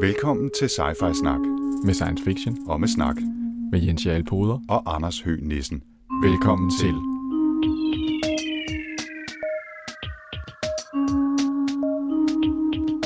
Velkommen 0.00 0.50
til 0.58 0.68
Sci-Fi 0.68 1.12
Snak 1.14 1.40
med 1.84 1.94
science 1.94 2.24
fiction 2.24 2.58
og 2.68 2.80
med 2.80 2.88
snak 2.88 3.16
med 3.72 3.80
Jens 3.80 4.06
Jarl 4.06 4.24
Poder. 4.24 4.58
og 4.68 4.94
Anders 4.94 5.20
Høgh 5.20 5.42
Nissen. 5.42 5.82
Velkommen 6.22 6.70
til. 6.80 6.94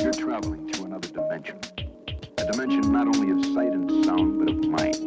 You're 0.03 0.17
traveling 0.25 0.61
to 0.73 0.79
another 0.85 1.09
dimension. 1.19 1.57
A 2.41 2.43
dimension 2.51 2.83
not 2.97 3.05
only 3.13 3.29
of 3.35 3.39
sight 3.55 3.73
and 3.77 3.85
sound, 4.05 4.29
but 4.39 4.47
of 4.53 4.59
mind. 4.77 4.99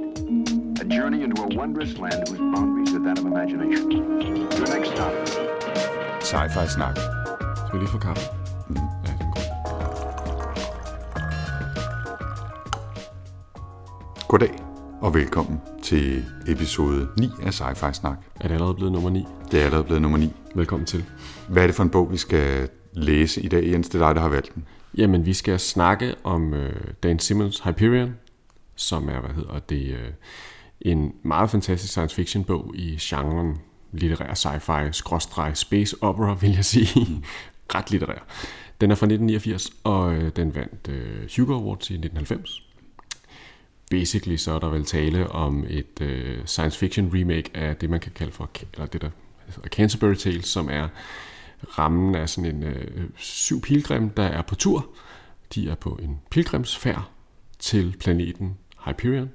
A 0.83 0.85
journey 0.97 1.21
into 1.25 1.43
a 1.43 1.51
wondrous 1.61 1.93
land 2.05 2.21
whose 2.29 2.43
boundaries 2.55 2.93
are 2.97 3.05
that 3.07 3.19
of 3.21 3.27
imagination. 3.33 3.87
Your 4.59 4.69
next 4.75 4.91
stop, 4.95 5.15
Sci-Fi 6.31 6.67
Snak. 6.77 6.97
Skal 7.57 7.73
vi 7.73 7.79
lige 7.79 7.93
få 7.97 7.99
kaffe? 7.99 8.25
Mm. 8.69 8.98
Goddag 14.29 14.55
og 15.01 15.15
velkommen 15.15 15.61
til 15.83 16.25
episode 16.49 17.09
9 17.19 17.29
af 17.43 17.61
Sci-Fi 17.61 17.93
Snak. 17.93 18.19
Er 18.41 18.49
det 18.49 18.55
allerede 18.55 18.75
blevet 18.75 18.93
nummer 18.93 19.11
9? 19.11 19.25
Det 19.51 19.61
er 19.61 19.65
allerede 19.65 19.85
blevet 19.85 20.03
nummer 20.03 20.19
9. 20.19 20.33
Velkommen 20.55 20.87
til. 20.87 21.05
Hvad 21.49 21.63
er 21.63 21.67
det 21.67 21.75
for 21.77 21.83
en 21.83 21.91
bog, 21.91 22.13
vi 22.13 22.17
skal 22.17 22.69
læse 22.93 23.43
i 23.43 23.49
dag, 23.49 23.73
Jens? 23.73 23.89
Det 23.89 24.03
er 24.03 24.07
dig, 24.07 24.15
der 24.15 24.21
har 24.21 24.29
valgt 24.29 24.55
den. 24.55 24.65
Jamen, 24.97 25.27
vi 25.27 25.35
skal 25.35 25.59
snakke 25.59 26.15
om 26.25 26.55
øh, 26.55 26.75
Dan 27.03 27.19
Simmons 27.19 27.61
Hyperion, 27.61 28.15
som 28.77 29.09
er, 29.09 29.21
hvad 29.21 29.31
hedder 29.31 29.59
det, 29.59 29.87
øh, 29.87 30.11
en 30.81 31.13
meget 31.23 31.51
fantastisk 31.51 31.93
science 31.93 32.17
fiction 32.17 32.45
bog 32.45 32.73
i 32.75 32.99
genren 33.01 33.57
litterær 33.93 34.35
sci-fi, 34.35 34.93
skråstreg, 34.93 35.57
space 35.57 35.97
opera, 36.01 36.35
vil 36.41 36.51
jeg 36.55 36.65
sige. 36.65 37.25
Ret 37.75 37.91
litterær. 37.91 38.27
Den 38.81 38.91
er 38.91 38.95
fra 38.95 39.07
1989, 39.07 39.71
og 39.85 40.15
øh, 40.15 40.31
den 40.37 40.55
vandt 40.55 40.89
øh, 40.89 41.29
Hugo 41.37 41.55
Awards 41.55 41.91
i 41.91 41.95
1990. 41.95 42.68
Basically 43.91 44.37
så 44.37 44.53
er 44.53 44.59
der 44.59 44.69
vel 44.69 44.85
tale 44.85 45.29
om 45.29 45.65
et 45.69 46.01
øh, 46.01 46.39
science 46.47 46.79
fiction 46.79 47.11
remake 47.15 47.51
af 47.55 47.77
det, 47.77 47.91
man 47.91 48.01
kan 48.01 48.13
kalde 48.15 48.33
for, 48.33 48.51
eller 48.75 48.87
det 48.87 49.03
der 49.03 49.11
hedder 49.47 49.69
Canterbury 49.69 50.15
Tales, 50.15 50.47
som 50.47 50.69
er 50.71 50.89
rammen 51.79 52.15
af 52.15 52.29
sådan 52.29 52.57
en 52.57 52.63
øh, 52.63 53.09
syv 53.17 53.61
pilgrim, 53.61 54.11
der 54.11 54.23
er 54.23 54.43
på 54.43 54.55
tur. 54.55 54.87
De 55.55 55.71
er 55.71 55.75
på 55.75 55.99
en 56.03 56.21
pilgrimsfærd 56.31 57.11
til 57.59 57.97
planeten 58.01 58.59
Hyperion. 58.85 59.31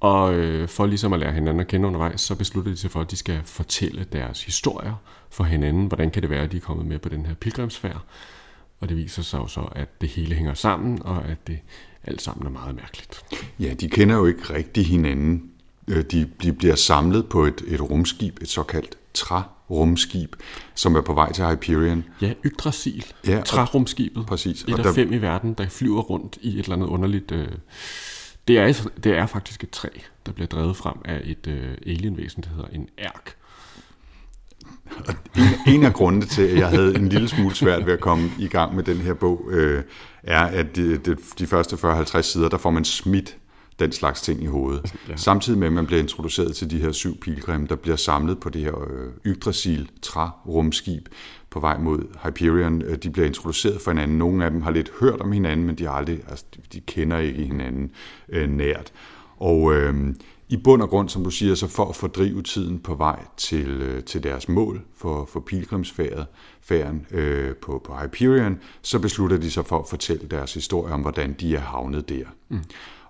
Og 0.00 0.34
øh, 0.34 0.68
for 0.68 0.86
ligesom 0.86 1.12
at 1.12 1.20
lære 1.20 1.32
hinanden 1.32 1.60
at 1.60 1.66
kende 1.66 1.86
undervejs, 1.86 2.20
så 2.20 2.34
beslutter 2.34 2.70
de 2.70 2.76
sig 2.76 2.90
for, 2.90 3.00
at 3.00 3.10
de 3.10 3.16
skal 3.16 3.40
fortælle 3.44 4.04
deres 4.04 4.44
historier 4.44 4.94
for 5.30 5.44
hinanden. 5.44 5.86
Hvordan 5.86 6.10
kan 6.10 6.22
det 6.22 6.30
være, 6.30 6.42
at 6.42 6.52
de 6.52 6.56
er 6.56 6.60
kommet 6.60 6.86
med 6.86 6.98
på 6.98 7.08
den 7.08 7.26
her 7.26 7.34
pilgrimsfærd? 7.34 8.00
Og 8.80 8.88
det 8.88 8.96
viser 8.96 9.22
sig 9.22 9.38
jo 9.38 9.46
så, 9.46 9.60
at 9.60 10.00
det 10.00 10.08
hele 10.08 10.34
hænger 10.34 10.54
sammen, 10.54 11.02
og 11.02 11.24
at 11.24 11.46
det 11.46 11.58
alt 12.04 12.22
sammen 12.22 12.46
er 12.46 12.50
meget 12.50 12.74
mærkeligt. 12.76 13.22
Ja, 13.60 13.74
de 13.74 13.88
kender 13.88 14.16
jo 14.16 14.26
ikke 14.26 14.54
rigtig 14.54 14.86
hinanden. 14.86 15.50
Øh, 15.88 16.04
De, 16.04 16.30
de 16.42 16.52
bliver 16.52 16.74
samlet 16.74 17.28
på 17.28 17.44
et, 17.44 17.62
et 17.66 17.80
rumskib, 17.80 18.38
et 18.42 18.48
såkaldt 18.48 18.98
trarumskib, 19.14 20.36
som 20.74 20.96
er 20.96 21.00
på 21.00 21.12
vej 21.14 21.32
til 21.32 21.44
Hyperion. 21.44 22.04
Ja, 22.22 22.32
Yggdrasil, 22.44 23.04
Ja, 23.26 23.40
trarumskibet. 23.46 24.26
Præcis, 24.26 24.62
Et 24.62 24.72
og 24.72 24.78
af 24.78 24.84
der- 24.84 24.92
fem 24.92 25.12
i 25.12 25.16
verden, 25.18 25.54
der 25.54 25.68
flyver 25.68 26.00
rundt 26.02 26.38
i 26.40 26.48
et 26.58 26.62
eller 26.62 26.76
andet 26.76 26.86
underligt... 26.86 27.32
Øh, 27.32 27.48
det, 28.48 28.58
er, 28.58 28.66
et- 28.66 28.88
det 29.04 29.12
er 29.18 29.26
faktisk 29.26 29.64
et 29.64 29.70
træ, 29.70 29.88
der 30.26 30.32
bliver 30.32 30.46
drevet 30.46 30.76
frem 30.76 30.96
af 31.04 31.20
et 31.24 31.46
øh, 31.46 31.76
alienvæsen, 31.86 32.42
der 32.42 32.48
hedder 32.50 32.68
en 32.72 32.88
ærk. 32.98 33.34
En 35.66 35.84
af 35.84 35.92
grundene 35.92 36.24
til, 36.26 36.42
at 36.42 36.56
jeg 36.58 36.68
havde 36.68 36.94
en 36.96 37.08
lille 37.08 37.28
smule 37.28 37.54
svært 37.54 37.86
ved 37.86 37.92
at 37.92 38.00
komme 38.00 38.30
i 38.38 38.46
gang 38.48 38.74
med 38.76 38.84
den 38.84 38.96
her 38.96 39.14
bog, 39.14 39.48
øh, 39.50 39.82
er, 40.22 40.40
at 40.44 40.76
de, 40.76 40.96
de, 40.96 41.16
de 41.38 41.46
første 41.46 41.76
40-50 41.76 42.20
sider, 42.22 42.48
der 42.48 42.58
får 42.58 42.70
man 42.70 42.84
smidt 42.84 43.36
den 43.78 43.92
slags 43.92 44.20
ting 44.22 44.42
i 44.42 44.46
hovedet. 44.46 44.94
Ja. 45.08 45.16
Samtidig 45.16 45.58
med, 45.58 45.66
at 45.66 45.72
man 45.72 45.86
bliver 45.86 46.00
introduceret 46.02 46.56
til 46.56 46.70
de 46.70 46.78
her 46.78 46.92
syv 46.92 47.20
pilgrim, 47.20 47.66
der 47.66 47.76
bliver 47.76 47.96
samlet 47.96 48.40
på 48.40 48.48
det 48.48 48.62
her 48.62 48.78
øh, 48.90 49.10
Yggdrasil 49.26 49.88
træ-rumskib 50.02 51.08
på 51.50 51.60
vej 51.60 51.78
mod 51.78 51.98
Hyperion. 52.24 52.82
Øh, 52.82 52.96
De 53.02 53.10
bliver 53.10 53.26
introduceret 53.26 53.80
for 53.80 53.90
hinanden. 53.90 54.18
Nogle 54.18 54.44
af 54.44 54.50
dem 54.50 54.62
har 54.62 54.70
lidt 54.70 54.90
hørt 55.00 55.20
om 55.20 55.32
hinanden, 55.32 55.66
men 55.66 55.74
de, 55.74 55.90
aldrig, 55.90 56.20
altså, 56.28 56.44
de- 56.56 56.60
de 56.72 56.80
kender 56.80 57.18
ikke 57.18 57.42
hinanden 57.44 57.90
øh, 58.28 58.48
nært. 58.50 58.92
Og 59.36 59.74
øh, 59.74 59.94
i 60.48 60.56
bund 60.56 60.82
og 60.82 60.88
grund, 60.88 61.08
som 61.08 61.24
du 61.24 61.30
siger, 61.30 61.54
så 61.54 61.68
for 61.68 61.88
at 61.88 61.96
fordrive 61.96 62.42
tiden 62.42 62.78
på 62.78 62.94
vej 62.94 63.24
til, 63.36 63.68
øh, 63.68 64.04
til 64.04 64.22
deres 64.22 64.48
mål 64.48 64.82
for, 64.96 65.28
for 65.32 65.40
pilgrimsfærden 65.40 67.06
øh, 67.10 67.56
på, 67.56 67.82
på 67.84 67.94
Hyperion, 67.94 68.58
så 68.82 68.98
beslutter 68.98 69.36
de 69.36 69.50
sig 69.50 69.66
for 69.66 69.78
at 69.78 69.88
fortælle 69.88 70.28
deres 70.28 70.54
historie 70.54 70.94
om, 70.94 71.00
hvordan 71.00 71.32
de 71.32 71.56
er 71.56 71.60
havnet 71.60 72.08
der. 72.08 72.24
Mm. 72.48 72.58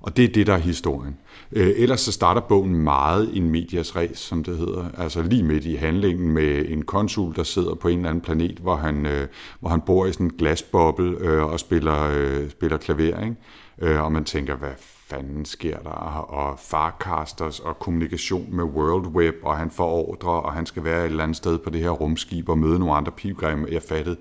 Og 0.01 0.17
det 0.17 0.25
er 0.25 0.29
det, 0.29 0.47
der 0.47 0.55
er 0.55 0.59
historien. 0.59 1.17
Øh, 1.53 1.71
ellers 1.77 2.01
så 2.01 2.13
starter 2.13 2.41
bogen 2.41 2.75
meget 2.75 3.37
en 3.37 3.51
medias 3.51 3.97
res, 3.97 4.19
som 4.19 4.45
det 4.45 4.57
hedder. 4.57 4.85
Altså 4.99 5.23
lige 5.23 5.43
midt 5.43 5.65
i 5.65 5.75
handlingen 5.75 6.33
med 6.33 6.65
en 6.69 6.83
konsul, 6.83 7.37
der 7.37 7.43
sidder 7.43 7.75
på 7.75 7.89
en 7.89 7.99
eller 7.99 8.11
anden 8.11 8.23
planet, 8.23 8.59
hvor 8.59 8.77
han, 8.77 9.07
øh, 9.07 9.29
hvor 9.61 9.69
han 9.69 9.81
bor 9.81 10.07
i 10.07 10.13
sådan 10.13 10.27
en 10.27 10.33
glasboble 10.39 11.17
øh, 11.21 11.45
og 11.45 11.61
spiller, 11.61 12.11
øh, 12.15 12.51
spiller 12.51 12.77
klaver. 12.77 13.21
Ikke? 13.21 13.37
Øh, 13.79 14.05
og 14.05 14.13
man 14.13 14.25
tænker, 14.25 14.57
hvad 14.57 14.73
fanden 15.11 15.45
sker 15.45 15.79
der? 15.79 15.91
Og 15.91 16.59
farcasters 16.59 17.61
og 17.61 17.79
kommunikation 17.79 18.57
med 18.57 18.65
World 18.65 19.07
Web, 19.07 19.35
og 19.43 19.57
han 19.57 19.71
får 19.71 20.09
ordre, 20.09 20.31
og 20.31 20.53
han 20.53 20.67
skal 20.67 20.85
være 20.85 21.01
et 21.01 21.11
eller 21.11 21.23
andet 21.23 21.37
sted 21.37 21.59
på 21.59 21.71
det 21.71 21.81
her 21.81 21.91
rumskib 21.91 22.49
og 22.49 22.59
møde 22.59 22.79
nogle 22.79 22.95
andre 22.95 23.13
pilgrimme. 23.13 23.69
Jeg 23.71 23.83
fattede 23.83 24.17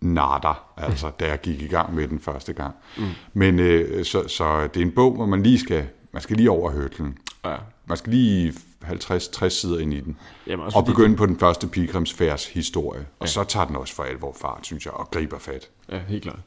natter, 0.00 0.72
altså, 0.76 1.10
da 1.20 1.26
jeg 1.28 1.40
gik 1.40 1.62
i 1.62 1.66
gang 1.66 1.94
med 1.94 2.08
den 2.08 2.20
første 2.20 2.52
gang. 2.52 2.74
Mm. 2.96 3.04
Men 3.32 3.58
øh, 3.58 4.04
så, 4.04 4.28
så 4.28 4.68
det 4.74 4.82
er 4.82 4.86
en 4.86 4.92
bog, 4.92 5.14
hvor 5.14 5.26
man 5.26 5.42
lige 5.42 5.58
skal, 5.58 5.86
man 6.12 6.22
skal 6.22 6.36
lige 6.36 6.50
over 6.50 6.70
hørtlen. 6.70 7.18
Ja. 7.44 7.56
Man 7.86 7.96
skal 7.96 8.12
lige 8.12 8.54
50-60 8.84 9.48
sider 9.48 9.78
ind 9.78 9.94
i 9.94 10.00
den. 10.00 10.16
Jamen, 10.46 10.66
også 10.66 10.78
og 10.78 10.84
begynde 10.84 11.16
på 11.16 11.26
den 11.26 11.38
første 11.38 11.66
pilgrimsfærds 11.66 12.46
historie. 12.46 13.06
Og 13.18 13.28
så 13.28 13.44
tager 13.44 13.66
den 13.66 13.76
også 13.76 13.94
for 13.94 14.02
alvor 14.02 14.36
fart, 14.40 14.66
synes 14.66 14.84
jeg, 14.86 14.94
og 14.94 15.10
griber 15.10 15.38
fat. 15.38 15.68
Ja, 15.92 15.98
helt 16.08 16.22
klart. 16.22 16.38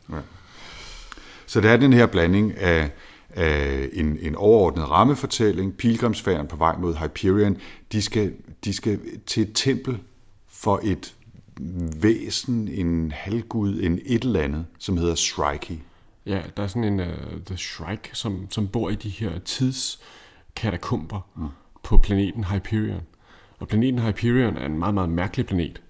Så 1.46 1.62
det 1.62 1.72
er 1.72 1.78
den 1.78 1.94
her 1.94 2.06
blanding 2.06 2.58
af, 2.58 2.92
af 3.30 3.90
en, 3.94 4.18
en 4.22 4.36
overordnet 4.36 4.90
rammefortælling, 4.90 5.78
pilgrimsfærden 5.78 6.48
på 6.48 6.56
vej 6.56 6.78
mod 6.78 6.96
Hyperion. 6.96 7.58
De 7.92 8.02
skal, 8.02 8.34
de 8.66 8.74
skal 8.74 9.00
til 9.26 9.44
et 9.44 9.52
tempel 9.54 9.98
for 10.50 10.80
et 10.84 11.16
væsen, 12.02 12.68
en 12.68 13.12
halvgud, 13.12 13.82
en 13.82 14.00
et 14.06 14.24
eller 14.24 14.42
andet, 14.42 14.66
som 14.80 14.98
hedder 14.98 15.16
Shrike. 15.16 15.84
Ja, 16.26 16.42
der 16.58 16.64
er 16.64 16.68
sådan 16.68 16.84
en 16.84 17.00
uh, 17.00 17.42
The 17.46 17.58
Shrike, 17.58 18.10
som, 18.14 18.48
som 18.50 18.68
bor 18.68 18.90
i 18.90 18.96
de 18.96 19.10
her 19.10 19.40
tidskatakomber 19.40 21.30
mm. 21.36 21.48
på 21.84 21.98
planeten 21.98 22.44
Hyperion. 22.44 23.02
Og 23.60 23.68
planeten 23.68 24.00
Hyperion 24.00 24.58
er 24.58 24.66
en 24.66 24.80
meget, 24.80 24.94
meget 24.94 25.10
mærkelig 25.10 25.46
planet. 25.46 25.82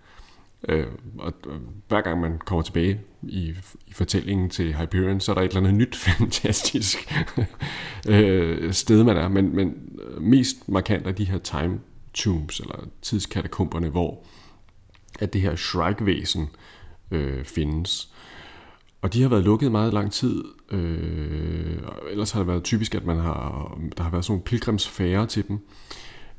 Øh, 0.69 0.87
og 1.19 1.33
øh, 1.47 1.59
hver 1.87 2.01
gang 2.01 2.21
man 2.21 2.39
kommer 2.45 2.61
tilbage 2.61 2.99
i, 3.23 3.53
i 3.87 3.93
fortællingen 3.93 4.49
til 4.49 4.75
Hyperion, 4.75 5.19
så 5.19 5.31
er 5.31 5.35
der 5.35 5.41
et 5.41 5.47
eller 5.47 5.59
andet 5.59 5.73
nyt 5.73 5.95
fantastisk 6.07 7.13
øh, 8.07 8.73
sted, 8.73 9.03
man 9.03 9.17
er. 9.17 9.27
Men, 9.27 9.55
men 9.55 9.73
øh, 10.01 10.21
mest 10.21 10.69
markant 10.69 11.07
er 11.07 11.11
de 11.11 11.25
her 11.25 11.37
time 11.37 11.79
tombs, 12.13 12.59
eller 12.59 12.87
tidskatakomberne, 13.01 13.89
hvor 13.89 14.23
at 15.21 15.33
det 15.33 15.41
her 15.41 15.55
Shrike-væsen 15.55 16.49
øh, 17.11 17.45
findes. 17.45 18.09
Og 19.01 19.13
de 19.13 19.21
har 19.21 19.29
været 19.29 19.43
lukket 19.43 19.71
meget 19.71 19.93
lang 19.93 20.11
tid. 20.11 20.43
Øh, 20.71 21.77
ellers 22.11 22.31
har 22.31 22.39
det 22.39 22.47
været 22.47 22.63
typisk, 22.63 22.95
at 22.95 23.05
man 23.05 23.17
har, 23.17 23.77
der 23.97 24.03
har 24.03 24.11
været 24.11 24.25
sådan 24.25 24.31
nogle 24.33 24.43
pilgrimsfærer 24.43 25.25
til 25.25 25.47
dem. 25.47 25.59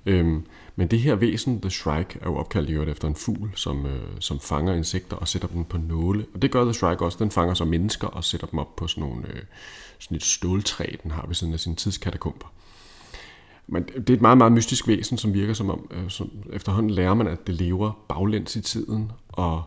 Øhm, 0.07 0.47
men 0.77 0.89
det 0.89 1.01
her 1.01 1.15
væsen, 1.15 1.61
The 1.61 1.71
Shrike, 1.71 2.19
er 2.21 2.27
jo 2.27 2.37
opkaldt 2.37 2.71
i 2.71 2.73
øvrigt 2.73 2.91
efter 2.91 3.09
en 3.09 3.15
fugl, 3.15 3.51
som, 3.55 3.87
øh, 3.87 4.01
som 4.21 4.41
fanger 4.41 4.75
insekter 4.75 5.17
og 5.17 5.29
sætter 5.29 5.49
dem 5.49 5.65
på 5.65 5.79
nåle. 5.79 6.27
Og 6.35 6.43
det 6.43 6.51
gør 6.51 6.65
The 6.65 6.75
Shrike 6.75 7.05
også. 7.05 7.19
Den 7.21 7.31
fanger 7.31 7.55
så 7.55 7.65
mennesker 7.65 8.09
og 8.09 8.25
sætter 8.25 8.47
dem 8.47 8.59
op 8.59 8.77
på 8.77 8.87
sådan, 8.87 9.09
nogle, 9.09 9.29
øh, 9.29 9.43
sådan 9.99 10.17
et 10.17 10.25
ståltræ, 10.25 10.87
den 11.03 11.11
har 11.11 11.27
ved 11.27 11.35
siden 11.35 11.53
af 11.53 11.61
sine 11.61 11.77
tidskatakomber. 11.77 12.53
Men 13.73 13.83
det 13.83 14.11
er 14.11 14.15
et 14.15 14.21
meget, 14.21 14.39
meget 14.39 14.53
mystisk 14.53 14.89
væsen, 14.89 15.19
som 15.19 15.35
virker 15.35 15.55
som 15.55 15.71
om, 15.71 15.91
øh, 15.91 16.09
som 16.11 16.31
efterhånden 16.53 16.91
lærer 16.91 17.15
man, 17.15 17.27
at 17.27 17.47
det 17.47 17.55
lever 17.55 18.05
baglæns 18.09 18.57
i 18.57 18.61
tiden, 18.61 19.13
og 19.29 19.63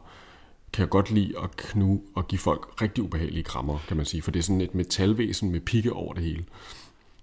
kan 0.73 0.87
godt 0.87 1.11
lide 1.11 1.33
at 1.43 1.57
knu 1.57 2.01
og 2.15 2.27
give 2.27 2.39
folk 2.39 2.81
rigtig 2.81 3.03
ubehagelige 3.03 3.43
krammer, 3.43 3.77
kan 3.87 3.97
man 3.97 4.05
sige. 4.05 4.21
For 4.21 4.31
det 4.31 4.39
er 4.39 4.43
sådan 4.43 4.61
et 4.61 4.75
metalvæsen 4.75 5.51
med 5.51 5.59
pigge 5.59 5.93
over 5.93 6.13
det 6.13 6.23
hele. 6.23 6.43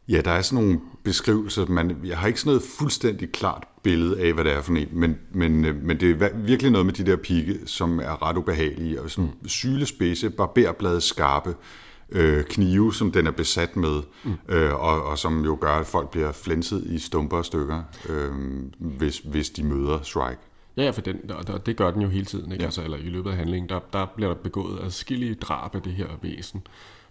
Ja, 0.08 0.20
der 0.20 0.31
er 0.31 0.43
sådan 0.43 0.64
nogle 0.64 0.81
beskrivelser. 1.05 1.67
Man, 1.67 1.96
jeg 2.05 2.19
har 2.19 2.26
ikke 2.26 2.40
sådan 2.40 2.50
noget 2.50 2.62
fuldstændig 2.79 3.32
klart 3.32 3.64
billede 3.82 4.20
af, 4.20 4.32
hvad 4.32 4.44
det 4.44 4.52
er 4.52 4.62
for 4.62 4.73
en, 4.73 4.88
men, 4.93 5.19
men, 5.32 5.64
øh, 5.64 5.82
men 5.82 6.00
det 6.00 6.23
er 6.23 6.37
virkelig 6.37 6.73
noget 6.73 6.87
med 6.87 6.94
de 6.94 7.06
der 7.06 7.17
pigge, 7.17 7.58
som 7.67 7.99
er 7.99 8.23
ret 8.29 8.37
ubehagelige, 8.37 9.02
og 9.02 9.11
sådan 9.11 9.31
mm. 9.43 9.49
sylespidse, 9.49 10.31
barberblade 10.31 11.00
skarpe 11.00 11.55
øh, 12.12 12.44
knive, 12.44 12.94
som 12.94 13.12
den 13.12 13.26
er 13.26 13.30
besat 13.30 13.76
med, 13.76 14.02
mm. 14.24 14.32
øh, 14.48 14.74
og, 14.74 15.02
og 15.02 15.18
som 15.18 15.44
jo 15.44 15.58
gør, 15.60 15.72
at 15.72 15.86
folk 15.86 16.10
bliver 16.10 16.32
flænset 16.32 16.84
i 16.84 16.98
stumper 16.98 17.36
og 17.36 17.44
stykker, 17.44 17.82
øh, 18.08 18.30
hvis, 18.78 19.18
hvis 19.18 19.50
de 19.50 19.62
møder 19.62 20.02
Shrike. 20.02 20.40
Ja, 20.76 20.82
ja, 20.84 20.90
for 20.90 21.00
den, 21.00 21.28
der, 21.28 21.42
der, 21.42 21.58
det 21.58 21.76
gør 21.76 21.90
den 21.90 22.02
jo 22.02 22.08
hele 22.08 22.24
tiden, 22.24 22.52
ikke? 22.52 22.62
Ja. 22.62 22.66
Altså, 22.66 22.82
eller 22.82 22.96
i 22.96 23.00
løbet 23.00 23.30
af 23.30 23.36
handlingen, 23.36 23.68
der, 23.68 23.80
der 23.92 24.06
bliver 24.16 24.34
der 24.34 24.42
begået 24.42 24.80
adskillige 24.82 25.34
drab 25.34 25.74
af 25.74 25.82
det 25.82 25.92
her 25.92 26.06
væsen. 26.22 26.62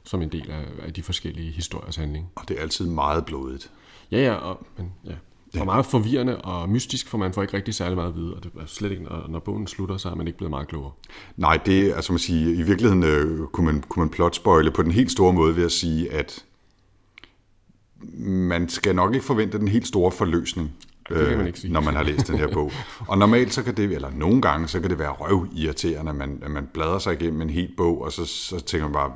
som 0.03 0.21
en 0.21 0.29
del 0.29 0.51
af, 0.51 0.65
af 0.85 0.93
de 0.93 1.03
forskellige 1.03 1.51
historiers 1.51 1.95
handling. 1.95 2.31
Og 2.35 2.47
det 2.47 2.57
er 2.57 2.61
altid 2.61 2.85
meget 2.85 3.25
blodigt. 3.25 3.71
Ja, 4.11 4.17
ja, 4.17 4.33
og, 4.33 4.65
men, 4.77 4.93
ja. 5.05 5.13
Og 5.59 5.65
meget 5.65 5.85
forvirrende 5.85 6.37
og 6.37 6.69
mystisk, 6.69 7.07
for 7.07 7.17
man 7.17 7.33
får 7.33 7.41
ikke 7.41 7.57
rigtig 7.57 7.73
særlig 7.73 7.95
meget 7.95 8.09
at 8.09 8.15
vide, 8.15 8.33
og 8.33 8.43
det 8.43 8.51
er 8.59 8.65
slet 8.65 8.91
ikke, 8.91 9.03
når, 9.03 9.25
når 9.29 9.39
bogen 9.39 9.67
slutter, 9.67 9.97
så 9.97 10.09
er 10.09 10.15
man 10.15 10.27
ikke 10.27 10.37
blevet 10.37 10.49
meget 10.49 10.67
klogere. 10.67 10.91
Nej, 11.37 11.59
det 11.65 11.89
er, 11.89 11.95
altså 11.95 12.13
man 12.13 12.19
siger, 12.19 12.53
i 12.53 12.61
virkeligheden 12.61 13.03
øh, 13.03 13.47
kunne 13.47 13.65
man, 13.65 13.83
kunne 13.89 14.01
man 14.01 14.09
plotspoile 14.09 14.71
på 14.71 14.83
den 14.83 14.91
helt 14.91 15.11
store 15.11 15.33
måde 15.33 15.55
ved 15.55 15.65
at 15.65 15.71
sige, 15.71 16.11
at 16.11 16.45
man 18.23 18.69
skal 18.69 18.95
nok 18.95 19.13
ikke 19.13 19.25
forvente 19.25 19.59
den 19.59 19.67
helt 19.67 19.87
store 19.87 20.11
forløsning, 20.11 20.71
det 21.09 21.27
kan 21.27 21.37
man 21.37 21.47
ikke 21.47 21.59
sige. 21.59 21.73
når 21.73 21.81
man 21.81 21.95
har 21.95 22.03
læst 22.03 22.27
den 22.27 22.37
her 22.37 22.47
bog. 22.47 22.71
Og 23.07 23.17
normalt 23.17 23.53
så 23.53 23.63
kan 23.63 23.77
det, 23.77 23.91
eller 23.91 24.11
nogle 24.11 24.41
gange, 24.41 24.67
så 24.67 24.79
kan 24.79 24.89
det 24.89 24.99
være 24.99 25.11
røvirriterende, 25.11 26.09
at 26.09 26.15
man, 26.15 26.39
at 26.43 26.51
man 26.51 26.67
bladrer 26.73 26.99
sig 26.99 27.13
igennem 27.13 27.41
en 27.41 27.49
hel 27.49 27.69
bog, 27.77 28.01
og 28.01 28.11
så, 28.11 28.25
så 28.25 28.59
tænker 28.59 28.87
man 28.87 28.93
bare, 28.93 29.11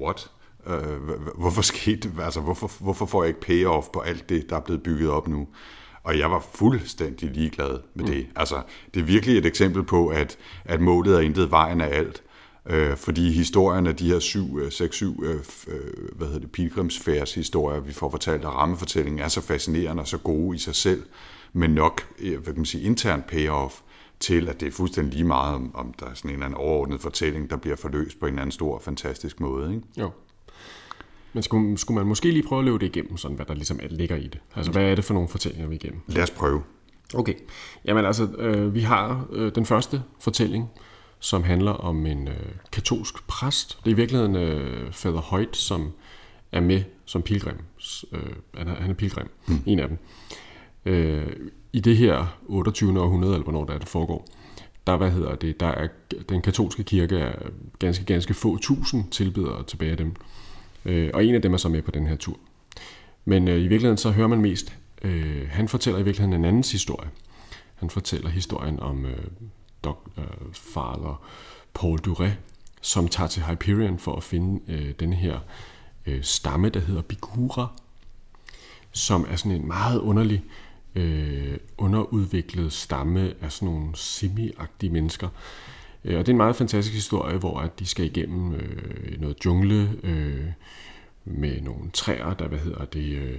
what? 0.00 0.30
Øh, 0.70 1.20
hvorfor 1.38 1.62
skete 1.62 2.10
altså 2.22 2.40
hvorfor, 2.40 2.70
hvorfor 2.80 3.06
får 3.06 3.22
jeg 3.22 3.28
ikke 3.28 3.40
payoff 3.40 3.88
på 3.92 4.00
alt 4.00 4.28
det, 4.28 4.50
der 4.50 4.56
er 4.56 4.60
blevet 4.60 4.82
bygget 4.82 5.10
op 5.10 5.28
nu? 5.28 5.48
Og 6.04 6.18
jeg 6.18 6.30
var 6.30 6.44
fuldstændig 6.54 7.30
ligeglad 7.30 7.78
med 7.94 8.04
det. 8.04 8.26
Mm. 8.26 8.32
Altså, 8.36 8.62
det 8.94 9.00
er 9.00 9.04
virkelig 9.04 9.38
et 9.38 9.46
eksempel 9.46 9.82
på, 9.82 10.08
at, 10.08 10.38
at 10.64 10.80
målet 10.80 11.16
er 11.16 11.20
intet, 11.20 11.50
vejen 11.50 11.80
af 11.80 11.98
alt. 11.98 12.22
Øh, 12.66 12.96
fordi 12.96 13.32
historien 13.32 13.86
af 13.86 13.96
de 13.96 14.12
her 14.12 14.18
syv, 14.18 14.70
seks, 14.70 14.96
syv, 14.96 15.24
øh, 15.24 15.40
hvad 16.16 16.26
hedder 16.26 16.40
det, 16.40 16.52
pilgrimsfærds 16.52 17.34
historier, 17.34 17.80
vi 17.80 17.92
får 17.92 18.10
fortalt 18.10 18.44
af 18.44 18.50
rammefortællingen, 18.50 19.20
er 19.20 19.28
så 19.28 19.40
fascinerende 19.40 20.00
og 20.00 20.08
så 20.08 20.18
gode 20.18 20.56
i 20.56 20.58
sig 20.58 20.74
selv, 20.74 21.02
men 21.52 21.70
nok, 21.70 22.16
hvad 22.18 22.42
kan 22.42 22.56
man 22.56 22.64
sige, 22.64 22.84
intern 22.84 23.22
payoff 23.28 23.80
til, 24.20 24.48
at 24.48 24.60
det 24.60 24.68
er 24.68 24.72
fuldstændig 24.72 25.14
lige 25.14 25.26
meget, 25.26 25.54
om, 25.54 25.70
om 25.74 25.92
der 25.92 26.06
er 26.06 26.14
sådan 26.14 26.30
en 26.30 26.34
eller 26.34 26.46
anden 26.46 26.58
overordnet 26.58 27.00
fortælling, 27.00 27.50
der 27.50 27.56
bliver 27.56 27.76
forløst 27.76 28.20
på 28.20 28.26
en 28.26 28.38
anden 28.38 28.52
stor, 28.52 28.78
fantastisk 28.78 29.40
måde. 29.40 29.74
Ikke? 29.74 29.86
Jo. 29.98 30.10
Men 31.32 31.42
skulle, 31.42 31.78
skulle 31.78 31.98
man 31.98 32.06
måske 32.06 32.30
lige 32.30 32.42
prøve 32.42 32.58
at 32.58 32.64
løbe 32.64 32.78
det 32.78 32.86
igennem, 32.86 33.16
sådan 33.16 33.36
hvad 33.36 33.46
der 33.46 33.54
ligesom 33.54 33.80
ligger 33.90 34.16
i 34.16 34.26
det? 34.26 34.38
Altså, 34.56 34.72
hvad 34.72 34.82
er 34.82 34.94
det 34.94 35.04
for 35.04 35.14
nogle 35.14 35.28
fortællinger, 35.28 35.68
vi 35.68 35.74
igennem? 35.74 36.00
Lad 36.06 36.22
os 36.22 36.30
prøve. 36.30 36.62
Okay. 37.14 37.34
Jamen 37.84 38.04
altså, 38.04 38.24
øh, 38.38 38.74
vi 38.74 38.80
har 38.80 39.26
øh, 39.32 39.54
den 39.54 39.66
første 39.66 40.02
fortælling, 40.20 40.70
som 41.20 41.42
handler 41.42 41.72
om 41.72 42.06
en 42.06 42.28
øh, 42.28 42.34
katolsk 42.72 43.26
præst. 43.26 43.78
Det 43.84 43.90
er 43.90 43.94
i 43.94 43.96
virkeligheden 43.96 44.36
øh, 44.36 44.92
Fader 44.92 45.20
Højt, 45.20 45.56
som 45.56 45.92
er 46.52 46.60
med 46.60 46.82
som 47.04 47.22
pilgrim. 47.22 47.56
Øh, 48.12 48.20
han, 48.54 48.68
er, 48.68 48.74
han 48.74 48.90
er 48.90 48.94
pilgrim, 48.94 49.26
mm. 49.48 49.62
en 49.66 49.78
af 49.78 49.88
dem. 49.88 49.98
Øh, 50.84 51.26
I 51.72 51.80
det 51.80 51.96
her 51.96 52.38
28. 52.46 53.00
århundrede, 53.00 53.34
eller 53.34 53.44
hvornår 53.44 53.64
der 53.64 53.74
er, 53.74 53.78
det 53.78 53.88
foregår, 53.88 54.26
der, 54.86 54.96
hvad 54.96 55.10
hedder 55.10 55.34
det, 55.34 55.60
der 55.60 55.66
er, 55.66 55.88
den 56.28 56.42
katolske 56.42 56.82
kirke 56.82 57.18
er 57.18 57.32
ganske, 57.78 58.04
ganske 58.04 58.34
få 58.34 58.58
tusind 58.58 59.10
tilbedere 59.10 59.62
tilbage 59.62 59.90
af 59.90 59.96
dem. 59.96 60.14
Øh, 60.84 61.10
og 61.14 61.24
en 61.24 61.34
af 61.34 61.42
dem 61.42 61.52
er 61.52 61.58
så 61.58 61.68
med 61.68 61.82
på 61.82 61.90
den 61.90 62.06
her 62.06 62.16
tur. 62.16 62.36
Men 63.24 63.48
øh, 63.48 63.56
i 63.56 63.66
virkeligheden 63.66 63.96
så 63.96 64.10
hører 64.10 64.28
man 64.28 64.40
mest, 64.40 64.78
øh, 65.02 65.48
han 65.48 65.68
fortæller 65.68 66.00
i 66.00 66.02
virkeligheden 66.02 66.40
en 66.40 66.44
andens 66.44 66.72
historie. 66.72 67.10
Han 67.74 67.90
fortæller 67.90 68.28
historien 68.28 68.80
om 68.80 69.06
øh, 69.06 69.26
dok, 69.84 70.10
øh, 70.18 70.24
fader 70.52 71.22
Paul 71.74 71.98
Duret, 71.98 72.36
som 72.80 73.08
tager 73.08 73.28
til 73.28 73.42
Hyperion 73.42 73.98
for 73.98 74.16
at 74.16 74.22
finde 74.22 74.72
øh, 74.72 74.94
den 75.00 75.12
her 75.12 75.38
øh, 76.06 76.22
stamme, 76.22 76.68
der 76.68 76.80
hedder 76.80 77.02
Bigura, 77.02 77.80
som 78.92 79.26
er 79.30 79.36
sådan 79.36 79.52
en 79.52 79.66
meget 79.66 79.98
underlig, 79.98 80.42
øh, 80.94 81.56
underudviklet 81.78 82.72
stamme 82.72 83.34
af 83.40 83.52
sådan 83.52 83.74
nogle 83.74 83.90
semi-agtige 83.94 84.90
mennesker. 84.90 85.28
Øh, 85.28 85.79
og 86.04 86.10
det 86.10 86.28
er 86.28 86.32
en 86.32 86.36
meget 86.36 86.56
fantastisk 86.56 86.94
historie, 86.94 87.38
hvor 87.38 87.58
at 87.58 87.78
de 87.78 87.86
skal 87.86 88.04
igennem 88.04 88.54
øh, 88.54 89.20
noget 89.20 89.36
jungle 89.44 89.90
øh, 90.02 90.46
med 91.24 91.60
nogle 91.60 91.90
træer, 91.92 92.34
der 92.34 92.48
hvad 92.48 92.58
hedder 92.58 92.84
det, 92.84 93.12
øh, 93.16 93.38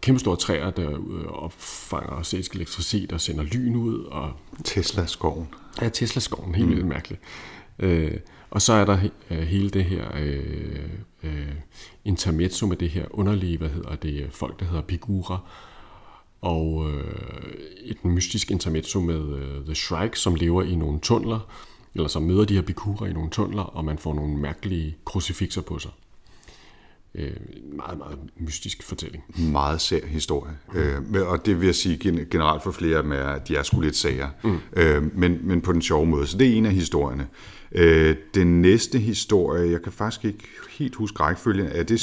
kæmpe 0.00 0.20
store 0.20 0.36
træer, 0.36 0.70
der 0.70 0.90
øh, 0.90 1.26
opfanger 1.26 2.12
ascetisk 2.12 2.54
elektricitet 2.54 3.12
og 3.12 3.20
sender 3.20 3.44
lyn 3.44 3.76
ud. 3.76 4.04
Og, 4.04 4.32
Tesla-skoven. 4.64 5.48
Ja, 5.82 5.88
Tesla-skoven, 5.88 6.54
helt 6.54 6.68
mm. 6.68 6.74
vildt 6.74 6.86
mærkeligt. 6.86 7.20
Øh, 7.78 8.16
og 8.50 8.62
så 8.62 8.72
er 8.72 8.84
der 8.84 8.98
øh, 9.30 9.38
hele 9.38 9.70
det 9.70 9.84
her 9.84 10.04
øh, 10.20 10.88
øh, 11.22 11.54
intermezzo 12.04 12.66
med 12.66 12.76
det 12.76 12.90
her 12.90 13.04
underlige, 13.10 13.58
hvad 13.58 13.68
hedder 13.68 13.94
det, 13.94 14.28
folk, 14.30 14.60
der 14.60 14.66
hedder 14.66 14.82
Pigura, 14.82 15.38
og 16.40 16.90
øh, 16.90 17.52
et 17.84 18.04
mystisk 18.04 18.50
intermezzo 18.50 19.00
med 19.00 19.38
øh, 19.38 19.64
The 19.64 19.74
Shrike, 19.74 20.18
som 20.18 20.34
lever 20.34 20.62
i 20.62 20.74
nogle 20.74 21.00
tunneler, 21.00 21.40
eller 21.94 22.08
som 22.08 22.22
møder 22.22 22.44
de 22.44 22.54
her 22.54 22.62
Pigura 22.62 23.06
i 23.06 23.12
nogle 23.12 23.30
tunneler, 23.30 23.62
og 23.62 23.84
man 23.84 23.98
får 23.98 24.14
nogle 24.14 24.36
mærkelige 24.36 24.96
krucifixer 25.04 25.60
på 25.60 25.78
sig. 25.78 25.90
Øh, 27.14 27.30
meget, 27.76 27.98
meget 27.98 28.18
mystisk 28.36 28.82
fortælling. 28.82 29.24
Meget 29.38 29.80
sær 29.80 30.06
historie. 30.06 30.52
Mm. 30.72 30.78
Øh, 31.14 31.28
og 31.28 31.46
det 31.46 31.60
vil 31.60 31.66
jeg 31.66 31.74
sige 31.74 32.24
generelt 32.30 32.62
for 32.62 32.70
flere 32.70 32.96
af 32.96 33.02
dem 33.02 33.12
er, 33.12 33.26
at 33.26 33.48
de 33.48 33.56
er 33.56 33.62
sgu 33.62 33.80
lidt 33.80 33.96
sager. 33.96 34.28
Mm. 34.44 34.58
Øh, 34.76 35.18
men, 35.18 35.38
men 35.42 35.60
på 35.60 35.72
den 35.72 35.82
sjove 35.82 36.06
måde. 36.06 36.26
Så 36.26 36.38
det 36.38 36.48
er 36.48 36.52
en 36.52 36.66
af 36.66 36.72
historierne. 36.72 37.26
Øh, 37.72 38.16
den 38.34 38.62
næste 38.62 38.98
historie, 38.98 39.70
jeg 39.70 39.82
kan 39.82 39.92
faktisk 39.92 40.24
ikke 40.24 40.48
helt 40.70 40.94
huske 40.94 41.20
rækkefølgen, 41.20 41.66
er 41.66 41.82
det 41.82 41.98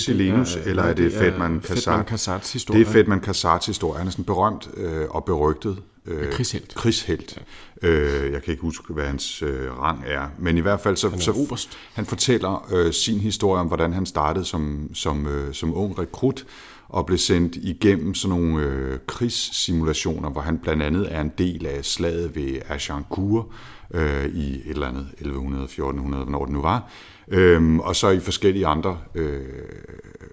er, 0.58 0.70
eller 0.70 0.84
er 0.84 0.94
det, 0.94 1.12
det 1.12 1.14
Fedman 1.14 1.60
Kassats 2.04 2.54
historie? 2.54 2.80
Det 2.80 2.88
er 2.88 2.92
Fedman 2.92 3.20
Kassats 3.20 3.66
historie. 3.66 3.98
Han 3.98 4.08
er 4.08 4.12
sådan 4.12 4.26
berømt 4.26 4.70
øh, 4.78 5.10
og 5.10 5.26
berygtet 5.26 5.78
øh, 6.10 6.32
krigshelt. 6.32 6.76
krigshelt. 6.76 7.38
Ja. 7.82 7.88
Øh, 7.88 8.34
jeg 8.34 8.44
kan 8.44 8.52
ikke 8.52 8.62
huske, 8.62 8.94
hvad 8.94 9.06
hans 9.06 9.42
øh, 9.42 9.80
rang 9.80 10.04
er, 10.08 10.28
men 10.40 10.58
i 10.58 10.62
hvert 10.62 10.80
fald 10.80 10.96
så, 10.96 11.10
han, 11.10 11.20
så, 11.20 11.68
han 11.94 12.06
fortæller 12.06 12.68
øh, 12.74 12.94
sin 12.94 13.20
historie 13.20 13.62
om, 13.62 13.68
hvordan 13.68 13.94
han 13.94 14.06
startede 14.06 14.46
som, 14.46 14.90
som, 14.94 15.28
øh, 15.28 15.54
som 15.54 15.78
ung 15.78 16.00
rekrut, 16.00 16.46
og 16.90 17.06
blev 17.06 17.18
sendt 17.18 17.56
igennem 17.56 18.14
sådan 18.14 18.38
nogle 18.38 18.64
øh, 18.64 19.00
krigssimulationer, 19.08 20.30
hvor 20.30 20.42
han 20.42 20.58
blandt 20.58 20.84
andet 20.84 21.08
er 21.14 21.22
en 21.22 21.32
del 21.38 21.66
af 21.66 21.86
slaget 21.86 22.36
ved 22.36 22.60
Agincourt 22.70 23.46
øh, 23.94 24.26
i 24.26 24.56
et 24.56 24.62
eller 24.66 24.88
andet 24.88 25.08
1100, 25.14 25.64
1400, 25.64 26.24
hvornår 26.24 26.46
det 26.46 26.54
nu 26.54 26.62
var. 26.62 26.92
Øhm, 27.30 27.80
og 27.80 27.96
så 27.96 28.10
i 28.10 28.20
forskellige 28.20 28.68
andre 28.68 28.98
øh, 29.16 29.44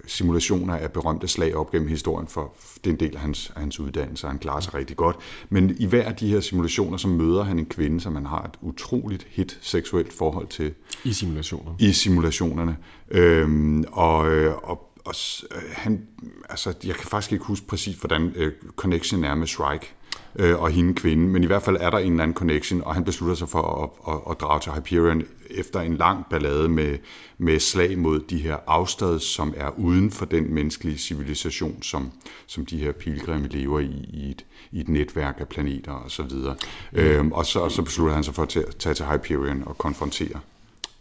simulationer 0.06 0.76
af 0.76 0.92
berømte 0.92 1.28
slag 1.28 1.56
op 1.56 1.70
gennem 1.70 1.88
historien, 1.88 2.28
for 2.28 2.54
det 2.84 2.90
er 2.90 2.94
en 2.94 3.00
del 3.00 3.14
af 3.14 3.20
hans, 3.20 3.52
af 3.54 3.60
hans 3.60 3.80
uddannelse, 3.80 4.26
og 4.26 4.30
han 4.30 4.38
klarer 4.38 4.60
sig 4.60 4.74
rigtig 4.74 4.96
godt. 4.96 5.16
Men 5.50 5.76
i 5.78 5.86
hver 5.86 6.04
af 6.04 6.14
de 6.16 6.28
her 6.28 6.40
simulationer, 6.40 6.96
så 6.96 7.08
møder 7.08 7.44
han 7.44 7.58
en 7.58 7.66
kvinde, 7.66 8.00
som 8.00 8.14
han 8.14 8.26
har 8.26 8.42
et 8.42 8.54
utroligt 8.60 9.26
hit 9.30 9.58
seksuelt 9.60 10.12
forhold 10.12 10.46
til. 10.46 10.74
I 11.04 11.12
simulationerne? 11.12 11.76
I 11.78 11.92
simulationerne. 11.92 12.76
Øhm, 13.10 13.84
og, 13.92 14.30
øh, 14.30 14.54
og 14.62 14.82
og 15.06 15.14
øh, 15.56 15.62
han, 15.72 16.06
altså, 16.48 16.74
jeg 16.84 16.94
kan 16.94 17.08
faktisk 17.08 17.32
ikke 17.32 17.44
huske 17.44 17.66
præcis, 17.66 17.96
hvordan 17.96 18.32
øh, 18.36 18.52
connection 18.76 19.24
er 19.24 19.34
med 19.34 19.46
Shrike 19.46 19.94
øh, 20.36 20.62
og 20.62 20.70
hende 20.70 20.94
kvinde, 20.94 21.28
men 21.28 21.42
i 21.42 21.46
hvert 21.46 21.62
fald 21.62 21.76
er 21.80 21.90
der 21.90 21.98
en 21.98 22.12
eller 22.12 22.22
anden 22.22 22.34
connection, 22.34 22.82
og 22.84 22.94
han 22.94 23.04
beslutter 23.04 23.34
sig 23.34 23.48
for 23.48 23.62
at, 23.62 24.14
at, 24.14 24.20
at 24.30 24.40
drage 24.40 24.60
til 24.60 24.72
Hyperion 24.72 25.22
efter 25.50 25.80
en 25.80 25.96
lang 25.96 26.26
ballade 26.30 26.68
med, 26.68 26.98
med 27.38 27.60
slag 27.60 27.98
mod 27.98 28.20
de 28.20 28.38
her 28.38 28.56
afstad, 28.66 29.18
som 29.18 29.54
er 29.56 29.78
uden 29.78 30.10
for 30.10 30.24
den 30.24 30.54
menneskelige 30.54 30.98
civilisation, 30.98 31.82
som, 31.82 32.10
som 32.46 32.66
de 32.66 32.78
her 32.78 32.92
pilgrimme 32.92 33.48
lever 33.48 33.80
i, 33.80 34.08
i 34.12 34.30
et, 34.30 34.44
i 34.72 34.80
et 34.80 34.88
netværk 34.88 35.36
af 35.38 35.48
planeter 35.48 35.92
og 35.92 36.10
så 36.10 36.22
videre. 36.22 36.56
Mm. 36.92 36.98
Øhm, 36.98 37.32
og, 37.32 37.46
så, 37.46 37.60
og 37.60 37.72
så 37.72 37.82
beslutter 37.82 38.14
han 38.14 38.24
sig 38.24 38.34
for 38.34 38.42
at 38.42 38.48
tage 38.78 38.94
til 38.94 39.04
Hyperion 39.04 39.62
og 39.66 39.78
konfrontere 39.78 40.40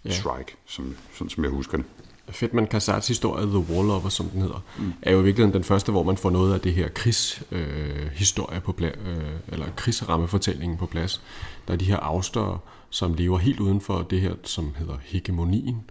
ja. 0.06 0.12
Strike, 0.12 0.56
som, 0.66 0.96
sådan 1.14 1.30
som 1.30 1.44
jeg 1.44 1.52
husker 1.52 1.78
det. 1.78 1.86
Fedman 2.30 2.68
Kassats 2.68 3.08
historie, 3.08 3.46
The 3.46 3.58
Warlover, 3.58 4.10
som 4.10 4.30
den 4.30 4.42
hedder, 4.42 4.64
mm. 4.78 4.94
er 5.02 5.12
jo 5.12 5.20
virkelig 5.20 5.54
den 5.54 5.64
første, 5.64 5.92
hvor 5.92 6.04
man 6.04 6.18
får 6.18 6.30
noget 6.30 6.54
af 6.54 6.62
det 6.62 6.74
her 6.74 6.90
krigshistorie 6.90 8.58
øh, 8.58 8.64
på 8.64 8.72
plads, 8.72 8.96
øh, 9.06 9.24
eller 9.48 9.66
krigsrammefortællingen 9.76 10.78
på 10.78 10.86
plads. 10.86 11.22
Der 11.68 11.74
er 11.74 11.78
de 11.78 11.86
her 11.86 11.98
afstørre, 11.98 12.60
som 12.90 13.14
lever 13.14 13.38
helt 13.38 13.60
uden 13.60 13.82
for 13.82 14.02
det 14.02 14.22
her, 14.22 14.34
som 14.44 14.76
hedder 14.78 14.98
hegemonien, 15.04 15.84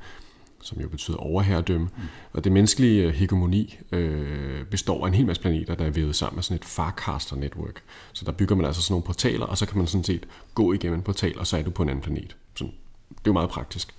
som 0.62 0.80
jo 0.80 0.88
betyder 0.88 1.16
overherredømme. 1.16 1.88
Mm. 1.96 2.02
Og 2.32 2.44
det 2.44 2.52
menneskelige 2.52 3.02
øh, 3.02 3.14
hegemoni 3.14 3.78
øh, 3.92 4.64
består 4.64 5.04
af 5.04 5.08
en 5.08 5.14
hel 5.14 5.26
masse 5.26 5.42
planeter, 5.42 5.74
der 5.74 5.84
er 5.84 5.90
vævet 5.90 6.16
sammen 6.16 6.36
med 6.36 6.42
sådan 6.42 6.56
et 6.56 6.64
Farcaster 6.64 7.36
network. 7.36 7.82
Så 8.12 8.24
der 8.24 8.32
bygger 8.32 8.56
man 8.56 8.66
altså 8.66 8.82
sådan 8.82 8.92
nogle 8.92 9.04
portaler, 9.04 9.46
og 9.46 9.58
så 9.58 9.66
kan 9.66 9.78
man 9.78 9.86
sådan 9.86 10.04
set 10.04 10.26
gå 10.54 10.72
igennem 10.72 10.98
en 10.98 11.02
portal, 11.02 11.38
og 11.38 11.46
så 11.46 11.56
er 11.56 11.62
du 11.62 11.70
på 11.70 11.82
en 11.82 11.88
anden 11.88 12.02
planet. 12.02 12.36
Sådan, 12.54 12.74
det 13.08 13.16
er 13.16 13.22
jo 13.26 13.32
meget 13.32 13.50
praktisk. 13.50 13.94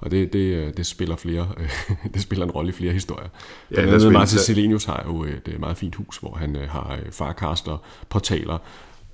Og 0.00 0.10
det, 0.10 0.32
det, 0.32 0.76
det 0.76 0.86
spiller 0.86 1.16
flere, 1.16 1.48
det 2.14 2.22
spiller 2.22 2.46
en 2.46 2.50
rolle 2.50 2.68
i 2.68 2.72
flere 2.72 2.92
historier. 2.92 3.28
Ja, 3.70 3.74
Blandt 3.74 3.94
andet 3.94 4.12
Martin 4.12 4.38
Selenius 4.38 4.84
har 4.84 5.04
jo 5.06 5.24
et 5.24 5.56
meget 5.60 5.76
fint 5.76 5.94
hus, 5.94 6.16
hvor 6.16 6.34
han 6.34 6.56
øh, 6.56 6.68
har 6.68 6.98
øh, 7.04 7.12
farkaster, 7.12 7.82
portaler, 8.08 8.58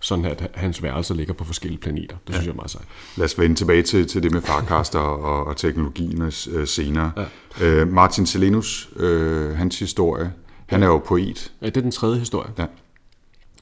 sådan 0.01 0.25
at 0.25 0.51
hans 0.55 0.83
værelser 0.83 1.15
ligger 1.15 1.35
på 1.35 1.45
forskellige 1.45 1.81
planeter. 1.81 2.17
Det 2.27 2.33
ja. 2.33 2.33
synes 2.33 2.47
jeg 2.47 2.53
er 2.53 2.57
meget 2.57 2.71
sejt. 2.71 2.85
Lad 3.17 3.25
os 3.25 3.39
vende 3.39 3.57
tilbage 3.57 3.83
til, 3.83 4.07
til 4.07 4.23
det 4.23 4.33
med 4.33 4.43
farkaster 4.43 4.99
og, 4.99 5.47
og 5.47 5.57
teknologien 5.57 6.23
øh, 6.23 6.67
senere. 6.67 7.13
Ja. 7.61 7.83
Uh, 7.83 7.93
Martin 7.93 8.27
Selenus, 8.27 8.89
uh, 8.97 9.57
hans 9.57 9.79
historie, 9.79 10.33
han 10.67 10.83
er 10.83 10.87
jo 10.87 10.99
poet. 10.99 11.53
Ja, 11.63 11.67
det 11.67 11.77
er 11.77 11.81
den 11.81 11.91
tredje 11.91 12.19
historie. 12.19 12.51
Ja. 12.59 12.67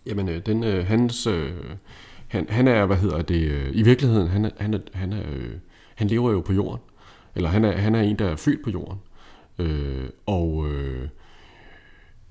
Jamen, 0.06 0.28
øh, 0.28 0.46
den, 0.46 0.64
øh, 0.64 0.86
hans, 0.86 1.26
øh, 1.26 1.52
han, 2.28 2.46
han 2.48 2.68
er, 2.68 2.86
hvad 2.86 2.96
hedder 2.96 3.22
det, 3.22 3.50
øh, 3.50 3.70
i 3.72 3.82
virkeligheden, 3.82 4.28
han, 4.28 4.50
han, 4.58 4.82
han, 4.92 5.12
er, 5.12 5.22
øh, 5.32 5.50
han 5.94 6.08
lever 6.08 6.32
jo 6.32 6.40
på 6.40 6.52
jorden, 6.52 6.80
eller 7.34 7.48
han 7.48 7.64
er, 7.64 7.72
han 7.72 7.94
er 7.94 8.00
en, 8.00 8.18
der 8.18 8.28
er 8.28 8.36
født 8.36 8.64
på 8.64 8.70
jorden. 8.70 8.98
Øh, 9.58 10.08
og 10.26 10.68
øh, 10.68 11.08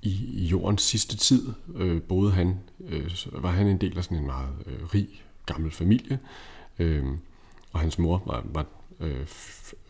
i, 0.01 0.29
i 0.33 0.45
jordens 0.45 0.81
sidste 0.81 1.17
tid 1.17 1.53
øh, 1.75 2.01
boede 2.01 2.31
han, 2.31 2.60
øh, 2.89 3.12
var 3.31 3.51
han 3.51 3.67
en 3.67 3.81
del 3.81 3.98
af 3.98 4.03
sådan 4.03 4.17
en 4.17 4.25
meget 4.25 4.50
øh, 4.65 4.93
rig 4.93 5.24
gammel 5.45 5.72
familie. 5.72 6.19
Øh, 6.79 7.05
og 7.72 7.79
hans 7.79 8.00
mor 8.00 8.24
var, 8.25 8.43
var 8.45 8.65
øh, 9.00 9.27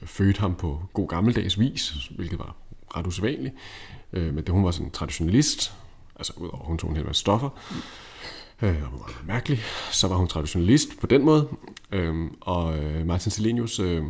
fødte 0.06 0.40
ham 0.40 0.56
på 0.56 0.84
god 0.94 1.08
gammeldags 1.08 1.60
vis, 1.60 1.90
hvilket 2.16 2.40
var 2.40 2.56
ret 2.98 3.08
usædvanligt. 3.08 3.56
Øh, 4.14 4.34
men 4.34 4.44
det, 4.44 4.50
hun 4.50 4.66
var 4.66 4.72
sådan 4.72 4.88
en 4.88 4.92
traditionalist, 4.92 5.74
altså 6.16 6.34
udover 6.38 6.64
hun 6.64 6.78
tog 6.78 6.90
en 6.90 6.96
hel 6.96 7.06
masse 7.06 7.20
stoffer, 7.20 7.50
øh, 8.62 8.94
og 8.94 9.00
var 9.00 9.22
mærkelig, 9.26 9.60
så 9.92 10.08
var 10.08 10.16
hun 10.16 10.28
traditionalist 10.28 11.00
på 11.02 11.08
den 11.08 11.26
måde. 11.26 11.50
Øh, 11.92 12.32
og 12.42 12.78
øh, 12.78 13.08
Martin 13.08 13.32
Selenius 13.32 13.80
øh, 13.80 14.04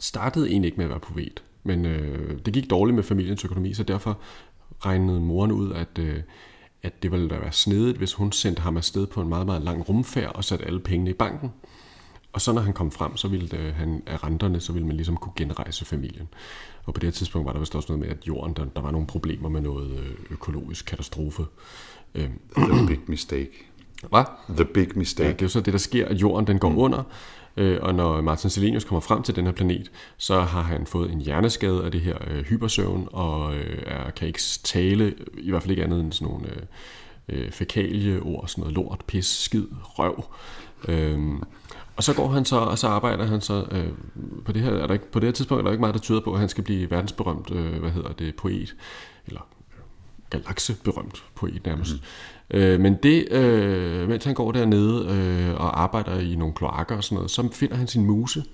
startede 0.00 0.50
egentlig 0.50 0.68
ikke 0.68 0.76
med 0.76 0.84
at 0.84 0.90
være 0.90 1.00
poet, 1.00 1.42
men 1.64 1.86
øh, 1.86 2.38
det 2.46 2.54
gik 2.54 2.70
dårligt 2.70 2.94
med 2.94 3.02
familiens 3.02 3.44
økonomi, 3.44 3.74
så 3.74 3.82
derfor 3.82 4.18
regnede 4.80 5.20
moren 5.20 5.52
ud, 5.52 5.72
at, 5.72 5.98
øh, 5.98 6.20
at 6.82 7.02
det 7.02 7.12
ville 7.12 7.28
da 7.28 7.38
være 7.38 7.52
snedigt, 7.52 7.98
hvis 7.98 8.12
hun 8.12 8.32
sendte 8.32 8.62
ham 8.62 8.76
afsted 8.76 9.06
på 9.06 9.20
en 9.20 9.28
meget, 9.28 9.46
meget 9.46 9.62
lang 9.62 9.88
rumfærd 9.88 10.32
og 10.34 10.44
satte 10.44 10.64
alle 10.64 10.80
pengene 10.80 11.10
i 11.10 11.14
banken. 11.14 11.52
Og 12.32 12.40
så 12.40 12.52
når 12.52 12.62
han 12.62 12.72
kom 12.72 12.90
frem, 12.90 13.16
så 13.16 13.28
ville 13.28 13.48
det, 13.48 13.74
han 13.74 14.02
af 14.06 14.24
renterne, 14.24 14.60
så 14.60 14.72
ville 14.72 14.86
man 14.86 14.96
ligesom 14.96 15.16
kunne 15.16 15.32
genrejse 15.36 15.84
familien. 15.84 16.28
Og 16.84 16.94
på 16.94 17.00
det 17.00 17.06
her 17.06 17.12
tidspunkt 17.12 17.46
var 17.46 17.52
der 17.52 17.60
vist 17.60 17.74
også 17.74 17.92
noget 17.92 18.06
med, 18.06 18.16
at 18.16 18.26
jorden, 18.28 18.54
der, 18.54 18.64
der 18.64 18.80
var 18.80 18.90
nogle 18.90 19.06
problemer 19.06 19.48
med 19.48 19.60
noget 19.60 19.90
øh, 19.90 20.16
økologisk 20.30 20.86
katastrofe. 20.86 21.44
Øhm, 22.14 22.40
The 22.56 22.86
big 22.86 23.00
mistake. 23.06 23.50
Hvad? 24.08 24.24
The 24.48 24.64
big 24.64 24.88
mistake. 24.94 25.26
Ja, 25.26 25.32
det 25.32 25.42
er 25.42 25.46
jo 25.46 25.48
så 25.48 25.60
det, 25.60 25.72
der 25.72 25.78
sker, 25.78 26.06
at 26.06 26.16
jorden 26.16 26.46
den 26.46 26.58
går 26.58 26.68
mm. 26.68 26.78
under, 26.78 27.02
øh, 27.56 27.78
og 27.82 27.94
når 27.94 28.20
Martin 28.20 28.50
Selenius 28.50 28.84
kommer 28.84 29.00
frem 29.00 29.22
til 29.22 29.36
den 29.36 29.44
her 29.44 29.52
planet, 29.52 29.90
så 30.16 30.40
har 30.40 30.62
han 30.62 30.86
fået 30.86 31.12
en 31.12 31.20
hjerneskade 31.20 31.84
af 31.84 31.90
det 31.90 32.00
her 32.00 32.16
øh, 32.26 32.44
hypersøvn, 32.44 33.08
og 33.12 33.54
øh, 33.54 33.82
er, 33.86 34.10
kan 34.10 34.28
ikke 34.28 34.40
tale, 34.64 35.04
øh, 35.04 35.14
i 35.38 35.50
hvert 35.50 35.62
fald 35.62 35.70
ikke 35.70 35.84
andet 35.84 36.00
end 36.00 36.12
sådan 36.12 36.28
nogle 36.32 36.46
øh, 36.48 36.62
øh 37.28 37.50
fækalieord, 37.50 38.48
sådan 38.48 38.62
noget 38.62 38.74
lort, 38.74 39.04
pis, 39.06 39.26
skid, 39.26 39.66
røv. 39.82 40.24
Øh, 40.88 41.18
og 41.96 42.04
så 42.04 42.14
går 42.14 42.28
han 42.28 42.44
så, 42.44 42.56
og 42.56 42.78
så 42.78 42.88
arbejder 42.88 43.26
han 43.26 43.40
så 43.40 43.66
øh, 43.70 43.88
på 44.44 44.52
det 44.52 44.62
her, 44.62 44.72
er 44.72 44.86
der 44.86 44.94
ikke, 44.94 45.10
på 45.12 45.20
det 45.20 45.26
her 45.26 45.32
tidspunkt 45.32 45.60
er 45.60 45.64
der 45.64 45.70
ikke 45.70 45.80
meget, 45.80 45.94
der 45.94 46.00
tyder 46.00 46.20
på, 46.20 46.32
at 46.32 46.40
han 46.40 46.48
skal 46.48 46.64
blive 46.64 46.90
verdensberømt, 46.90 47.50
øh, 47.50 47.80
hvad 47.80 47.90
hedder 47.90 48.12
det, 48.12 48.36
poet, 48.36 48.74
eller 49.26 49.40
galakseberømt 50.30 51.24
poet 51.34 51.66
nærmest. 51.66 51.92
Mm. 51.92 52.58
Øh, 52.58 52.80
men 52.80 52.94
det, 53.02 53.32
øh, 53.32 54.08
mens 54.08 54.24
han 54.24 54.34
går 54.34 54.52
dernede 54.52 55.06
øh, 55.10 55.60
og 55.60 55.82
arbejder 55.82 56.18
i 56.18 56.34
nogle 56.34 56.54
kloakker 56.54 56.96
og 56.96 57.04
sådan 57.04 57.16
noget, 57.16 57.30
så 57.30 57.48
finder 57.52 57.76
han 57.76 57.86
sin 57.86 58.04
muse, 58.04 58.44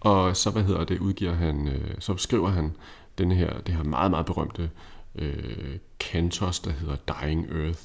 og 0.00 0.36
så, 0.36 0.50
hvad 0.50 0.62
hedder 0.62 0.84
det, 0.84 0.98
udgiver 0.98 1.34
han, 1.34 1.68
øh, 1.68 1.94
så 1.98 2.16
skriver 2.16 2.48
han 2.48 2.72
den 3.18 3.32
her, 3.32 3.60
det 3.66 3.74
her 3.74 3.82
meget, 3.82 4.10
meget 4.10 4.26
berømte 4.26 4.70
øh, 5.18 5.78
kantos, 6.00 6.60
der 6.60 6.70
hedder 6.70 6.96
Dying 6.96 7.46
Earth, 7.52 7.80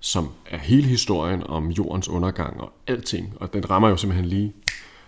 som 0.00 0.30
er 0.50 0.58
hele 0.58 0.88
historien 0.88 1.42
om 1.46 1.70
jordens 1.70 2.08
undergang 2.08 2.60
og 2.60 2.72
alting. 2.86 3.34
Og 3.36 3.52
den 3.52 3.70
rammer 3.70 3.88
jo 3.88 3.96
simpelthen 3.96 4.28
lige 4.28 4.52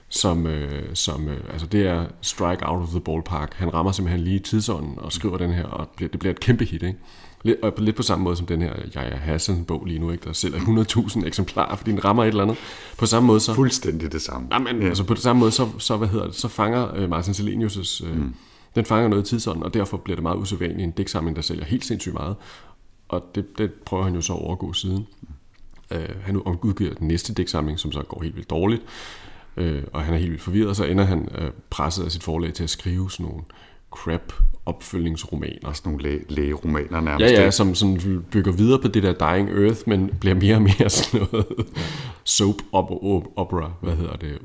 som, 0.09 0.47
øh, 0.47 0.95
som 0.95 1.29
øh, 1.29 1.41
altså 1.53 1.67
det 1.67 1.87
er 1.87 2.07
strike 2.21 2.67
out 2.69 2.83
of 2.83 2.89
the 2.89 3.01
ballpark. 3.01 3.55
Han 3.55 3.75
rammer 3.75 3.93
simpelthen 3.93 4.25
lige 4.25 4.39
tidsånden 4.39 4.99
og 4.99 5.13
skriver 5.13 5.39
den 5.39 5.53
her, 5.53 5.65
og 5.65 5.89
det 5.99 6.19
bliver 6.19 6.33
et 6.33 6.41
kæmpe 6.41 6.65
hit, 6.65 6.83
ikke? 6.83 6.99
Lidt, 7.45 7.59
og 7.63 7.73
lidt 7.79 7.97
på 7.97 8.03
samme 8.03 8.25
måde 8.25 8.37
som 8.37 8.47
den 8.47 8.63
her 8.63 8.73
Jaja 8.95 9.17
Hassan-bog 9.17 9.85
lige 9.85 9.99
nu, 9.99 10.11
ikke? 10.11 10.25
der 10.25 10.33
sælger 10.33 10.59
100.000 10.59 11.27
eksemplarer, 11.27 11.77
fordi 11.77 11.91
den 11.91 12.05
rammer 12.05 12.23
et 12.25 12.29
eller 12.29 12.43
andet. 12.43 12.57
På 12.99 13.07
samme 13.07 13.27
måde 13.27 13.41
så... 13.41 13.55
Fuldstændig 13.55 14.13
det 14.13 14.23
samme. 14.23 14.49
Jamen, 14.53 14.83
ja. 14.83 14.89
altså 14.89 15.05
på 15.05 15.15
det 15.15 15.23
samme 15.23 15.41
måde, 15.41 15.51
så, 15.51 15.69
så, 15.79 15.97
hvad 15.97 16.09
hedder 16.09 16.27
det, 16.27 16.35
så 16.35 16.49
fanger 16.49 16.95
øh, 16.95 17.11
Martin 17.11 17.33
Selenius' 17.33 18.07
øh, 18.07 18.17
mm. 18.17 18.35
den 18.75 18.85
fanger 18.85 19.09
noget 19.09 19.25
tidsånden, 19.25 19.63
og 19.63 19.75
derfor 19.75 19.97
bliver 19.97 20.17
det 20.17 20.23
meget 20.23 20.37
usædvanligt 20.37 20.83
en 20.83 20.91
dæksamling, 20.91 21.37
der 21.37 21.43
sælger 21.43 21.65
helt 21.65 21.85
sindssygt 21.85 22.15
meget 22.15 22.37
og 23.09 23.23
det, 23.35 23.59
det 23.59 23.73
prøver 23.73 24.05
han 24.05 24.15
jo 24.15 24.21
så 24.21 24.33
at 24.33 24.39
overgå 24.39 24.73
siden. 24.73 25.07
Øh, 25.91 26.09
han 26.23 26.37
udgiver 26.37 26.95
den 26.95 27.09
næste 27.09 27.35
dæksamling, 27.35 27.79
som 27.79 27.93
så 27.93 28.03
går 28.03 28.23
helt 28.23 28.37
vildt 28.37 28.51
dårligt, 28.51 28.83
øh, 29.57 29.83
og 29.93 30.05
han 30.05 30.15
er 30.15 30.19
helt 30.19 30.31
vildt 30.31 30.43
forvirret, 30.43 30.69
og 30.69 30.77
så 30.77 30.85
ender 30.85 31.05
han 31.05 31.29
øh, 31.39 31.51
presset 31.71 32.05
af 32.05 32.13
sit 32.13 32.23
forlag 32.23 32.55
til 32.55 32.65
at 32.65 32.71
skrive 32.71 33.11
sådan 33.11 33.27
nogle 33.27 33.43
crap 33.95 34.33
opfølgningsromaner. 34.67 35.73
Sådan 35.73 35.93
nogle 35.93 36.03
læ- 36.03 36.23
lægeromaner 36.29 37.01
nærmest. 37.01 37.33
Ja, 37.33 37.43
ja, 37.43 37.51
som, 37.51 37.75
som 37.75 37.99
bygger 38.31 38.53
videre 38.53 38.81
på 38.81 38.89
det 38.89 39.03
der 39.03 39.13
Dying 39.13 39.49
Earth, 39.49 39.81
men 39.87 40.11
bliver 40.21 40.35
mere 40.35 40.55
og 40.57 40.63
mere 40.63 40.91
sådan 40.91 41.27
noget 41.33 41.47
soap 42.25 42.57
opera, 42.73 43.73
hvad 43.81 43.97
hedder 43.97 44.17
det. 44.17 44.39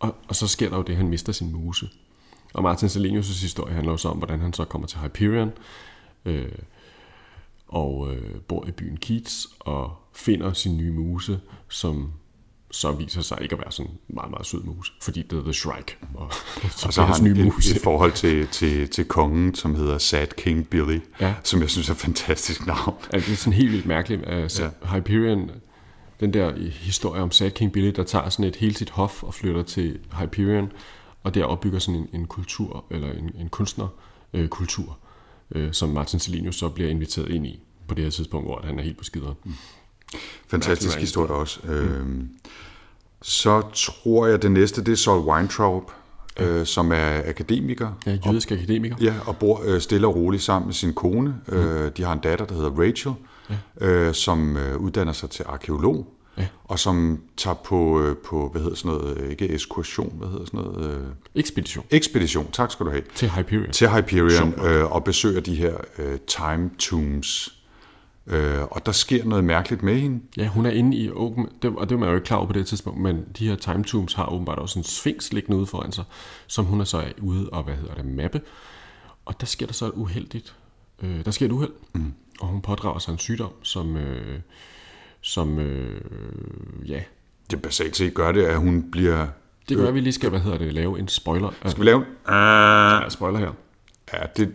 Og, 0.00 0.14
og 0.28 0.36
så 0.36 0.46
sker 0.48 0.68
der 0.68 0.76
jo 0.76 0.82
det, 0.82 0.92
at 0.92 0.96
han 0.96 1.08
mister 1.08 1.32
sin 1.32 1.52
muse. 1.52 1.88
Og 2.54 2.62
Martin 2.62 2.88
Selenius' 2.88 3.42
historie 3.42 3.74
handler 3.74 3.92
også 3.92 4.08
om, 4.08 4.16
hvordan 4.16 4.40
han 4.40 4.52
så 4.52 4.64
kommer 4.64 4.88
til 4.88 4.98
Hyperion, 4.98 5.52
øh, 6.24 6.48
og 7.68 8.14
øh, 8.14 8.34
bor 8.48 8.66
i 8.68 8.70
byen 8.70 8.96
Keats 8.96 9.48
og 9.60 9.92
finder 10.14 10.52
sin 10.52 10.76
nye 10.76 10.92
muse, 10.92 11.40
som 11.68 12.12
så 12.70 12.92
viser 12.92 13.22
sig 13.22 13.38
ikke 13.40 13.52
at 13.52 13.58
være 13.58 13.72
sådan 13.72 13.90
en 13.90 13.98
meget, 14.08 14.30
meget 14.30 14.46
sød 14.46 14.62
mus, 14.62 14.92
fordi 15.02 15.22
det 15.22 15.38
er 15.38 15.42
The 15.42 15.52
Shrike. 15.52 15.96
Og, 16.14 16.32
så, 16.70 16.86
og 16.86 16.92
så 16.92 17.02
har 17.02 17.14
han 17.14 17.24
nye 17.24 17.44
mus. 17.44 17.70
Et, 17.70 17.76
et 17.76 17.82
forhold 17.82 18.12
til, 18.12 18.48
til, 18.48 18.88
til 18.88 19.04
kongen, 19.04 19.54
som 19.54 19.74
hedder 19.74 19.98
Sad 19.98 20.26
King 20.26 20.68
Billy, 20.68 20.98
ja. 21.20 21.34
som 21.42 21.60
jeg 21.60 21.70
synes 21.70 21.88
er 21.88 21.92
et 21.92 21.98
fantastisk 21.98 22.66
navn. 22.66 22.94
Ja, 23.12 23.18
det 23.18 23.32
er 23.32 23.36
sådan 23.36 23.52
helt 23.52 23.72
vildt 23.72 23.86
mærkeligt. 23.86 24.22
Altså, 24.26 24.62
ja. 24.62 24.96
Hyperion, 24.96 25.50
den 26.20 26.34
der 26.34 26.56
historie 26.70 27.22
om 27.22 27.30
Sad 27.30 27.50
King 27.50 27.72
Billy, 27.72 27.92
der 27.96 28.04
tager 28.04 28.28
sådan 28.28 28.44
et 28.44 28.56
helt 28.56 28.78
sit 28.78 28.90
hof 28.90 29.22
og 29.22 29.34
flytter 29.34 29.62
til 29.62 29.98
Hyperion, 30.20 30.72
og 31.22 31.34
der 31.34 31.44
opbygger 31.44 31.78
sådan 31.78 32.00
en, 32.00 32.08
en 32.12 32.26
kultur, 32.26 32.84
eller 32.90 33.12
en, 33.12 33.30
en 33.38 33.48
kunstnerkultur. 33.48 34.98
Øh, 35.52 35.66
øh, 35.66 35.72
som 35.72 35.88
Martin 35.88 36.20
Selinius 36.20 36.56
så 36.56 36.68
bliver 36.68 36.90
inviteret 36.90 37.28
ind 37.28 37.46
i 37.46 37.60
på 37.88 37.94
det 37.94 38.04
her 38.04 38.10
tidspunkt, 38.10 38.46
hvor 38.46 38.60
han 38.64 38.78
er 38.78 38.82
helt 38.82 38.98
på 38.98 39.04
skideren. 39.04 39.34
Mm. 39.44 39.52
Fantastisk 40.48 40.98
historie 40.98 41.30
også. 41.30 41.60
Mm. 41.64 42.28
Så 43.22 43.62
tror 43.74 44.26
jeg, 44.26 44.42
det 44.42 44.50
næste, 44.50 44.84
det 44.84 44.92
er 44.92 44.96
Sol 44.96 45.20
Weintraub, 45.20 45.90
ja. 46.38 46.46
øh, 46.46 46.66
som 46.66 46.92
er 46.92 47.22
akademiker. 47.28 47.88
Ja, 48.06 48.18
jødisk 48.26 48.50
og, 48.50 48.56
akademiker. 48.56 48.96
Ja, 49.00 49.14
og 49.26 49.36
bor 49.36 49.62
øh, 49.64 49.80
stille 49.80 50.06
og 50.06 50.16
roligt 50.16 50.42
sammen 50.42 50.66
med 50.66 50.74
sin 50.74 50.94
kone. 50.94 51.34
Mm. 51.46 51.56
Øh, 51.56 51.92
de 51.96 52.04
har 52.04 52.12
en 52.12 52.18
datter, 52.18 52.44
der 52.44 52.54
hedder 52.54 52.70
Rachel, 52.70 53.12
ja. 53.80 53.86
øh, 53.86 54.14
som 54.14 54.56
øh, 54.56 54.76
uddanner 54.76 55.12
sig 55.12 55.30
til 55.30 55.44
arkeolog. 55.48 56.12
Ja. 56.38 56.46
Og 56.64 56.78
som 56.78 57.20
tager 57.36 57.54
på, 57.54 58.02
på, 58.24 58.48
hvad 58.52 58.62
hedder 58.62 58.76
sådan 58.76 58.98
noget, 58.98 59.30
ikke 59.30 59.48
ekskursion, 59.48 60.14
hvad 60.18 60.28
hedder 60.28 60.44
sådan 60.44 60.60
noget? 60.60 60.90
Øh, 60.90 61.06
ekspedition. 61.34 61.84
Ekspedition, 61.90 62.50
tak 62.52 62.70
skal 62.72 62.86
du 62.86 62.90
have. 62.90 63.02
Til 63.14 63.30
Hyperion. 63.30 63.70
Til 63.70 63.88
Hyperion, 63.88 64.54
øh, 64.66 64.92
og 64.92 65.04
besøger 65.04 65.40
de 65.40 65.54
her 65.54 65.74
øh, 65.98 66.18
time 66.26 66.70
tombs. 66.78 67.55
Øh, 68.26 68.62
og 68.62 68.86
der 68.86 68.92
sker 68.92 69.24
noget 69.24 69.44
mærkeligt 69.44 69.82
med 69.82 70.00
hende. 70.00 70.20
Ja, 70.36 70.46
hun 70.46 70.66
er 70.66 70.70
inde 70.70 70.96
i 70.96 71.10
åben, 71.10 71.48
det, 71.62 71.72
og 71.76 71.88
det 71.88 71.94
var 71.94 72.00
man 72.00 72.08
jo 72.08 72.14
ikke 72.14 72.24
klar 72.24 72.36
over 72.36 72.46
på 72.46 72.52
det 72.52 72.66
tidspunkt, 72.66 73.00
men 73.00 73.24
de 73.38 73.48
her 73.48 73.56
time 73.56 73.84
tombs 73.84 74.14
har 74.14 74.32
åbenbart 74.32 74.58
også 74.58 74.78
en 74.78 74.84
sphinx 74.84 75.32
liggende 75.32 75.56
ude 75.56 75.66
foran 75.66 75.92
sig, 75.92 76.04
som 76.46 76.64
hun 76.64 76.80
er 76.80 76.84
så 76.84 77.12
ude 77.18 77.48
og, 77.50 77.62
hvad 77.62 77.74
hedder 77.74 77.94
det, 77.94 78.04
mappe. 78.04 78.40
Og 79.24 79.40
der 79.40 79.46
sker 79.46 79.66
der 79.66 79.72
så 79.72 79.86
et 79.86 79.92
uheldigt, 79.94 80.54
øh, 81.02 81.24
der 81.24 81.30
sker 81.30 81.46
et 81.46 81.52
uheld, 81.52 81.72
mm. 81.92 82.12
og 82.40 82.48
hun 82.48 82.60
pådrager 82.62 82.98
sig 82.98 83.12
en 83.12 83.18
sygdom, 83.18 83.52
som... 83.62 83.96
Øh, 83.96 84.40
som, 85.20 85.58
øh, 85.58 86.00
ja... 86.86 87.02
Det 87.50 87.62
basalt 87.62 87.96
set 87.96 88.14
gør 88.14 88.32
det, 88.32 88.42
at 88.42 88.58
hun 88.58 88.90
bliver... 88.90 89.26
Det 89.68 89.76
gør, 89.76 89.88
at 89.88 89.94
vi 89.94 90.00
lige 90.00 90.12
skal, 90.12 90.30
hvad 90.30 90.40
hedder 90.40 90.58
det, 90.58 90.74
lave 90.74 90.98
en 90.98 91.08
spoiler. 91.08 91.50
Skal 91.66 91.80
vi 91.80 91.86
lave 91.86 91.96
en... 91.96 92.02
Uh, 92.02 93.02
ja, 93.02 93.08
spoiler 93.08 93.38
her. 93.38 93.52
Ja, 94.12 94.18
det, 94.36 94.52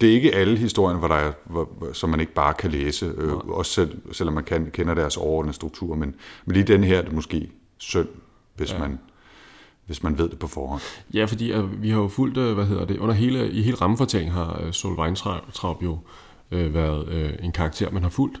det 0.00 0.08
er 0.08 0.12
ikke 0.12 0.34
alle 0.34 0.56
historier, 0.56 0.96
hvor 0.96 1.08
der 1.08 1.14
er, 1.14 1.32
hvor, 1.44 1.92
som 1.92 2.10
man 2.10 2.20
ikke 2.20 2.34
bare 2.34 2.54
kan 2.54 2.70
læse, 2.70 3.06
øh, 3.16 3.34
også 3.36 3.72
selv, 3.72 4.12
selvom 4.12 4.34
man 4.34 4.44
kan, 4.44 4.70
kender 4.70 4.94
deres 4.94 5.16
overordnede 5.16 5.54
struktur, 5.54 5.94
men, 5.94 6.14
men 6.44 6.54
lige 6.54 6.64
den 6.64 6.84
her 6.84 6.98
er 6.98 7.02
det 7.02 7.12
måske 7.12 7.50
synd, 7.78 8.08
hvis 8.56 8.72
ja. 8.72 8.78
man 8.78 8.98
hvis 9.86 10.02
man 10.02 10.18
ved 10.18 10.28
det 10.28 10.38
på 10.38 10.46
forhånd. 10.46 10.80
Ja, 11.14 11.24
fordi 11.24 11.54
uh, 11.54 11.82
vi 11.82 11.90
har 11.90 11.98
jo 12.00 12.08
fulgt, 12.08 12.38
uh, 12.38 12.52
hvad 12.52 12.64
hedder 12.64 12.84
det, 12.84 12.98
under 12.98 13.14
hele, 13.14 13.50
i 13.50 13.62
hele 13.62 13.76
rammefortællingen 13.76 14.34
har 14.34 14.62
uh, 14.64 14.70
Sol 14.70 14.98
Weintraub 14.98 15.82
jo 15.82 15.98
uh, 16.52 16.74
været 16.74 17.08
uh, 17.08 17.44
en 17.44 17.52
karakter, 17.52 17.90
man 17.90 18.02
har 18.02 18.10
fulgt, 18.10 18.40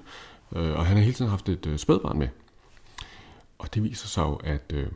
Øh, 0.56 0.78
og 0.78 0.86
han 0.86 0.96
har 0.96 1.02
hele 1.02 1.14
tiden 1.14 1.30
haft 1.30 1.48
et 1.48 1.66
øh, 1.66 1.78
spædbarn 1.78 2.18
med. 2.18 2.28
Og 3.58 3.74
det 3.74 3.82
viser 3.82 4.08
sig 4.08 4.22
jo, 4.22 4.34
at, 4.34 4.72
øh, 4.72 4.86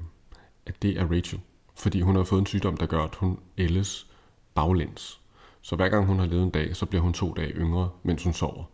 at 0.67 0.83
det 0.83 1.01
er 1.01 1.07
Rachel. 1.11 1.41
Fordi 1.75 2.01
hun 2.01 2.17
har 2.17 2.25
fået 2.25 2.41
en 2.41 2.47
sygdom, 2.47 2.77
der 2.77 2.87
gør, 2.87 3.03
at 3.03 3.15
hun 3.15 3.39
ældes 3.59 4.07
baglæns. 4.55 5.21
Så 5.69 5.77
hver 5.77 5.89
gang 5.89 6.07
hun 6.07 6.19
har 6.19 6.27
levet 6.27 6.43
en 6.43 6.51
dag, 6.51 6.77
så 6.77 6.87
bliver 6.87 7.03
hun 7.03 7.13
to 7.13 7.33
dage 7.33 7.53
yngre, 7.53 7.91
mens 8.03 8.25
hun 8.25 8.33
sover. 8.33 8.65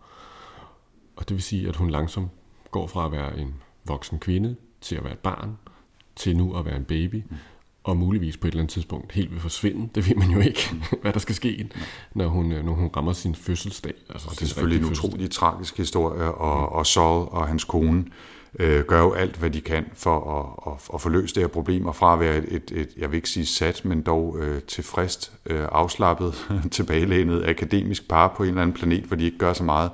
Og 1.17 1.29
det 1.29 1.35
vil 1.35 1.43
sige, 1.43 1.69
at 1.69 1.77
hun 1.77 1.91
langsomt 1.91 2.29
går 2.71 2.87
fra 2.87 3.07
at 3.07 3.13
være 3.13 3.39
en 3.39 3.55
voksen 3.85 4.19
kvinde 4.19 4.57
til 4.81 4.97
at 4.97 5.05
være 5.05 5.13
et 5.13 5.19
barn, 5.19 5.59
til 6.17 6.37
nu 6.37 6.57
at 6.59 6.65
være 6.65 6.77
en 6.77 6.85
baby. 6.85 7.23
Og 7.85 7.97
muligvis 7.97 8.37
på 8.37 8.47
et 8.47 8.51
eller 8.51 8.63
andet 8.63 8.73
tidspunkt 8.73 9.13
helt 9.13 9.33
vil 9.33 9.41
forsvinde. 9.41 9.89
Det 9.95 10.09
ved 10.09 10.17
man 10.17 10.31
jo 10.31 10.41
ikke, 10.41 10.61
hvad 11.03 11.13
der 11.13 11.19
skal 11.19 11.35
ske, 11.35 11.69
når 12.15 12.29
hun, 12.29 12.53
øh, 12.53 12.65
når 12.65 12.73
hun 12.73 12.91
rammer 12.97 13.13
sin 13.13 13.35
fødselsdag. 13.35 13.95
Altså 14.11 14.29
og 14.31 14.35
det 14.35 14.43
er 14.43 14.47
selvfølgelig 14.47 14.87
en 14.87 14.91
utrolig 14.91 15.31
tragisk 15.31 15.77
historie, 15.77 16.35
og, 16.35 16.73
og 16.73 16.87
Sol 16.87 17.29
og 17.31 17.49
hans 17.49 17.65
kone 17.65 18.05
øh, 18.59 18.85
gør 18.85 19.01
jo 19.01 19.13
alt, 19.13 19.37
hvad 19.37 19.51
de 19.51 19.61
kan 19.61 19.85
for 19.95 20.41
at, 20.41 20.73
at, 20.73 20.81
at 20.95 21.01
få 21.01 21.09
løst 21.09 21.35
det 21.35 21.43
her 21.43 21.49
problem, 21.49 21.87
og 21.87 21.97
fra 21.97 22.13
at 22.13 22.21
være 22.21 22.37
et, 22.37 22.45
et, 22.49 22.73
et 22.75 22.89
jeg 22.97 23.11
vil 23.11 23.17
ikke 23.17 23.31
sige 23.31 23.47
sat, 23.47 23.85
men 23.85 24.03
dog 24.03 24.37
øh, 24.41 24.63
tilfreds, 24.63 25.33
øh, 25.47 25.69
afslappet, 25.73 26.35
tilbagelænet 26.71 27.49
akademisk 27.49 28.09
par 28.09 28.35
på 28.37 28.43
en 28.43 28.49
eller 28.49 28.63
anden 28.63 28.77
planet, 28.77 29.05
hvor 29.05 29.17
de 29.17 29.25
ikke 29.25 29.39
gør 29.39 29.53
så 29.53 29.65
meget, 29.65 29.91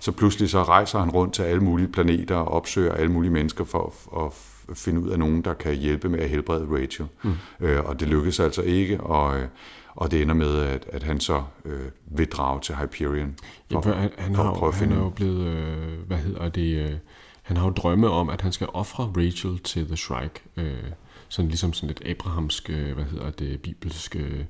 så 0.00 0.12
pludselig 0.12 0.50
så 0.50 0.62
rejser 0.62 0.98
han 0.98 1.10
rundt 1.10 1.34
til 1.34 1.42
alle 1.42 1.62
mulige 1.62 1.88
planeter 1.88 2.36
og 2.36 2.48
opsøger 2.48 2.92
alle 2.92 3.12
mulige 3.12 3.32
mennesker 3.32 3.64
for 3.64 3.94
at, 4.16 4.26
at 4.70 4.76
finde 4.76 5.00
ud 5.00 5.08
af 5.08 5.18
nogen, 5.18 5.42
der 5.42 5.54
kan 5.54 5.74
hjælpe 5.74 6.08
med 6.08 6.18
at 6.20 6.28
helbrede 6.28 6.66
Rachel. 6.70 7.06
Mm. 7.22 7.32
Øh, 7.60 7.84
og 7.84 8.00
det 8.00 8.08
lykkes 8.08 8.40
altså 8.40 8.62
ikke, 8.62 9.00
og, 9.00 9.38
øh, 9.38 9.48
og 9.94 10.10
det 10.10 10.22
ender 10.22 10.34
med, 10.34 10.60
at, 10.60 10.86
at 10.92 11.02
han 11.02 11.20
så 11.20 11.42
øh, 11.64 11.80
vil 12.06 12.26
drage 12.26 12.60
til 12.60 12.74
Hyperion. 12.74 13.34
For, 13.72 13.88
ja, 13.88 13.94
han, 13.94 14.10
han, 14.18 14.34
for 14.34 14.42
har, 14.42 14.70
han 14.70 14.92
er 14.92 14.96
jo 14.96 15.08
blevet, 15.08 15.46
øh, 15.46 15.98
hvad 16.06 16.16
hedder 16.16 16.48
det, 16.48 16.90
øh, 16.90 16.96
han 17.42 17.56
har 17.56 17.64
jo 17.64 17.70
drømme 17.70 18.10
om, 18.10 18.30
at 18.30 18.40
han 18.40 18.52
skal 18.52 18.68
ofre 18.72 19.12
Rachel 19.16 19.58
til 19.58 19.86
The 19.86 19.96
Shrike. 19.96 20.42
Øh, 20.56 20.82
sådan 21.28 21.48
ligesom 21.48 21.72
sådan 21.72 21.86
lidt 21.86 22.02
abrahamsk, 22.06 22.70
øh, 22.70 22.94
hvad 22.94 23.04
hedder 23.04 23.30
det, 23.30 23.60
bibelsk, 23.62 24.16
øh, 24.16 24.44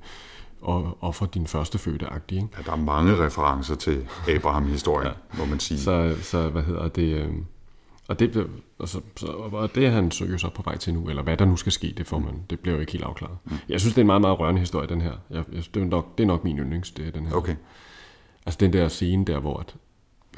og 0.61 0.99
ofre 1.01 1.29
din 1.35 1.47
første 1.47 1.79
fødte 1.79 2.07
agtig, 2.07 2.37
ikke? 2.37 2.49
Ja, 2.59 2.63
der 2.63 2.73
er 2.73 2.77
mange 2.77 3.27
referencer 3.27 3.75
til 3.75 4.07
Abraham-historien, 4.29 5.09
ja. 5.09 5.39
må 5.39 5.45
man 5.45 5.61
sige. 5.61 5.81
Så, 5.81 6.17
så 6.23 6.49
hvad 6.49 6.63
hedder 6.63 6.89
det... 6.89 7.17
Øh, 7.17 7.33
og 8.09 8.19
det, 8.19 8.47
altså, 8.81 9.01
så, 9.17 9.27
og 9.27 9.75
det 9.75 9.87
er 9.87 9.91
han 9.91 10.11
så 10.11 10.25
jo 10.25 10.39
så 10.39 10.51
på 10.55 10.63
vej 10.63 10.77
til 10.77 10.95
nu, 10.95 11.09
eller 11.09 11.23
hvad 11.23 11.37
der 11.37 11.45
nu 11.45 11.57
skal 11.57 11.73
ske, 11.73 11.95
det 11.97 12.07
får 12.07 12.19
man, 12.19 12.43
det 12.51 12.61
bliver 12.61 12.75
jo 12.75 12.81
ikke 12.81 12.93
helt 12.93 13.05
afklaret. 13.05 13.39
Mm. 13.45 13.57
Jeg 13.69 13.81
synes, 13.81 13.95
det 13.95 13.99
er 13.99 14.03
en 14.03 14.07
meget, 14.07 14.21
meget 14.21 14.39
rørende 14.39 14.61
historie, 14.61 14.89
den 14.89 15.01
her. 15.01 15.13
Jeg, 15.31 15.45
jeg, 15.53 15.65
det, 15.75 15.83
er 15.83 15.87
nok, 15.87 16.19
det 16.19 16.25
er 16.25 16.29
nok 16.29 16.45
min 16.45 16.59
yndlings, 16.59 16.91
det 16.91 17.07
er 17.07 17.11
den 17.11 17.27
her. 17.27 17.35
Okay. 17.35 17.57
Altså 18.47 18.59
den 18.61 18.73
der 18.73 18.89
scene 18.89 19.25
der, 19.25 19.39
hvor 19.39 19.57
at 19.57 19.75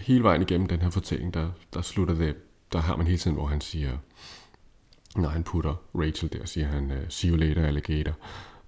hele 0.00 0.22
vejen 0.22 0.42
igennem 0.42 0.66
den 0.66 0.80
her 0.80 0.90
fortælling, 0.90 1.34
der, 1.34 1.50
der 1.74 1.82
slutter 1.82 2.14
det, 2.14 2.36
der 2.72 2.78
har 2.78 2.96
man 2.96 3.06
hele 3.06 3.18
tiden, 3.18 3.36
hvor 3.36 3.46
han 3.46 3.60
siger, 3.60 3.98
når 5.16 5.28
han 5.28 5.42
putter 5.42 5.74
Rachel 5.94 6.32
der, 6.32 6.46
siger 6.46 6.66
han, 6.66 6.92
see 7.08 7.30
you 7.30 7.36
later, 7.36 7.66
alligator, 7.66 8.12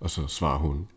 og 0.00 0.10
så 0.10 0.26
svarer 0.26 0.58
hun, 0.58 0.88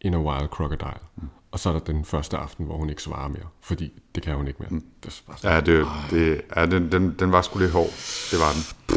in 0.00 0.14
a 0.14 0.18
wild 0.18 0.48
crocodile. 0.48 1.00
Mm. 1.16 1.28
Og 1.50 1.60
så 1.60 1.68
er 1.68 1.72
der 1.72 1.80
den 1.80 2.04
første 2.04 2.36
aften, 2.36 2.66
hvor 2.66 2.76
hun 2.76 2.90
ikke 2.90 3.02
svarer 3.02 3.28
mere, 3.28 3.46
fordi 3.60 4.02
det 4.14 4.22
kan 4.22 4.36
hun 4.36 4.48
ikke 4.48 4.58
mere. 4.58 4.68
Mm. 4.70 4.84
Det 5.02 5.22
var 5.26 5.36
sådan, 5.36 5.54
ja, 5.54 5.60
det, 5.60 5.86
det, 6.10 6.42
ja 6.56 6.66
den, 6.66 6.92
den, 6.92 7.16
den 7.18 7.32
var 7.32 7.42
sgu 7.42 7.58
lidt 7.58 7.72
hård. 7.72 7.90
Det 8.30 8.38
var 8.38 8.52
den. 8.52 8.96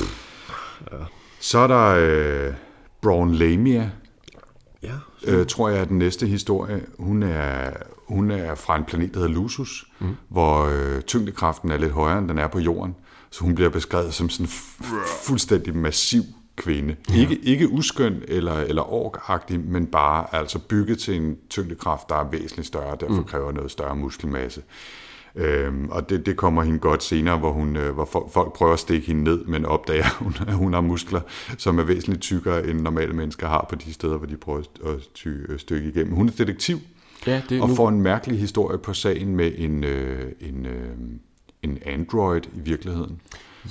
Ja. 0.92 1.06
Så 1.40 1.60
er 1.60 1.68
der 1.68 1.96
øh, 1.98 2.54
Braun 3.02 3.36
Lamia, 3.36 3.92
ja, 4.84 4.94
øh, 5.26 5.48
tror 5.48 5.70
jeg 5.70 5.80
er 5.80 5.86
den 5.86 5.98
næste 5.98 6.28
historie. 6.28 6.86
Hun 7.00 7.24
er, 7.24 7.72
hun 8.08 8.32
er 8.32 8.56
fra 8.56 8.76
en 8.76 8.86
planet, 8.86 9.14
der 9.14 9.20
hedder 9.20 9.34
Lusus, 9.34 9.92
mm. 10.00 10.16
hvor 10.28 10.66
øh, 10.66 11.02
tyngdekraften 11.02 11.72
er 11.72 11.78
lidt 11.78 11.92
højere, 11.92 12.18
end 12.18 12.30
den 12.30 12.38
er 12.38 12.48
på 12.48 12.60
jorden. 12.60 12.96
Så 13.32 13.44
hun 13.44 13.56
bliver 13.56 13.70
beskrevet 13.70 14.14
som 14.14 14.30
sådan 14.30 14.48
fuldstændig 15.24 15.76
massiv 15.76 16.24
kvinde. 16.56 16.96
Ja. 17.10 17.20
Ikke, 17.20 17.40
ikke 17.44 17.70
uskøn 17.70 18.22
eller, 18.28 18.58
eller 18.58 18.94
orkagtig, 18.94 19.60
men 19.60 19.86
bare 19.86 20.36
altså 20.36 20.60
bygget 20.60 21.00
til 21.00 21.16
en 21.16 21.38
tyngdekraft, 21.50 22.10
der 22.10 22.16
er 22.16 22.30
væsentligt 22.30 22.68
større, 22.68 22.98
derfor 23.00 23.14
mm. 23.14 23.24
kræver 23.24 23.52
noget 23.52 23.72
større 23.72 23.96
muskelmasse. 23.96 24.62
Øhm, 25.36 25.90
og 25.90 26.10
det, 26.10 26.26
det 26.26 26.38
kommer 26.38 26.64
hende 26.64 26.80
godt 26.80 27.04
senere, 27.04 27.38
hvor, 27.38 27.52
hun, 27.52 27.76
øh, 27.76 27.94
hvor 27.94 28.30
folk 28.34 28.54
prøver 28.54 28.74
at 28.74 28.80
stikke 28.80 29.08
hende 29.08 29.24
ned, 29.24 29.46
men 29.46 29.66
opdager, 29.66 30.10
hun, 30.24 30.36
at 30.48 30.54
hun 30.54 30.74
har 30.74 30.82
muskler, 30.82 31.22
som 31.58 31.80
er 31.80 31.84
væsentligt 31.84 32.22
tykkere, 32.22 32.68
end 32.68 32.82
normale 32.82 33.14
mennesker 33.14 33.48
har 33.48 33.66
på 33.70 33.76
de 33.76 33.94
steder, 33.94 34.18
hvor 34.18 34.28
de 34.28 34.38
prøver 34.38 34.60
at 34.86 34.96
ty, 35.14 35.28
øh, 35.28 35.60
stykke 35.60 35.90
igennem. 35.90 36.14
Hun 36.14 36.28
er 36.28 36.32
detektiv, 36.32 36.80
ja, 37.28 37.42
det 37.50 37.58
er 37.58 37.62
og 37.62 37.70
nu... 37.70 37.76
får 37.76 37.90
en 37.90 38.02
mærkelig 38.02 38.40
historie 38.40 38.78
på 38.78 38.94
sagen 38.94 39.36
med 39.36 39.52
en, 39.58 39.84
øh, 39.84 40.32
en, 40.42 40.66
øh, 40.66 40.90
en 41.64 41.78
android 41.86 42.42
i 42.56 42.60
virkeligheden. 42.60 43.22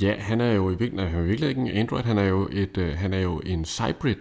Ja, 0.00 0.14
han 0.18 0.40
er 0.40 0.52
jo 0.52 0.71
i 0.71 0.75
virkeligheden, 0.75 1.12
han 1.12 1.21
er 1.21 1.26
virkelig 1.26 1.49
ikke 1.49 1.61
en 1.61 1.68
Android, 1.68 2.04
han 2.04 2.18
er 2.18 2.25
jo, 2.25 2.49
et, 2.52 2.78
uh, 2.78 2.88
han 2.88 3.14
er 3.14 3.21
jo 3.21 3.40
en 3.47 3.64
Cybrid, 3.64 4.16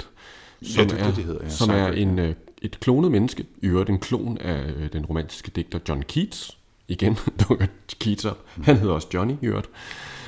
som 0.61 0.87
ja, 0.87 0.93
det, 0.93 1.01
er, 1.01 1.07
det, 1.07 1.15
det 1.15 1.23
hedder, 1.23 1.43
ja. 1.43 1.49
som 1.49 1.69
er 1.69 1.87
en, 1.87 2.19
uh, 2.19 2.25
et 2.61 2.79
klonet 2.79 3.11
menneske, 3.11 3.45
i 3.61 3.67
øvrigt 3.67 3.89
en 3.89 3.99
klon 3.99 4.37
af 4.37 4.73
uh, 4.75 4.87
den 4.93 5.05
romantiske 5.05 5.51
digter 5.55 5.79
John 5.89 6.01
Keats. 6.01 6.57
Igen 6.87 7.17
dukker 7.49 7.65
Keats 7.99 8.25
op. 8.25 8.45
Han 8.63 8.77
hedder 8.77 8.93
også 8.93 9.07
Johnny 9.13 9.33
i 9.41 9.45
øvrigt. 9.45 9.69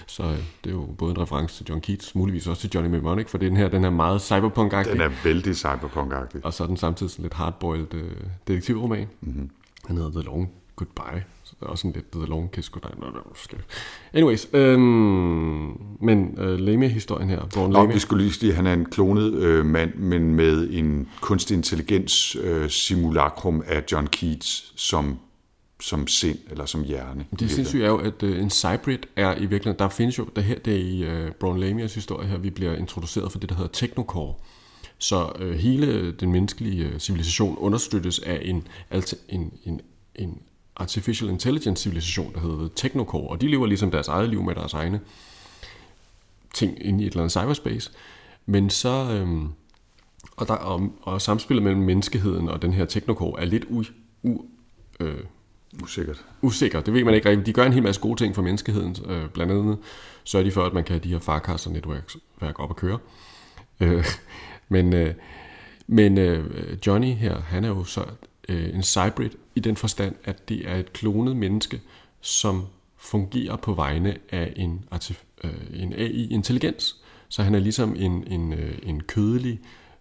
Så 0.07 0.23
det 0.63 0.69
er 0.69 0.71
jo 0.71 0.85
både 0.97 1.11
en 1.11 1.21
reference 1.21 1.57
til 1.57 1.65
John 1.69 1.81
Keats, 1.81 2.15
muligvis 2.15 2.47
også 2.47 2.61
til 2.61 2.71
Johnny 2.75 2.89
Mnemonic, 2.89 3.29
for 3.29 3.37
den 3.37 3.57
her, 3.57 3.69
den 3.69 3.83
er 3.83 3.89
meget 3.89 4.21
cyberpunk-agtig. 4.21 4.91
Den 4.91 5.01
er 5.01 5.11
vældig 5.23 5.53
cyberpunk-agtig. 5.53 6.39
Og 6.43 6.53
så 6.53 6.63
er 6.63 6.67
den 6.67 6.77
samtidig 6.77 7.11
sådan 7.11 7.23
lidt 7.23 7.33
hardboiled 7.33 7.93
uh, 7.93 8.01
detektivroman. 8.47 9.07
Mm-hmm. 9.21 9.49
Han 9.85 9.97
hedder 9.97 10.11
The 10.11 10.21
Long 10.21 10.51
Goodbye. 10.75 11.23
Er 11.61 11.65
også 11.65 11.81
sådan 11.81 11.93
lidt 11.93 12.11
The 12.11 12.25
Long 12.25 12.51
Kiss 12.51 12.69
Goodbye. 12.69 12.89
Anyways, 14.13 14.47
øhm, 14.53 14.79
men 16.01 16.35
øh, 16.37 16.59
Lamia-historien 16.59 17.29
her. 17.29 17.47
Born 17.53 17.73
Lamia. 17.73 17.93
vi 17.93 17.99
skulle 17.99 18.23
lige 18.23 18.33
sige, 18.33 18.49
at 18.49 18.55
han 18.55 18.67
er 18.67 18.73
en 18.73 18.85
klonet 18.85 19.33
øh, 19.33 19.65
mand, 19.65 19.95
men 19.95 20.35
med 20.35 20.69
en 20.71 21.07
kunstig 21.21 21.55
intelligens 21.55 22.35
øh, 22.35 22.69
simulakrum 22.69 23.63
af 23.67 23.83
John 23.91 24.07
Keats 24.07 24.73
som 24.75 25.17
som 25.81 26.07
sind 26.07 26.37
eller 26.49 26.65
som 26.65 26.83
hjerne. 26.83 27.25
Det 27.39 27.51
sindssygt 27.51 27.83
er 27.83 27.87
jo, 27.87 27.97
at 27.97 28.23
uh, 28.23 28.39
en 28.39 28.49
cybrid 28.49 28.97
er 29.15 29.35
i 29.35 29.39
virkeligheden, 29.39 29.79
der 29.79 29.89
findes 29.89 30.17
jo, 30.17 30.27
der 30.35 30.41
her 30.41 30.59
det 30.59 30.73
er 30.73 30.79
i 30.79 31.25
uh, 31.25 31.31
Braun 31.31 31.59
Lamias 31.59 31.95
historie 31.95 32.27
her, 32.27 32.37
vi 32.37 32.49
bliver 32.49 32.75
introduceret 32.75 33.31
for 33.31 33.39
det, 33.39 33.49
der 33.49 33.55
hedder 33.55 33.71
Technocore. 33.71 34.33
Så 34.97 35.31
uh, 35.41 35.49
hele 35.49 36.11
den 36.11 36.31
menneskelige 36.31 36.99
civilisation 36.99 37.57
understøttes 37.57 38.19
af 38.19 38.41
en, 38.41 38.67
altså 38.91 39.15
en, 39.29 39.53
en, 39.65 39.81
en 40.15 40.37
artificial 40.79 41.29
intelligence 41.29 41.83
civilisation, 41.83 42.33
der 42.33 42.39
hedder 42.39 42.69
Technocore, 42.75 43.29
og 43.29 43.41
de 43.41 43.47
lever 43.47 43.65
ligesom 43.65 43.91
deres 43.91 44.07
eget 44.07 44.29
liv 44.29 44.43
med 44.43 44.55
deres 44.55 44.73
egne 44.73 44.99
ting 46.53 46.85
inde 46.85 47.03
i 47.03 47.07
et 47.07 47.11
eller 47.11 47.21
andet 47.21 47.31
cyberspace. 47.31 47.91
Men 48.45 48.69
så, 48.69 49.11
øhm, 49.11 49.49
og, 50.35 50.47
der, 50.47 50.53
og, 50.53 50.93
og 51.01 51.21
samspillet 51.21 51.63
mellem 51.63 51.81
menneskeheden 51.81 52.49
og 52.49 52.61
den 52.61 52.73
her 52.73 52.85
Technocore 52.85 53.41
er 53.41 53.45
lidt 53.45 53.65
u, 53.69 53.83
u, 54.23 54.41
øh, 54.99 55.17
usikkert. 55.83 56.25
Usikker, 56.41 56.81
det 56.81 56.93
ved 56.93 57.03
man 57.03 57.13
ikke 57.13 57.29
rigtigt. 57.29 57.45
De 57.45 57.53
gør 57.53 57.65
en 57.65 57.73
hel 57.73 57.83
masse 57.83 58.01
gode 58.01 58.23
ting 58.23 58.35
for 58.35 58.41
menneskeheden, 58.41 58.95
øh, 59.05 59.29
blandt 59.29 59.53
andet 59.53 59.77
sørger 60.23 60.43
de 60.43 60.51
for, 60.51 60.65
at 60.65 60.73
man 60.73 60.83
kan 60.83 60.93
have 60.93 61.03
de 61.03 61.09
her 61.09 61.19
farkaster 61.19 61.71
netværk 61.71 62.59
op 62.59 62.69
og 62.69 62.75
køre. 62.75 62.97
Øh, 63.79 64.05
men 64.69 64.93
øh, 64.93 65.13
men 65.91 66.17
øh, 66.17 66.45
Johnny 66.87 67.13
her, 67.13 67.41
han 67.41 67.63
er 67.63 67.67
jo 67.67 67.83
så 67.83 68.05
øh, 68.49 68.75
en 68.75 68.83
cybrid 68.83 69.29
i 69.59 69.61
den 69.61 69.75
forstand, 69.75 70.15
at 70.23 70.49
det 70.49 70.69
er 70.69 70.75
et 70.75 70.93
klonet 70.93 71.35
menneske, 71.35 71.81
som 72.21 72.65
fungerer 72.97 73.55
på 73.55 73.73
vegne 73.73 74.17
af 74.29 74.53
en, 74.55 74.85
øh, 75.43 75.51
en 75.73 75.93
AI-intelligens. 75.93 76.95
Så 77.29 77.43
han 77.43 77.55
er 77.55 77.59
ligesom 77.59 77.95
en, 77.95 78.23
en, 78.27 78.53
øh, 78.53 78.77
en 78.83 79.03
kødelig 79.03 79.59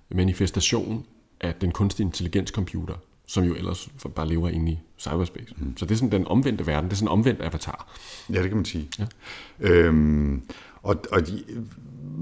manifestation 0.08 1.06
af 1.40 1.54
den 1.54 1.72
kunstige 1.72 2.06
intelligenscomputer, 2.06 2.94
som 3.28 3.44
jo 3.44 3.54
ellers 3.54 3.88
bare 4.14 4.28
lever 4.28 4.48
inde 4.48 4.72
i 4.72 4.78
cyberspace. 4.98 5.54
Mm. 5.56 5.76
Så 5.76 5.84
det 5.84 5.90
er 5.90 5.96
sådan 5.96 6.12
den 6.12 6.26
omvendte 6.26 6.66
verden, 6.66 6.84
det 6.84 6.92
er 6.92 6.96
sådan 6.96 7.08
en 7.08 7.12
omvendt 7.12 7.42
avatar. 7.42 7.98
Ja, 8.32 8.42
det 8.42 8.48
kan 8.48 8.56
man 8.56 8.64
sige. 8.64 8.88
Ja. 8.98 9.06
Øhm, 9.60 10.42
og, 10.82 10.96
og 11.12 11.26
de, 11.26 11.44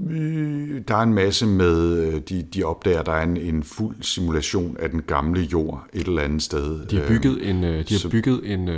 Øh, 0.09 0.81
der 0.87 0.95
er 0.95 1.01
en 1.01 1.13
masse 1.13 1.45
med, 1.45 1.97
øh, 1.97 2.21
de, 2.21 2.41
de 2.41 2.63
opdager, 2.63 3.03
der 3.03 3.11
er 3.11 3.23
en, 3.23 3.37
en 3.37 3.63
fuld 3.63 3.95
simulation 4.01 4.77
af 4.79 4.89
den 4.89 5.01
gamle 5.01 5.41
jord 5.41 5.87
et 5.93 6.07
eller 6.07 6.21
andet 6.21 6.41
sted. 6.41 6.85
De 6.85 6.99
har 6.99 7.07
bygget 7.07 7.49
en, 7.49 7.63
øh, 7.63 7.89
de 7.89 7.93
har 7.93 8.09
bygget 8.09 8.53
en, 8.53 8.69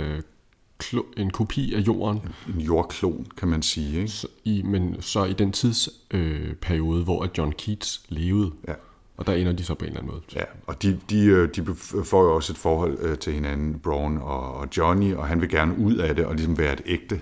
en 1.16 1.30
kopi 1.30 1.74
af 1.74 1.80
jorden. 1.80 2.20
En 2.54 2.60
jordklon, 2.60 3.26
kan 3.36 3.48
man 3.48 3.62
sige. 3.62 3.98
Ikke? 3.98 4.08
Så 4.08 4.26
i, 4.44 4.62
men 4.62 4.96
så 5.00 5.24
i 5.24 5.32
den 5.32 5.52
tidsperiode, 5.52 6.98
øh, 6.98 7.04
hvor 7.04 7.28
John 7.38 7.52
Keats 7.52 8.02
levede. 8.08 8.52
Ja. 8.68 8.74
Og 9.20 9.26
der 9.26 9.32
ender 9.32 9.52
de 9.52 9.64
så 9.64 9.74
på 9.74 9.84
en 9.84 9.88
eller 9.88 10.00
anden 10.00 10.12
måde. 10.12 10.22
Ja, 10.34 10.44
og 10.66 10.82
de, 10.82 11.00
de, 11.10 11.26
øh, 11.26 11.48
de 11.56 11.74
får 12.04 12.22
jo 12.22 12.34
også 12.34 12.52
et 12.52 12.56
forhold 12.58 12.98
øh, 13.00 13.18
til 13.18 13.32
hinanden, 13.32 13.80
Braun 13.80 14.18
og, 14.18 14.54
og 14.54 14.68
Johnny, 14.76 15.14
og 15.14 15.26
han 15.26 15.40
vil 15.40 15.48
gerne 15.48 15.78
ud 15.78 15.94
af 15.94 16.16
det 16.16 16.26
og 16.26 16.34
ligesom 16.34 16.58
være 16.58 16.72
et 16.72 16.82
ægte, 16.86 17.20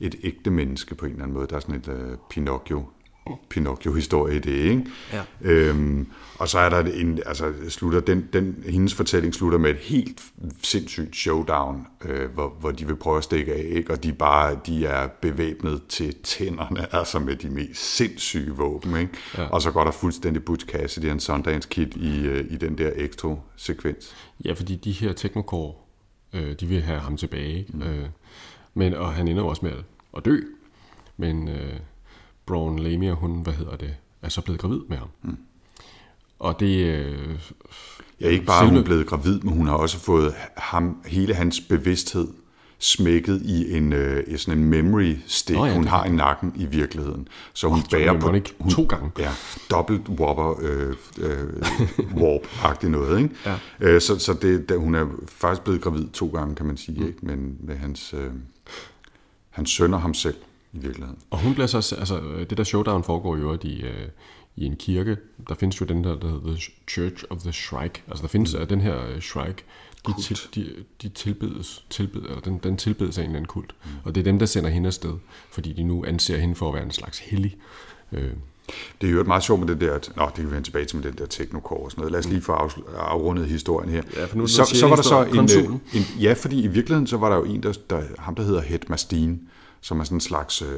et 0.00 0.14
ægte 0.22 0.50
menneske 0.50 0.94
på 0.94 1.06
en 1.06 1.12
eller 1.12 1.22
anden 1.22 1.34
måde. 1.34 1.46
Der 1.46 1.56
er 1.56 1.60
sådan 1.60 1.74
et 1.74 1.88
uh, 1.88 1.94
Pinocchio 2.30 2.84
Pinocchio-historie 3.48 4.36
i 4.36 4.38
det, 4.38 4.50
ikke? 4.50 4.84
Ja. 5.12 5.22
Øhm, 5.40 6.06
og 6.38 6.48
så 6.48 6.58
er 6.58 6.68
der 6.68 6.78
en, 6.78 7.20
altså 7.26 7.52
slutter, 7.68 8.00
den, 8.00 8.28
den, 8.32 8.64
hendes 8.68 8.94
fortælling 8.94 9.34
slutter 9.34 9.58
med 9.58 9.70
et 9.70 9.76
helt 9.76 10.22
sindssygt 10.62 11.16
showdown, 11.16 11.86
øh, 12.04 12.30
hvor, 12.30 12.56
hvor 12.60 12.70
de 12.70 12.86
vil 12.86 12.96
prøve 12.96 13.16
at 13.16 13.24
stikke 13.24 13.54
af, 13.54 13.64
ikke? 13.68 13.92
og 13.92 14.02
de 14.02 14.12
bare, 14.12 14.58
de 14.66 14.86
er 14.86 15.08
bevæbnet 15.08 15.82
til 15.88 16.14
tænderne, 16.22 16.94
altså 16.98 17.18
med 17.18 17.36
de 17.36 17.50
mest 17.50 17.96
sindssyge 17.96 18.50
våben, 18.50 18.96
ikke? 18.96 19.12
Ja. 19.38 19.46
Og 19.46 19.62
så 19.62 19.70
går 19.70 19.84
der 19.84 19.90
fuldstændig 19.90 20.44
Butch 20.44 20.66
Cassidy 20.66 21.04
og 21.04 21.12
en 21.12 21.20
Sundance 21.20 21.68
Kid 21.68 21.96
i, 21.96 22.26
øh, 22.26 22.46
i 22.50 22.56
den 22.56 22.78
der 22.78 22.90
extra-sekvens. 22.94 24.14
Ja, 24.44 24.52
fordi 24.52 24.76
de 24.76 24.92
her 24.92 25.12
Technocore, 25.12 25.74
øh, 26.32 26.56
de 26.60 26.66
vil 26.66 26.82
have 26.82 27.00
ham 27.00 27.16
tilbage, 27.16 27.66
mm. 27.68 27.82
øh, 27.82 28.08
men, 28.74 28.94
og 28.94 29.14
han 29.14 29.28
ender 29.28 29.42
også 29.42 29.64
med 29.64 29.72
at 30.16 30.24
dø, 30.24 30.40
men... 31.16 31.48
Øh, 31.48 31.72
Braun 32.48 32.78
Lamia, 32.78 33.12
hun, 33.12 33.42
hvad 33.42 33.52
hedder 33.52 33.76
det, 33.76 33.94
er 34.22 34.28
så 34.28 34.40
blevet 34.40 34.60
gravid 34.60 34.80
med 34.88 34.96
ham. 34.96 35.08
Mm. 35.22 35.36
Og 36.38 36.60
det... 36.60 36.84
Øh, 36.84 37.38
ja, 38.20 38.28
ikke 38.28 38.44
bare 38.44 38.58
selve... 38.58 38.70
hun 38.70 38.78
er 38.78 38.84
blevet 38.84 39.06
gravid, 39.06 39.40
men 39.40 39.54
hun 39.54 39.66
har 39.66 39.74
også 39.74 39.98
fået 39.98 40.34
ham, 40.56 41.02
hele 41.06 41.34
hans 41.34 41.60
bevidsthed 41.60 42.28
smækket 42.78 43.42
i 43.42 43.76
en, 43.76 43.92
øh, 43.92 44.38
sådan 44.38 44.58
en 44.58 44.64
memory 44.64 45.16
stick, 45.26 45.58
Nå 45.58 45.66
ja, 45.66 45.74
hun 45.74 45.86
har 45.86 46.04
i 46.04 46.10
nakken 46.10 46.52
i 46.56 46.66
virkeligheden. 46.66 47.28
Så 47.52 47.68
hun 47.68 47.80
så 47.80 47.90
bærer 47.90 48.20
på... 48.20 48.30
hun, 48.58 48.70
to 48.70 48.84
gange. 48.84 49.10
Ja, 49.18 49.30
dobbelt 49.70 50.08
whopper 50.08 50.60
øh, 50.62 50.94
øh, 51.18 51.48
warp-agtigt 52.22 52.88
noget. 52.88 53.22
Ikke? 53.22 53.34
Ja. 53.46 53.54
Øh, 53.80 54.00
så 54.00 54.18
så 54.18 54.32
det, 54.32 54.68
da, 54.68 54.76
hun 54.76 54.94
er 54.94 55.06
faktisk 55.26 55.62
blevet 55.64 55.80
gravid 55.80 56.08
to 56.08 56.26
gange, 56.26 56.54
kan 56.54 56.66
man 56.66 56.76
sige, 56.76 57.06
ikke? 57.06 57.18
men 57.22 57.56
med 57.60 57.76
hans, 57.76 58.14
øh, 58.14 58.30
hans 59.50 59.70
søn 59.70 59.94
og 59.94 60.00
ham 60.02 60.14
selv 60.14 60.36
i 60.78 60.82
virkeligheden. 60.82 61.18
Og 61.30 61.38
hun 61.38 61.54
bliver 61.54 61.66
så, 61.66 61.96
altså 61.98 62.20
det 62.50 62.58
der 62.58 62.64
showdown 62.64 63.04
foregår 63.04 63.36
jo 63.36 63.58
i, 63.62 63.80
øh, 63.82 64.08
i 64.56 64.64
en 64.64 64.76
kirke. 64.76 65.16
Der 65.48 65.54
findes 65.54 65.80
jo 65.80 65.86
den 65.86 66.04
der, 66.04 66.18
der 66.18 66.28
hedder 66.28 66.46
The 66.46 66.58
Church 66.88 67.24
of 67.30 67.38
the 67.38 67.52
Shrike. 67.52 68.02
Altså 68.08 68.22
der 68.22 68.28
findes 68.28 68.56
mm. 68.60 68.66
den 68.66 68.80
her 68.80 69.06
øh, 69.08 69.20
Shrike, 69.20 69.64
de, 70.06 70.12
Kult. 70.12 70.24
til, 70.24 70.38
de, 70.54 70.70
de 71.02 71.08
tilbedes, 71.08 71.84
tilbed, 71.90 72.22
eller 72.22 72.40
den, 72.40 72.58
den 72.62 72.76
tilbedes 72.76 73.18
af 73.18 73.22
en 73.22 73.26
eller 73.26 73.36
anden 73.36 73.48
kult. 73.48 73.74
Mm. 73.84 73.90
Og 74.04 74.14
det 74.14 74.20
er 74.20 74.24
dem, 74.24 74.38
der 74.38 74.46
sender 74.46 74.70
hende 74.70 74.86
afsted, 74.86 75.12
fordi 75.50 75.72
de 75.72 75.82
nu 75.82 76.04
anser 76.04 76.38
hende 76.38 76.54
for 76.54 76.68
at 76.68 76.74
være 76.74 76.84
en 76.84 76.90
slags 76.90 77.18
hellig. 77.18 77.56
Øh, 78.12 78.30
Det 79.00 79.08
er 79.08 79.12
jo 79.12 79.20
et 79.20 79.26
meget 79.26 79.42
sjovt 79.42 79.60
med 79.60 79.68
det 79.68 79.80
der, 79.80 79.94
at- 79.94 80.12
nå, 80.16 80.24
det 80.26 80.34
kan 80.34 80.44
vi 80.46 80.50
vende 80.50 80.66
tilbage 80.66 80.84
til 80.84 80.96
med 80.96 81.04
den 81.04 81.18
der 81.18 81.26
teknokår 81.26 81.84
og 81.84 81.90
sådan 81.90 82.00
noget. 82.00 82.12
Lad 82.12 82.18
os 82.20 82.28
lige 82.28 82.40
få 82.40 82.52
afrundet 82.98 83.46
historien 83.46 83.90
her. 83.90 84.02
Ja, 84.16 84.24
for 84.24 84.36
nu- 84.36 84.46
så, 84.46 84.64
så 84.74 84.86
var 84.88 84.96
der 84.96 85.02
så 85.02 85.24
en, 85.24 85.38
øh, 85.38 85.74
en, 85.94 86.02
ja, 86.22 86.32
fordi 86.32 86.62
i 86.62 86.66
virkeligheden 86.66 87.06
så 87.06 87.16
var 87.16 87.28
der 87.28 87.36
jo 87.36 87.44
en, 87.44 87.62
der, 87.62 87.72
der 87.90 88.02
ham 88.18 88.34
der 88.34 88.42
hedder 88.42 88.60
Het 88.60 88.90
Mastin, 88.90 89.40
som 89.80 90.00
er 90.00 90.04
sådan 90.04 90.16
en 90.16 90.20
slags, 90.20 90.62
øh, 90.62 90.68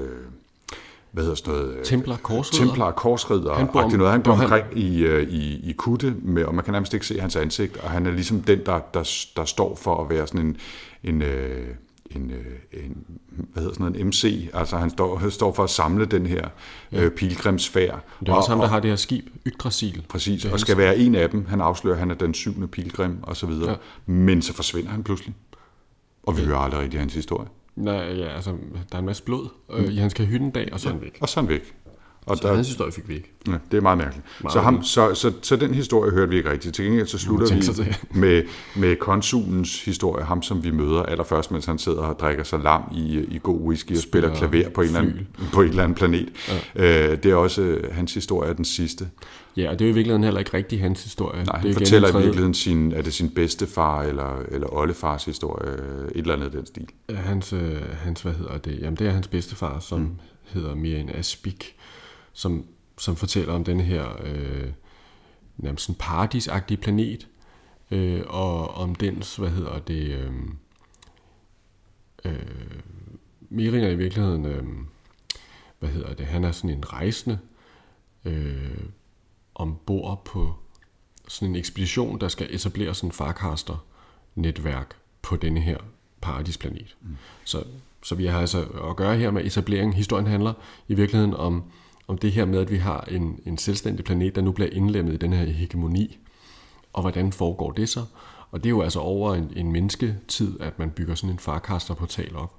hvad 1.13 1.23
hedder 1.25 1.37
sådan 1.37 1.55
noget? 1.55 1.77
øh, 1.77 1.85
Templar 1.85 2.17
korsridder. 2.17 2.65
Templar 2.67 2.91
korsridder. 2.91 3.55
Han 3.55 3.67
bor 3.73 3.81
om- 3.83 3.93
noget. 3.93 4.13
han 4.13 4.23
går 4.23 4.31
bor 4.31 4.35
han- 4.37 4.45
omkring 4.45 4.79
i, 4.79 5.03
øh, 5.03 5.29
i, 5.29 5.71
i 5.71 5.73
kutte, 5.73 6.15
med, 6.23 6.45
og 6.45 6.55
man 6.55 6.65
kan 6.65 6.73
nærmest 6.73 6.95
ikke 6.95 7.07
se 7.07 7.21
hans 7.21 7.37
ansigt, 7.37 7.77
og 7.77 7.91
han 7.91 8.07
er 8.07 8.11
ligesom 8.11 8.43
den, 8.43 8.67
der, 8.67 8.79
der, 8.95 9.11
der 9.37 9.45
står 9.45 9.77
for 9.77 10.03
at 10.05 10.11
være 10.11 10.27
sådan 10.27 10.41
en, 10.47 10.57
en, 11.05 11.23
øh, 11.23 11.67
en, 12.17 12.33
en 12.73 13.05
hvad 13.53 13.63
hedder 13.63 13.75
sådan 13.75 13.87
noget, 13.87 14.01
en 14.01 14.07
MC, 14.07 14.51
altså 14.55 14.77
han 14.77 14.91
står, 14.91 15.17
han 15.17 15.31
står 15.31 15.53
for 15.53 15.65
at 15.65 15.71
samle 15.71 16.05
den 16.05 16.27
her 16.27 16.49
øh, 16.93 17.11
pilgrimsfærd. 17.11 18.05
det 18.21 18.29
er 18.29 18.33
også 18.33 18.49
ham, 18.51 18.59
der 18.61 18.67
har 18.69 18.81
det 18.81 18.91
her 18.91 18.97
skib, 18.97 19.25
Yggdrasil. 19.47 20.05
Præcis, 20.09 20.45
og 20.45 20.61
skal 20.61 20.77
være 20.77 20.97
en 20.99 21.15
af 21.15 21.31
dem. 21.31 21.47
Han 21.47 21.61
afslører, 21.61 21.95
at 21.95 22.01
han 22.01 22.11
er 22.11 22.15
den 22.15 22.35
syvende 22.35 22.69
pilgrim, 22.69 23.19
og 23.23 23.37
så 23.37 23.47
videre. 23.47 23.65
Ja. 23.71 23.71
Ja. 23.71 24.13
Men 24.13 24.43
så 24.43 24.53
forsvinder 24.55 24.91
han 24.91 25.03
pludselig. 25.05 25.35
Og 26.23 26.37
vi 26.37 26.43
hører 26.43 26.59
aldrig 26.59 26.81
rigtig 26.81 27.01
hans 27.01 27.15
historie. 27.15 27.49
Nej, 27.77 27.95
ja, 27.95 28.35
altså, 28.35 28.51
der 28.91 28.95
er 28.95 28.99
en 28.99 29.05
masse 29.05 29.23
blod 29.23 29.49
øh, 29.71 29.93
i 29.93 29.97
hans 29.97 30.15
kahyt 30.15 30.55
dag, 30.55 30.69
og 30.73 30.81
så 30.81 30.89
er 30.89 30.93
han 30.93 31.03
væk. 31.03 31.19
Og 31.21 31.29
så 31.29 31.41
er 31.41 31.43
han 31.43 31.49
væk. 31.49 31.75
Og 32.31 32.39
Så 32.39 32.55
hans 32.55 32.69
historie 32.69 32.93
fik 32.93 33.09
vi 33.09 33.15
ikke. 33.15 33.33
Ja, 33.47 33.53
det 33.71 33.77
er 33.77 33.81
meget 33.81 33.99
mærkeligt. 33.99 34.27
Meget 34.41 34.53
så, 34.53 34.61
ham, 34.61 34.83
så, 34.83 35.15
så, 35.15 35.33
så 35.43 35.57
den 35.57 35.75
historie 35.75 36.11
hørte 36.11 36.31
vi 36.31 36.37
ikke 36.37 36.51
rigtigt. 36.51 36.75
Til 36.75 36.85
gengæld 36.85 37.07
så 37.07 37.19
slutter 37.19 37.55
vi 37.55 37.63
til. 37.63 37.97
med, 38.11 38.43
med 38.77 38.97
konsulens 38.97 39.85
historie, 39.85 40.25
ham 40.25 40.43
som 40.43 40.65
vi 40.65 40.71
møder 40.71 41.03
allerførst, 41.03 41.51
mens 41.51 41.67
han 41.67 41.79
sidder 41.79 42.03
og 42.03 42.19
drikker 42.19 42.45
sig 42.45 42.59
lam 42.59 42.83
i, 42.93 43.19
i 43.19 43.41
god 43.43 43.61
whisky 43.61 43.93
og 43.93 43.99
spiller, 43.99 44.35
Spiller 44.35 44.49
klaver 44.49 44.71
på 44.71 44.81
en, 44.81 44.87
eller 44.87 45.01
anden, 45.01 45.29
på 45.55 45.63
en 45.63 45.69
eller 45.69 45.83
anden 45.83 45.95
planet. 45.95 46.29
Ja. 46.77 47.13
Øh, 47.13 47.23
det 47.23 47.31
er 47.31 47.35
også 47.35 47.63
øh, 47.63 47.95
hans 47.95 48.15
historie 48.15 48.51
er 48.51 48.55
den 48.55 48.65
sidste. 48.65 49.09
Ja, 49.57 49.71
og 49.71 49.79
det 49.79 49.85
er 49.85 49.89
jo 49.89 49.93
i 49.93 49.95
virkeligheden 49.95 50.25
heller 50.25 50.39
ikke 50.39 50.55
rigtig 50.55 50.81
hans 50.81 51.03
historie. 51.03 51.45
Nej, 51.45 51.45
det 51.45 51.61
han 51.61 51.71
igen 51.71 51.75
fortæller 51.75 52.09
en 52.09 52.15
i 52.15 52.23
virkeligheden 52.23 52.55
sin, 52.55 52.93
er 52.93 53.03
det 53.03 53.15
sin 53.15 53.31
bedstefar 53.31 54.03
eller, 54.03 54.43
eller 54.49 54.75
oldefars 54.75 55.25
historie, 55.25 55.73
et 55.73 56.11
eller 56.15 56.35
andet 56.35 56.53
den 56.53 56.67
stil. 56.67 56.87
Hans, 57.11 57.53
øh, 57.53 57.77
hans, 58.03 58.23
hvad 58.23 58.33
hedder 58.33 58.59
det? 58.59 58.79
Jamen, 58.81 58.97
det 58.97 59.07
er 59.07 59.11
hans 59.11 59.29
bedstefar, 59.29 59.79
som 59.79 60.01
mm. 60.01 60.11
hedder 60.45 60.75
Mirin 60.75 61.11
Aspik, 61.15 61.77
som, 62.33 62.67
som 62.99 63.17
fortæller 63.17 63.53
om 63.53 63.65
den 63.65 63.81
her 63.81 64.23
øh, 64.23 64.73
nærmest 65.57 65.85
sådan 65.85 65.99
paradisagtige 65.99 66.79
planet, 66.79 67.29
øh, 67.91 68.23
og 68.27 68.75
om 68.75 68.95
dens, 68.95 69.37
hvad 69.37 69.51
hedder 69.51 69.79
det, 69.79 70.09
øh, 70.09 70.33
øh, 72.25 72.81
Mirin 73.41 73.85
er 73.85 73.89
i 73.89 73.97
virkeligheden, 73.97 74.47
øh, 74.47 74.65
hvad 75.79 75.89
hedder 75.89 76.15
det, 76.15 76.27
han 76.27 76.45
er 76.45 76.53
sådan 76.53 76.71
en 76.71 76.93
rejsende 76.93 77.39
øh, 78.25 78.85
ombord 79.55 80.25
på 80.25 80.55
sådan 81.29 81.49
en 81.49 81.57
ekspedition, 81.57 82.21
der 82.21 82.29
skal 82.29 82.55
etablere 82.55 82.95
sådan 82.95 83.09
en 83.09 83.13
farcaster-netværk 83.13 84.97
på 85.23 85.37
denne 85.37 85.61
her 85.61 85.79
paradisplanet. 86.21 86.97
Mm. 87.01 87.17
Så, 87.45 87.65
så 88.03 88.15
vi 88.15 88.27
har 88.27 88.41
altså 88.41 88.63
at 88.65 88.97
gøre 88.97 89.17
her 89.17 89.31
med 89.31 89.45
etablering. 89.45 89.95
Historien 89.95 90.27
handler 90.27 90.53
i 90.89 90.95
virkeligheden 90.95 91.35
om, 91.35 91.65
om 92.11 92.19
det 92.19 92.33
her 92.33 92.45
med, 92.45 92.59
at 92.59 92.71
vi 92.71 92.77
har 92.77 93.05
en, 93.11 93.41
en 93.47 93.59
selvstændig 93.59 94.05
planet, 94.05 94.35
der 94.35 94.43
nu 94.43 94.53
bliver 94.53 94.71
indlemmet 94.73 95.13
i 95.13 95.17
den 95.17 95.33
her 95.33 95.45
hegemoni. 95.45 96.19
Og 96.93 97.03
hvordan 97.03 97.33
foregår 97.33 97.71
det 97.71 97.89
så? 97.89 98.05
Og 98.51 98.59
det 98.63 98.67
er 98.67 98.71
jo 98.71 98.83
altså 98.83 99.01
over 99.01 99.35
en, 99.35 99.53
en 99.57 99.73
mennesketid, 99.73 100.61
at 100.61 100.79
man 100.79 100.91
bygger 100.91 101.15
sådan 101.15 101.31
en 101.31 101.39
farcaster-portal 101.39 102.37
op. 102.37 102.55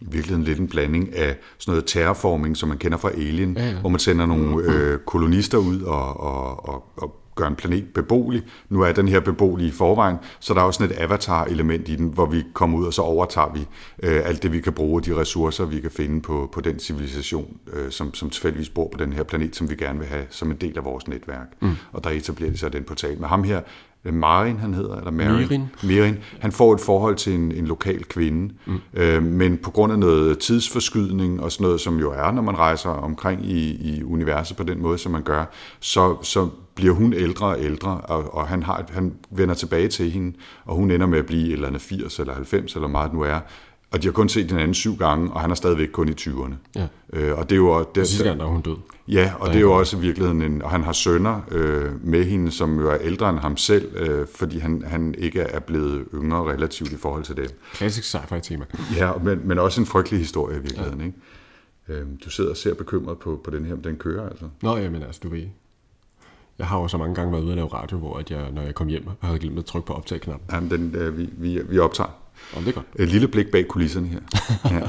I 0.00 0.04
virkeligheden 0.04 0.44
lidt 0.44 0.58
en 0.58 0.68
blanding 0.68 1.14
af 1.14 1.36
sådan 1.58 1.72
noget 1.72 1.86
terraforming, 1.86 2.56
som 2.56 2.68
man 2.68 2.78
kender 2.78 2.98
fra 2.98 3.10
Alien, 3.10 3.56
Ja, 3.56 3.68
ja. 3.68 3.80
hvor 3.80 3.88
man 3.88 4.00
sender 4.00 4.26
nogle 4.26 4.72
øh, 4.72 4.98
kolonister 4.98 5.58
ud 5.58 5.82
og, 5.82 6.20
og, 6.20 6.68
og, 6.68 6.84
og 6.96 7.20
gør 7.36 7.46
en 7.46 7.56
planet 7.56 7.84
beboelig. 7.94 8.42
Nu 8.68 8.80
er 8.82 8.92
den 8.92 9.08
her 9.08 9.20
beboelig 9.20 9.66
i 9.66 9.70
forvejen, 9.70 10.16
så 10.40 10.54
der 10.54 10.60
er 10.60 10.64
også 10.64 10.78
sådan 10.78 10.96
et 10.96 11.02
avatar-element 11.02 11.88
i 11.88 11.96
den, 11.96 12.08
hvor 12.08 12.26
vi 12.26 12.42
kommer 12.52 12.78
ud, 12.78 12.86
og 12.86 12.94
så 12.94 13.02
overtager 13.02 13.52
vi 13.52 13.60
øh, 14.02 14.20
alt 14.24 14.42
det, 14.42 14.52
vi 14.52 14.60
kan 14.60 14.72
bruge, 14.72 15.02
de 15.02 15.16
ressourcer, 15.16 15.64
vi 15.64 15.80
kan 15.80 15.90
finde 15.90 16.20
på, 16.20 16.48
på 16.52 16.60
den 16.60 16.78
civilisation, 16.78 17.56
øh, 17.72 17.90
som, 17.90 18.14
som 18.14 18.30
tilfældigvis 18.30 18.68
bor 18.68 18.88
på 18.92 18.98
den 18.98 19.12
her 19.12 19.22
planet, 19.22 19.56
som 19.56 19.70
vi 19.70 19.74
gerne 19.74 19.98
vil 19.98 20.08
have 20.08 20.24
som 20.30 20.50
en 20.50 20.56
del 20.56 20.78
af 20.78 20.84
vores 20.84 21.08
netværk. 21.08 21.46
Mm. 21.60 21.76
Og 21.92 22.04
der 22.04 22.10
etablerer 22.10 22.50
de 22.50 22.58
så 22.58 22.68
den 22.68 22.84
portal. 22.84 23.20
Med 23.20 23.28
ham 23.28 23.44
her, 23.44 23.60
øh, 24.04 24.14
Marin 24.14 24.56
han 24.56 24.74
hedder, 24.74 24.96
eller 24.96 25.10
Marin, 25.10 25.32
Mirin. 25.32 25.64
Mirin, 25.82 26.16
han 26.40 26.52
får 26.52 26.74
et 26.74 26.80
forhold 26.80 27.16
til 27.16 27.34
en, 27.34 27.52
en 27.52 27.66
lokal 27.66 28.04
kvinde, 28.04 28.54
mm. 28.66 28.80
øh, 28.94 29.22
men 29.22 29.56
på 29.56 29.70
grund 29.70 29.92
af 29.92 29.98
noget 29.98 30.38
tidsforskydning 30.38 31.42
og 31.42 31.52
sådan 31.52 31.64
noget, 31.64 31.80
som 31.80 31.98
jo 31.98 32.12
er, 32.12 32.32
når 32.32 32.42
man 32.42 32.58
rejser 32.58 32.90
omkring 32.90 33.46
i, 33.46 33.94
i 33.96 34.02
universet 34.04 34.56
på 34.56 34.62
den 34.62 34.82
måde, 34.82 34.98
som 34.98 35.12
man 35.12 35.22
gør, 35.22 35.44
så, 35.80 36.16
så 36.22 36.48
bliver 36.76 36.94
hun 36.94 37.12
ældre 37.12 37.46
og 37.46 37.60
ældre, 37.60 38.00
og, 38.00 38.34
og 38.34 38.48
han, 38.48 38.62
har, 38.62 38.86
han 38.90 39.14
vender 39.30 39.54
tilbage 39.54 39.88
til 39.88 40.10
hende, 40.10 40.36
og 40.64 40.76
hun 40.76 40.90
ender 40.90 41.06
med 41.06 41.18
at 41.18 41.26
blive 41.26 41.46
et 41.46 41.52
eller 41.52 41.68
andet 41.68 41.82
80 41.82 42.18
eller 42.18 42.34
90, 42.34 42.74
eller 42.74 42.88
meget 42.88 43.10
det 43.10 43.18
nu 43.18 43.22
er, 43.22 43.40
og 43.90 44.02
de 44.02 44.06
har 44.06 44.12
kun 44.12 44.28
set 44.28 44.50
hinanden 44.50 44.74
syv 44.74 44.96
gange, 44.96 45.32
og 45.32 45.40
han 45.40 45.50
er 45.50 45.54
stadigvæk 45.54 45.88
kun 45.88 46.08
i 46.08 46.12
20'erne. 46.12 46.54
Ja. 46.74 46.86
Øh, 47.12 47.38
og 47.38 47.50
det 47.50 47.54
er 47.54 47.60
jo... 47.60 47.86
Det, 47.94 48.08
sidste 48.08 48.24
gang, 48.24 48.40
der 48.40 48.46
er 48.46 48.50
hun 48.50 48.60
død. 48.60 48.76
Ja, 49.08 49.32
og 49.40 49.48
det 49.48 49.56
er 49.56 49.60
jo 49.60 49.72
også 49.72 49.96
i 49.96 50.00
virkeligheden 50.00 50.42
en, 50.42 50.62
og 50.62 50.70
han 50.70 50.82
har 50.82 50.92
sønner 50.92 51.40
øh, 51.50 52.06
med 52.06 52.24
hende, 52.24 52.50
som 52.50 52.80
jo 52.80 52.90
er 52.90 52.96
ældre 53.00 53.30
end 53.30 53.38
ham 53.38 53.56
selv, 53.56 53.96
øh, 53.96 54.26
fordi 54.34 54.58
han, 54.58 54.82
han 54.86 55.14
ikke 55.18 55.40
er 55.40 55.60
blevet 55.60 56.04
yngre 56.14 56.52
relativt 56.52 56.92
i 56.92 56.96
forhold 56.96 57.24
til 57.24 57.36
dem. 57.36 57.46
Klassisk 57.72 58.16
sci-fi 58.16 58.40
tema. 58.40 58.64
Ja, 58.96 59.12
men, 59.22 59.40
men 59.44 59.58
også 59.58 59.80
en 59.80 59.86
frygtelig 59.86 60.20
historie 60.20 60.56
i 60.56 60.60
virkeligheden, 60.60 61.00
ja. 61.00 61.06
ikke? 61.06 61.18
Øh, 61.88 62.06
du 62.24 62.30
sidder 62.30 62.50
og 62.50 62.56
ser 62.56 62.74
bekymret 62.74 63.18
på, 63.18 63.40
på 63.44 63.50
den 63.50 63.64
her, 63.64 63.74
men 63.74 63.84
den 63.84 63.96
kører 63.96 64.28
altså. 64.28 64.44
Nå, 64.62 64.76
jamen 64.76 65.02
altså, 65.02 65.20
du 65.24 65.28
ved. 65.28 65.46
Jeg 66.58 66.66
har 66.66 66.78
jo 66.80 66.88
så 66.88 66.98
mange 66.98 67.14
gange 67.14 67.32
været 67.32 67.42
ude 67.42 67.52
at 67.52 67.56
lave 67.56 67.68
radio, 67.68 67.98
hvor 67.98 68.18
at 68.18 68.30
jeg, 68.30 68.50
når 68.52 68.62
jeg 68.62 68.74
kom 68.74 68.88
hjem, 68.88 69.08
havde 69.20 69.38
glemt 69.38 69.58
at 69.58 69.64
trykke 69.64 69.86
på 69.86 69.92
optag-knappen. 69.92 70.48
Jamen, 70.52 70.70
den, 70.70 70.94
øh, 70.94 71.18
vi, 71.18 71.28
vi, 71.32 71.60
vi 71.68 71.78
optager. 71.78 72.10
Om 72.56 72.62
det 72.62 72.70
er 72.70 72.74
godt. 72.74 72.86
Et 72.94 73.08
lille 73.08 73.28
blik 73.28 73.50
bag 73.50 73.68
kulisserne 73.68 74.06
her. 74.06 74.20
Ja. 74.70 74.88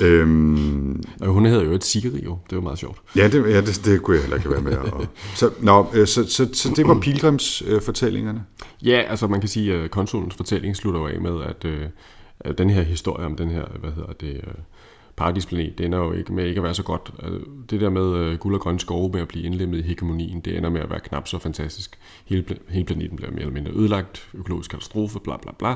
øhm, 0.06 1.02
Og 1.20 1.26
hun 1.28 1.46
hedder 1.46 1.64
jo 1.64 1.72
et 1.72 1.84
Siri, 1.84 2.24
jo. 2.24 2.38
Det 2.50 2.56
var 2.56 2.62
meget 2.62 2.78
sjovt. 2.78 2.98
ja, 3.16 3.28
det, 3.28 3.50
ja 3.50 3.60
det, 3.60 3.80
det 3.84 4.02
kunne 4.02 4.16
jeg 4.16 4.22
heller 4.22 4.36
ikke 4.36 4.50
være 4.50 4.62
med. 4.62 4.76
Og, 4.76 5.06
så, 5.34 5.50
nå, 5.60 5.86
øh, 5.94 6.06
så, 6.06 6.28
så, 6.30 6.48
så 6.52 6.72
det 6.76 6.88
var 6.88 7.00
pilgrimsfortællingerne. 7.00 8.44
Ja, 8.82 9.02
altså 9.08 9.26
man 9.26 9.40
kan 9.40 9.48
sige, 9.48 9.74
at 9.74 9.90
konsulens 9.90 10.34
fortælling 10.34 10.76
slutter 10.76 11.00
jo 11.00 11.06
af 11.06 11.20
med, 11.20 11.42
at, 11.44 11.64
øh, 11.64 11.86
at 12.40 12.58
den 12.58 12.70
her 12.70 12.82
historie 12.82 13.26
om 13.26 13.36
den 13.36 13.50
her, 13.50 13.64
hvad 13.80 13.90
hedder 13.90 14.12
det, 14.12 14.34
øh, 14.34 14.54
paradisplanet, 15.18 15.78
det 15.78 15.86
ender 15.86 15.98
jo 15.98 16.12
ikke 16.12 16.32
med 16.32 16.44
ikke 16.46 16.58
at 16.58 16.64
være 16.64 16.74
så 16.74 16.82
godt. 16.82 17.10
Øh, 17.22 17.40
Det 17.70 17.80
der 17.80 17.90
med 17.90 18.14
øh, 18.14 18.38
guld 18.38 18.54
og 18.54 18.60
grønne 18.60 18.80
skove 18.80 19.12
med 19.12 19.20
at 19.20 19.28
blive 19.28 19.44
indlemmet 19.44 19.78
i 19.78 19.82
hegemonien, 19.82 20.40
det 20.40 20.56
ender 20.56 20.70
med 20.70 20.80
at 20.80 20.90
være 20.90 21.00
knap 21.00 21.28
så 21.28 21.38
fantastisk. 21.38 21.98
Hele, 22.26 22.44
hele 22.68 22.84
planeten 22.84 23.16
bliver 23.16 23.30
mere 23.30 23.40
eller 23.40 23.54
mindre 23.54 23.72
ødelagt, 23.72 24.28
økologisk 24.34 24.70
katastrofe, 24.70 25.20
bla 25.20 25.36
bla 25.36 25.52
bla. 25.58 25.74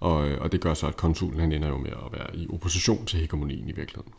Og, 0.00 0.28
øh, 0.28 0.40
og 0.40 0.52
det 0.52 0.60
gør 0.60 0.74
så, 0.74 0.86
at 0.86 0.96
konsulen 0.96 1.40
han 1.40 1.52
ender 1.52 1.68
jo 1.68 1.78
med 1.78 1.90
at 1.90 2.12
være 2.12 2.36
i 2.36 2.46
opposition 2.52 3.06
til 3.06 3.18
hegemonien 3.18 3.68
i 3.68 3.72
virkeligheden. 3.72 4.12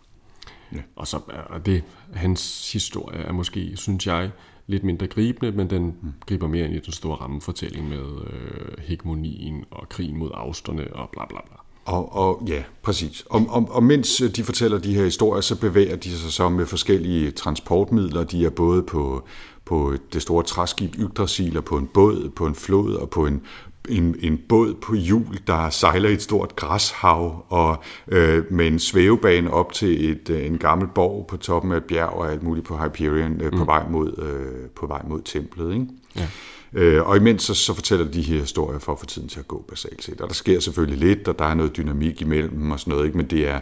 Ja. 0.74 0.82
Og 0.96 1.08
så 1.08 1.20
er 1.54 1.58
det, 1.58 1.84
hans 2.14 2.74
historie 2.74 3.20
er 3.20 3.32
måske, 3.32 3.78
synes 3.78 4.08
jeg, 4.08 4.32
lidt 4.68 4.84
mindre 4.84 5.08
gribende, 5.08 5.52
men 5.52 5.70
den 5.70 5.86
mm. 5.86 6.14
griber 6.26 6.48
mere 6.48 6.66
ind 6.66 6.74
i 6.74 6.80
den 6.80 6.94
store 6.94 7.16
rammefortælling 7.16 7.90
med 7.90 8.06
øh, 8.32 8.78
hegemonien 8.80 9.66
og 9.72 9.90
krigen 9.90 10.18
mod 10.18 10.32
afsterne 10.34 10.94
og 10.94 11.10
bla 11.10 11.26
bla 11.26 11.40
bla. 11.48 11.69
Og, 11.90 12.16
og 12.16 12.44
ja, 12.48 12.64
præcis. 12.82 13.24
Og, 13.30 13.46
og, 13.50 13.68
og 13.72 13.84
mens 13.84 14.24
de 14.36 14.44
fortæller 14.44 14.78
de 14.78 14.94
her 14.94 15.04
historier, 15.04 15.42
så 15.42 15.56
bevæger 15.56 15.96
de 15.96 16.18
sig 16.18 16.32
så 16.32 16.50
med 16.50 16.66
forskellige 16.66 17.32
transportmidler. 17.32 18.24
De 18.24 18.46
er 18.46 18.50
både 18.50 18.84
på, 18.84 19.24
på 19.66 19.94
det 20.14 20.22
store 20.22 20.44
træskib 20.44 20.96
Yggdrasil, 21.00 21.58
og 21.58 21.66
på 21.66 21.78
en 21.78 21.88
båd, 21.88 22.30
på 22.36 22.46
en 22.46 22.56
flod 22.56 22.94
og 22.94 23.10
på 23.10 23.26
en 23.26 23.42
en, 23.90 24.16
en 24.20 24.40
båd 24.50 24.74
på 24.74 24.96
hjul, 24.96 25.40
der 25.48 25.70
sejler 25.70 26.10
i 26.10 26.14
et 26.14 26.22
stort 26.22 26.56
græshav, 26.56 27.46
og 27.50 27.84
øh, 28.08 28.44
med 28.52 28.68
en 28.68 28.80
svævebane 28.80 29.54
op 29.54 29.74
til 29.74 30.12
et, 30.12 30.30
øh, 30.30 30.46
en 30.46 30.58
gammel 30.58 30.88
borg 30.96 31.28
på 31.28 31.38
toppen 31.38 31.72
af 31.72 31.78
et 31.78 31.84
bjerg 31.84 32.10
og 32.10 32.32
alt 32.32 32.44
muligt 32.44 32.66
på 32.66 32.78
Hyperion 32.78 33.42
øh, 33.42 33.52
mm. 33.52 33.58
på, 33.58 33.66
vej 33.66 33.84
mod, 33.90 34.18
øh, 34.18 34.70
på 34.70 34.88
vej 34.88 35.02
mod 35.08 35.22
templet. 35.22 35.74
Ikke? 35.74 35.86
Ja. 36.16 36.28
Øh, 36.74 37.08
og 37.08 37.18
imens 37.18 37.44
så, 37.44 37.54
så 37.54 37.74
fortæller 37.74 38.12
de 38.12 38.22
her 38.22 38.40
historier 38.40 38.80
for 38.80 38.92
at 38.92 39.00
få 39.00 39.06
tiden 39.06 39.28
til 39.28 39.40
at 39.40 39.48
gå 39.48 39.66
basalt 39.70 40.04
set. 40.04 40.22
Og 40.22 40.28
der 40.28 40.34
sker 40.34 40.60
selvfølgelig 40.60 41.08
lidt, 41.08 41.28
og 41.28 41.40
der 41.40 41.46
er 41.46 41.54
noget 41.54 41.78
dynamik 41.78 42.22
imellem 42.22 42.72
og 42.72 42.80
sådan 42.80 42.92
noget, 42.92 43.06
ikke? 43.06 43.18
men 43.18 43.26
det 43.26 43.48
er, 43.48 43.60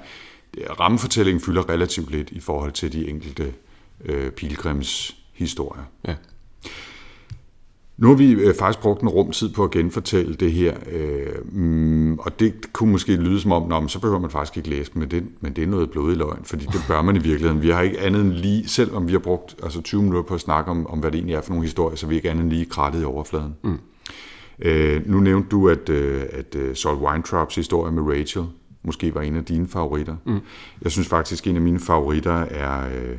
det 0.53 0.63
er 0.63 0.73
rammefortællingen 0.73 1.41
fylder 1.41 1.69
relativt 1.69 2.11
lidt 2.11 2.31
i 2.31 2.39
forhold 2.39 2.71
til 2.71 2.93
de 2.93 3.09
enkelte 3.09 3.53
øh, 4.05 4.31
pilgrims 4.31 5.15
historier. 5.33 5.83
Ja. 6.07 6.15
Nu 7.97 8.07
har 8.07 8.15
vi 8.15 8.31
øh, 8.31 8.55
faktisk 8.55 8.79
brugt 8.79 9.01
en 9.01 9.10
rumtid 9.10 9.49
på 9.49 9.63
at 9.63 9.71
genfortælle 9.71 10.36
det 10.36 10.51
her, 10.51 10.75
øh, 10.91 12.17
og 12.19 12.39
det 12.39 12.73
kunne 12.73 12.91
måske 12.91 13.15
lyde 13.15 13.39
som 13.39 13.51
om, 13.51 13.67
Nå, 13.67 13.88
så 13.88 13.99
behøver 13.99 14.19
man 14.19 14.29
faktisk 14.29 14.57
ikke 14.57 14.69
læse 14.69 14.91
men 14.93 15.12
det, 15.12 15.23
men 15.41 15.53
det 15.53 15.63
er 15.63 15.67
noget 15.67 15.91
blodig 15.91 16.17
løgn, 16.17 16.39
fordi 16.43 16.65
det 16.65 16.81
bør 16.88 17.01
man 17.01 17.15
i 17.15 17.19
virkeligheden. 17.19 17.62
Vi 17.62 17.69
har 17.69 17.81
ikke 17.81 17.99
andet 17.99 18.21
end 18.21 18.31
lige, 18.31 18.67
selvom 18.67 19.07
vi 19.07 19.12
har 19.12 19.19
brugt 19.19 19.55
altså 19.63 19.81
20 19.81 20.01
minutter 20.01 20.21
på 20.21 20.33
at 20.33 20.41
snakke 20.41 20.71
om, 20.71 20.88
om 20.88 20.99
hvad 20.99 21.12
det 21.12 21.17
egentlig 21.17 21.36
er 21.36 21.41
for 21.41 21.49
nogle 21.49 21.65
historier, 21.65 21.95
så 21.95 22.07
vi 22.07 22.15
ikke 22.15 22.29
andet 22.29 22.43
end 22.43 22.51
lige 22.51 22.65
krattet 22.65 23.01
i 23.01 23.05
overfladen. 23.05 23.55
Mm. 23.63 23.79
Øh, 24.62 25.10
nu 25.10 25.19
nævnte 25.19 25.49
du, 25.49 25.69
at, 25.69 25.89
øh, 25.89 26.23
at 26.31 26.55
uh, 26.55 26.75
Saul 26.75 26.97
Weintraubs 26.97 27.55
historie 27.55 27.91
med 27.91 28.03
Rachel 28.03 28.45
måske 28.83 29.15
var 29.15 29.21
en 29.21 29.36
af 29.36 29.45
dine 29.45 29.67
favoritter. 29.67 30.15
Mm. 30.25 30.39
Jeg 30.81 30.91
synes 30.91 31.07
faktisk, 31.07 31.47
en 31.47 31.55
af 31.55 31.62
mine 31.62 31.79
favoritter 31.79 32.36
er... 32.36 32.88
Øh, 32.88 33.17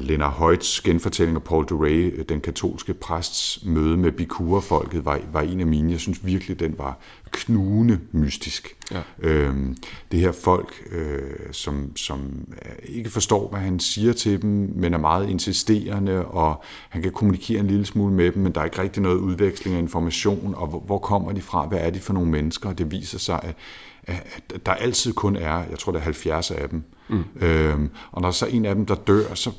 Lena 0.00 0.28
Højts 0.28 0.80
genfortælling 0.80 1.36
af 1.36 1.42
Paul 1.42 1.64
Duray, 1.64 2.24
den 2.28 2.40
katolske 2.40 2.94
præsts 2.94 3.64
møde 3.64 3.96
med 3.96 4.12
Bikura-folket, 4.12 5.04
var, 5.04 5.20
var 5.32 5.40
en 5.40 5.60
af 5.60 5.66
mine. 5.66 5.92
Jeg 5.92 6.00
synes 6.00 6.26
virkelig, 6.26 6.60
den 6.60 6.74
var 6.78 6.98
knugende 7.30 8.00
mystisk. 8.12 8.76
Ja. 8.92 9.00
Øhm, 9.18 9.76
det 10.12 10.20
her 10.20 10.32
folk, 10.32 10.74
øh, 10.90 11.52
som, 11.52 11.96
som 11.96 12.48
ikke 12.82 13.10
forstår, 13.10 13.48
hvad 13.48 13.60
han 13.60 13.80
siger 13.80 14.12
til 14.12 14.42
dem, 14.42 14.72
men 14.74 14.94
er 14.94 14.98
meget 14.98 15.28
insisterende, 15.28 16.24
og 16.24 16.62
han 16.88 17.02
kan 17.02 17.12
kommunikere 17.12 17.60
en 17.60 17.66
lille 17.66 17.86
smule 17.86 18.14
med 18.14 18.32
dem, 18.32 18.42
men 18.42 18.52
der 18.52 18.60
er 18.60 18.64
ikke 18.64 18.82
rigtig 18.82 19.02
noget 19.02 19.18
udveksling 19.18 19.76
af 19.76 19.80
information, 19.80 20.54
og 20.56 20.66
hvor, 20.66 20.80
hvor 20.80 20.98
kommer 20.98 21.32
de 21.32 21.42
fra, 21.42 21.66
hvad 21.66 21.78
er 21.78 21.90
de 21.90 22.00
for 22.00 22.12
nogle 22.12 22.30
mennesker, 22.30 22.68
og 22.68 22.78
det 22.78 22.90
viser 22.90 23.18
sig, 23.18 23.40
at 23.42 23.54
at 24.10 24.66
der 24.66 24.72
altid 24.72 25.12
kun 25.12 25.36
er, 25.36 25.64
jeg 25.70 25.78
tror 25.78 25.92
det 25.92 25.98
er 25.98 26.02
70 26.02 26.50
af 26.50 26.68
dem. 26.68 26.82
Mm. 27.08 27.24
Øhm, 27.40 27.90
og 28.12 28.22
når 28.22 28.30
så 28.30 28.46
en 28.46 28.64
af 28.64 28.74
dem, 28.74 28.86
der 28.86 28.94
dør, 28.94 29.34
så, 29.34 29.50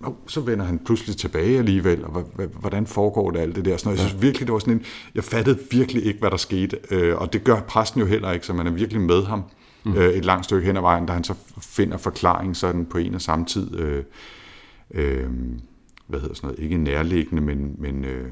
nå, 0.00 0.16
så 0.26 0.40
vender 0.40 0.64
han 0.64 0.78
pludselig 0.78 1.16
tilbage 1.16 1.58
alligevel, 1.58 2.04
og 2.04 2.24
hvordan 2.60 2.86
foregår 2.86 3.30
det 3.30 3.38
alt 3.38 3.56
det 3.56 3.64
der? 3.64 3.76
Så 3.76 3.90
jeg 3.90 3.98
synes 3.98 4.22
virkelig, 4.22 4.46
det 4.46 4.52
var 4.52 4.58
sådan 4.58 4.74
en, 4.74 4.84
jeg 5.14 5.24
fattede 5.24 5.58
virkelig 5.70 6.04
ikke, 6.04 6.20
hvad 6.20 6.30
der 6.30 6.36
skete, 6.36 6.78
øh, 6.90 7.16
og 7.16 7.32
det 7.32 7.44
gør 7.44 7.60
præsten 7.60 8.00
jo 8.00 8.06
heller 8.06 8.32
ikke, 8.32 8.46
så 8.46 8.52
man 8.52 8.66
er 8.66 8.70
virkelig 8.70 9.02
med 9.02 9.24
ham 9.24 9.42
mm. 9.84 9.94
øh, 9.94 10.14
et 10.14 10.24
langt 10.24 10.44
stykke 10.44 10.66
hen 10.66 10.76
ad 10.76 10.82
vejen, 10.82 11.06
da 11.06 11.12
han 11.12 11.24
så 11.24 11.34
finder 11.60 11.96
forklaring 11.96 12.56
sådan 12.56 12.86
på 12.86 12.98
en 12.98 13.14
og 13.14 13.22
samme 13.22 13.44
tid. 13.44 13.78
Øh, 13.78 14.04
øh, 14.90 15.30
hvad 16.06 16.20
hedder 16.20 16.34
sådan 16.34 16.48
noget, 16.48 16.62
ikke 16.62 16.76
nærliggende, 16.76 17.42
men, 17.42 17.74
men 17.78 18.04
øh, 18.04 18.28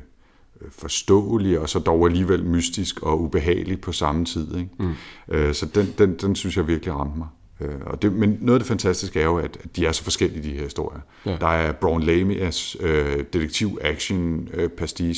forståelig, 0.70 1.58
og 1.58 1.68
så 1.68 1.78
dog 1.78 2.06
alligevel 2.06 2.44
mystisk 2.44 3.02
og 3.02 3.20
ubehagelig 3.20 3.80
på 3.80 3.92
samme 3.92 4.24
tid. 4.24 4.56
Ikke? 4.56 4.70
Mm. 4.78 4.94
Øh, 5.28 5.54
så 5.54 5.66
den, 5.66 5.94
den, 5.98 6.16
den 6.16 6.36
synes 6.36 6.56
jeg 6.56 6.68
virkelig 6.68 6.94
ramte 6.94 7.18
mig. 7.18 7.28
Øh, 7.60 7.80
og 7.86 8.02
det, 8.02 8.12
men 8.12 8.38
noget 8.40 8.58
af 8.58 8.60
det 8.60 8.68
fantastiske 8.68 9.20
er 9.20 9.24
jo, 9.24 9.36
at 9.36 9.58
de 9.76 9.86
er 9.86 9.92
så 9.92 10.02
forskellige, 10.02 10.42
de 10.42 10.54
her 10.54 10.62
historier. 10.62 11.00
Ja. 11.26 11.36
Der 11.40 11.46
er 11.46 11.72
Braun 11.72 12.02
Lamias 12.02 12.76
øh, 12.80 13.24
detektiv-action 13.32 14.48
øh, 14.54 14.70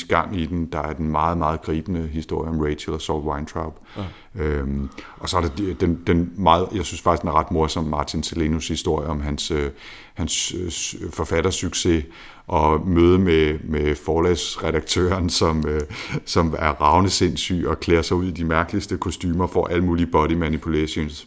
gang 0.09 0.41
i 0.41 0.47
den. 0.47 0.67
Der 0.67 0.79
er 0.79 0.93
den 0.93 1.09
meget, 1.09 1.39
meget 1.39 1.63
gribende 1.63 2.07
historie 2.07 2.51
om 2.51 2.61
Rachel 2.61 2.95
og 2.95 3.01
Saul 3.01 3.25
Weintraub. 3.25 3.79
Ja. 3.97 4.05
Øhm, 4.43 4.89
og 5.19 5.29
så 5.29 5.37
er 5.37 5.41
der 5.41 5.75
den, 5.81 6.03
den 6.07 6.33
meget, 6.37 6.69
jeg 6.75 6.85
synes 6.85 7.01
faktisk, 7.01 7.23
den 7.23 7.29
er 7.29 7.35
ret 7.35 7.51
morsom, 7.51 7.85
Martin 7.85 8.23
Selenus 8.23 8.69
historie 8.69 9.09
om 9.09 9.21
hans, 9.21 9.51
øh, 9.51 9.71
hans 10.15 10.55
øh, 10.55 11.11
forfattersucces 11.13 12.05
og 12.47 12.89
møde 12.89 13.19
med, 13.19 13.59
med 13.65 13.95
forlagsredaktøren, 13.95 15.31
som, 15.31 15.65
øh, 15.69 15.81
som 16.25 16.55
er 16.59 16.71
ravne 16.71 17.11
sindssyg 17.11 17.65
og 17.67 17.81
klæder 17.81 18.03
sig 18.03 18.17
ud 18.17 18.27
i 18.27 18.31
de 18.31 18.45
mærkeligste 18.45 18.97
kostymer, 18.97 19.47
for 19.47 19.67
alle 19.67 19.85
mulige 19.85 20.07
body 20.07 20.33
manipulations 20.33 21.27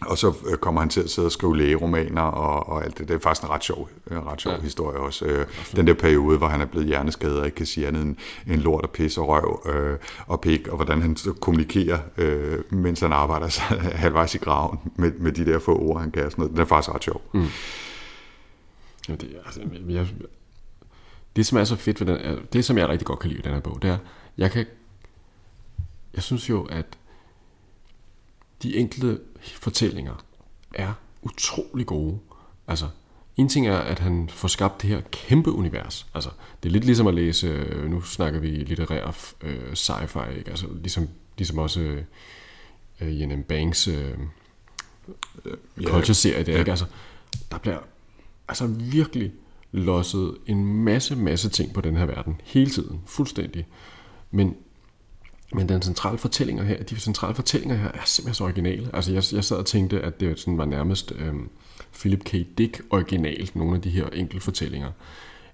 og 0.00 0.18
så 0.18 0.32
øh, 0.50 0.56
kommer 0.56 0.80
han 0.80 0.90
til 0.90 1.00
at 1.00 1.10
sidde 1.10 1.26
og 1.26 1.32
skrive 1.32 1.56
lægeromaner 1.56 2.22
og, 2.22 2.68
og 2.68 2.84
alt 2.84 2.98
det. 2.98 3.08
Det 3.08 3.14
er 3.14 3.18
faktisk 3.18 3.44
en 3.44 3.50
ret 3.50 3.64
sjov, 3.64 3.88
en 4.10 4.26
ret 4.26 4.40
sjov 4.40 4.52
ja. 4.52 4.60
historie 4.60 4.98
også. 4.98 5.24
Øh, 5.24 5.46
den 5.76 5.86
der 5.86 5.94
periode, 5.94 6.38
hvor 6.38 6.46
han 6.46 6.60
er 6.60 6.64
blevet 6.64 6.86
hjerneskadet 6.86 7.38
og 7.38 7.46
ikke 7.46 7.56
kan 7.56 7.66
sige 7.66 7.86
andet 7.86 8.02
end 8.02 8.16
en 8.46 8.60
lort 8.60 8.84
og 8.84 8.90
pis 8.90 9.18
og 9.18 9.28
røv 9.28 9.62
øh, 9.74 9.96
og 10.26 10.40
pik, 10.40 10.68
og 10.68 10.76
hvordan 10.76 11.02
han 11.02 11.16
så 11.16 11.32
kommunikerer, 11.32 11.98
øh, 12.18 12.58
mens 12.70 13.00
han 13.00 13.12
arbejder 13.12 13.48
sig 13.48 13.64
halvvejs 14.04 14.34
i 14.34 14.38
graven 14.38 14.78
med, 14.96 15.12
med 15.18 15.32
de 15.32 15.44
der 15.44 15.58
få 15.58 15.78
ord, 15.78 16.00
han 16.00 16.10
kan. 16.10 16.22
Sådan 16.22 16.34
noget. 16.42 16.52
Den 16.52 16.60
er 16.60 16.64
faktisk 16.64 16.94
ret 16.94 17.04
sjov. 17.04 17.22
Mm. 17.32 17.46
Ja, 19.08 19.14
det, 19.14 19.36
altså, 19.44 19.62
jeg, 19.88 20.08
det, 21.36 21.46
som 21.46 21.58
er 21.58 21.64
så 21.64 21.76
fedt 21.76 22.00
ved 22.00 22.06
den, 22.06 22.38
det, 22.52 22.64
som 22.64 22.78
jeg 22.78 22.88
rigtig 22.88 23.06
godt 23.06 23.18
kan 23.18 23.30
lide 23.30 23.38
ved 23.38 23.44
den 23.44 23.52
her 23.52 23.60
bog, 23.60 23.82
det 23.82 23.90
er, 23.90 23.98
jeg 24.38 24.50
kan, 24.50 24.66
jeg 26.14 26.22
synes 26.22 26.50
jo, 26.50 26.62
at 26.64 26.98
de 28.62 28.76
enkelte 28.76 29.20
fortællinger 29.44 30.24
er 30.74 30.92
utrolig 31.22 31.86
gode. 31.86 32.18
Altså, 32.68 32.88
en 33.36 33.48
ting 33.48 33.66
er, 33.66 33.78
at 33.78 33.98
han 33.98 34.28
får 34.28 34.48
skabt 34.48 34.82
det 34.82 34.90
her 34.90 35.00
kæmpe 35.10 35.52
univers. 35.52 36.06
Altså, 36.14 36.30
det 36.62 36.68
er 36.68 36.72
lidt 36.72 36.84
ligesom 36.84 37.06
at 37.06 37.14
læse, 37.14 37.46
øh, 37.46 37.90
nu 37.90 38.00
snakker 38.00 38.40
vi 38.40 38.48
litterær 38.48 39.34
øh, 39.40 39.72
sci-fi, 39.72 40.28
ikke? 40.38 40.50
Altså, 40.50 40.66
ligesom, 40.82 41.08
ligesom 41.38 41.58
også 41.58 42.02
øh, 43.00 43.20
Jan 43.20 43.42
Banks 43.42 43.88
øh, 43.88 43.94
yeah. 43.94 44.18
culture-serie, 45.84 46.44
der, 46.44 46.58
ikke? 46.58 46.70
Altså, 46.70 46.86
der 47.50 47.58
bliver 47.58 47.78
altså 48.48 48.66
virkelig 48.66 49.32
losset 49.72 50.36
en 50.46 50.64
masse, 50.64 51.16
masse 51.16 51.48
ting 51.48 51.74
på 51.74 51.80
den 51.80 51.96
her 51.96 52.06
verden, 52.06 52.40
hele 52.44 52.70
tiden, 52.70 53.00
fuldstændig. 53.06 53.66
Men 54.30 54.54
men 55.54 55.68
den 55.68 55.82
centrale 55.82 56.18
fortællinger 56.18 56.64
her, 56.64 56.82
de 56.82 57.00
centrale 57.00 57.34
fortællinger 57.34 57.76
her 57.76 57.88
er 57.88 58.04
simpelthen 58.04 58.34
så 58.34 58.44
originale. 58.44 58.90
Altså 58.92 59.12
jeg, 59.12 59.22
jeg 59.32 59.44
sad 59.44 59.56
og 59.56 59.66
tænkte, 59.66 60.00
at 60.00 60.20
det 60.20 60.40
sådan 60.40 60.58
var 60.58 60.64
nærmest 60.64 61.12
øh, 61.16 61.34
Philip 61.92 62.24
K. 62.24 62.32
Dick 62.58 62.82
originalt, 62.90 63.56
nogle 63.56 63.74
af 63.76 63.82
de 63.82 63.90
her 63.90 64.06
enkelte 64.06 64.44
fortællinger. 64.44 64.90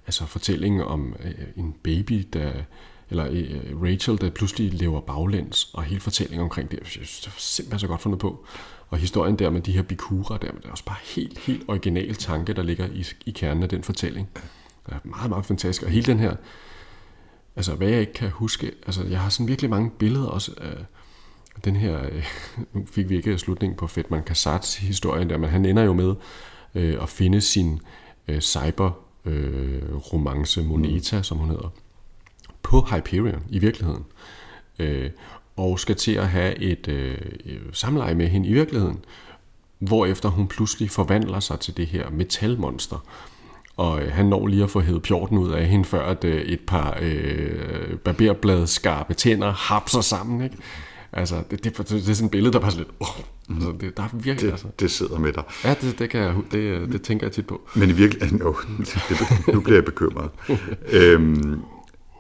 Altså 0.07 0.27
fortællingen 0.27 0.81
om 0.81 1.17
øh, 1.25 1.33
en 1.57 1.75
baby, 1.83 2.29
der, 2.33 2.53
eller 3.11 3.29
øh, 3.31 3.83
Rachel, 3.83 4.21
der 4.21 4.31
pludselig 4.31 4.75
lever 4.75 5.01
baglæns, 5.01 5.71
og 5.75 5.83
hele 5.83 6.01
fortællingen 6.01 6.43
omkring 6.43 6.71
det, 6.71 6.79
jeg 6.79 6.87
synes, 6.87 7.21
det 7.21 7.27
er 7.27 7.33
simpelthen 7.39 7.79
så 7.79 7.87
godt 7.87 8.01
fundet 8.01 8.21
på. 8.21 8.47
Og 8.91 8.99
historien 8.99 9.37
der 9.37 9.51
med 9.51 9.61
de 9.61 9.73
her 9.73 9.83
bikura 9.83 10.39
der, 10.43 10.51
det 10.51 10.65
er 10.65 10.71
også 10.71 10.85
bare 10.85 10.97
helt, 11.03 11.39
helt 11.39 11.65
original 11.69 12.15
tanke, 12.15 12.53
der 12.53 12.63
ligger 12.63 12.87
i, 12.87 13.07
i 13.27 13.31
kernen 13.31 13.63
af 13.63 13.69
den 13.69 13.83
fortælling. 13.83 14.29
Det 14.87 14.93
er 14.95 14.99
meget, 15.05 15.31
meget 15.31 15.47
fantastisk. 15.47 15.83
Og 15.83 15.91
hele 15.91 16.07
den 16.07 16.19
her 16.19 16.37
altså 17.57 17.75
hvad 17.75 17.89
jeg 17.89 18.01
ikke 18.01 18.13
kan 18.13 18.31
huske, 18.31 18.73
altså 18.87 19.05
jeg 19.05 19.21
har 19.21 19.29
sådan 19.29 19.49
virkelig 19.49 19.71
mange 19.71 19.91
billeder 19.91 20.27
også 20.27 20.53
af 21.57 21.63
den 21.65 21.77
her, 21.77 22.03
øh, 22.13 22.27
nu 22.73 22.87
fik 22.87 23.09
vi 23.09 23.17
ikke 23.17 23.39
slutningen 23.39 23.77
på 23.77 23.87
Fedman 23.87 24.23
Kassats 24.23 24.77
historie 24.77 25.29
der, 25.29 25.39
men 25.39 25.51
han 25.51 25.65
ender 25.65 25.83
jo 25.83 25.93
med 25.93 26.15
øh, 26.75 27.03
at 27.03 27.09
finde 27.09 27.41
sin 27.41 27.81
øh, 28.29 28.41
cyber 28.41 28.91
øh, 29.25 29.95
romance 29.95 30.63
Moneta, 30.63 31.17
mm. 31.17 31.23
som 31.23 31.39
hun 31.39 31.49
hedder, 31.49 31.73
på 32.63 32.81
Hyperion 32.81 33.43
i 33.49 33.59
virkeligheden. 33.59 34.05
Øh, 34.79 35.11
og 35.61 35.81
skal 35.81 35.97
til 35.97 36.13
at 36.13 36.29
have 36.29 36.59
et 36.59 36.89
øh, 36.89 37.19
samleje 37.73 38.15
med 38.15 38.29
hende 38.29 38.49
i 38.49 38.53
virkeligheden, 38.53 38.99
hvorefter 39.79 40.29
hun 40.29 40.49
pludselig 40.49 40.91
forvandler 40.91 41.41
sig 41.41 41.61
til 41.61 41.77
det 41.77 41.87
her 41.87 42.11
metalmonster, 42.11 43.05
og 43.77 44.03
øh, 44.03 44.13
han 44.13 44.27
når 44.27 44.47
lige 44.47 44.63
at 44.63 44.71
få 44.71 44.81
hævet 44.81 45.03
pjorten 45.03 45.39
ud 45.39 45.51
af 45.51 45.67
hende, 45.67 45.85
før 45.85 46.03
at 46.03 46.25
øh, 46.25 46.43
et 46.43 46.61
par 46.61 46.99
øh, 47.03 47.97
barberblad 47.97 48.67
skarpe 48.67 49.15
tænder 49.15 49.53
hapser 49.53 50.01
sammen, 50.01 50.45
ikke? 50.45 50.57
Altså, 51.13 51.43
det, 51.51 51.65
det, 51.65 51.79
det, 51.79 51.89
det 51.89 52.09
er 52.09 52.15
sådan 52.15 52.27
et 52.27 52.31
billede, 52.31 52.53
der 52.53 52.59
bare 52.59 52.71
sådan 52.71 52.87
lidt... 52.87 52.97
Oh, 53.01 53.55
altså, 53.57 53.73
det, 53.81 53.97
der 53.97 54.03
er 54.03 54.09
virkelig, 54.13 54.47
det, 54.47 54.51
altså. 54.51 54.67
det 54.81 54.91
sidder 54.91 55.19
med 55.19 55.33
dig. 55.33 55.43
Ja, 55.65 55.75
det, 55.81 55.99
det, 55.99 56.11
kan 56.11 56.21
jeg, 56.21 56.35
det, 56.53 56.59
øh, 56.59 56.93
det 56.93 57.03
tænker 57.03 57.27
jeg 57.27 57.33
tit 57.33 57.47
på. 57.47 57.61
Men 57.75 57.91
i 57.91 57.93
virkeligheden... 57.93 58.43
Det, 59.09 59.55
nu 59.55 59.61
bliver 59.61 59.77
jeg 59.77 59.85
bekymret. 59.85 60.31
øhm, 60.93 61.63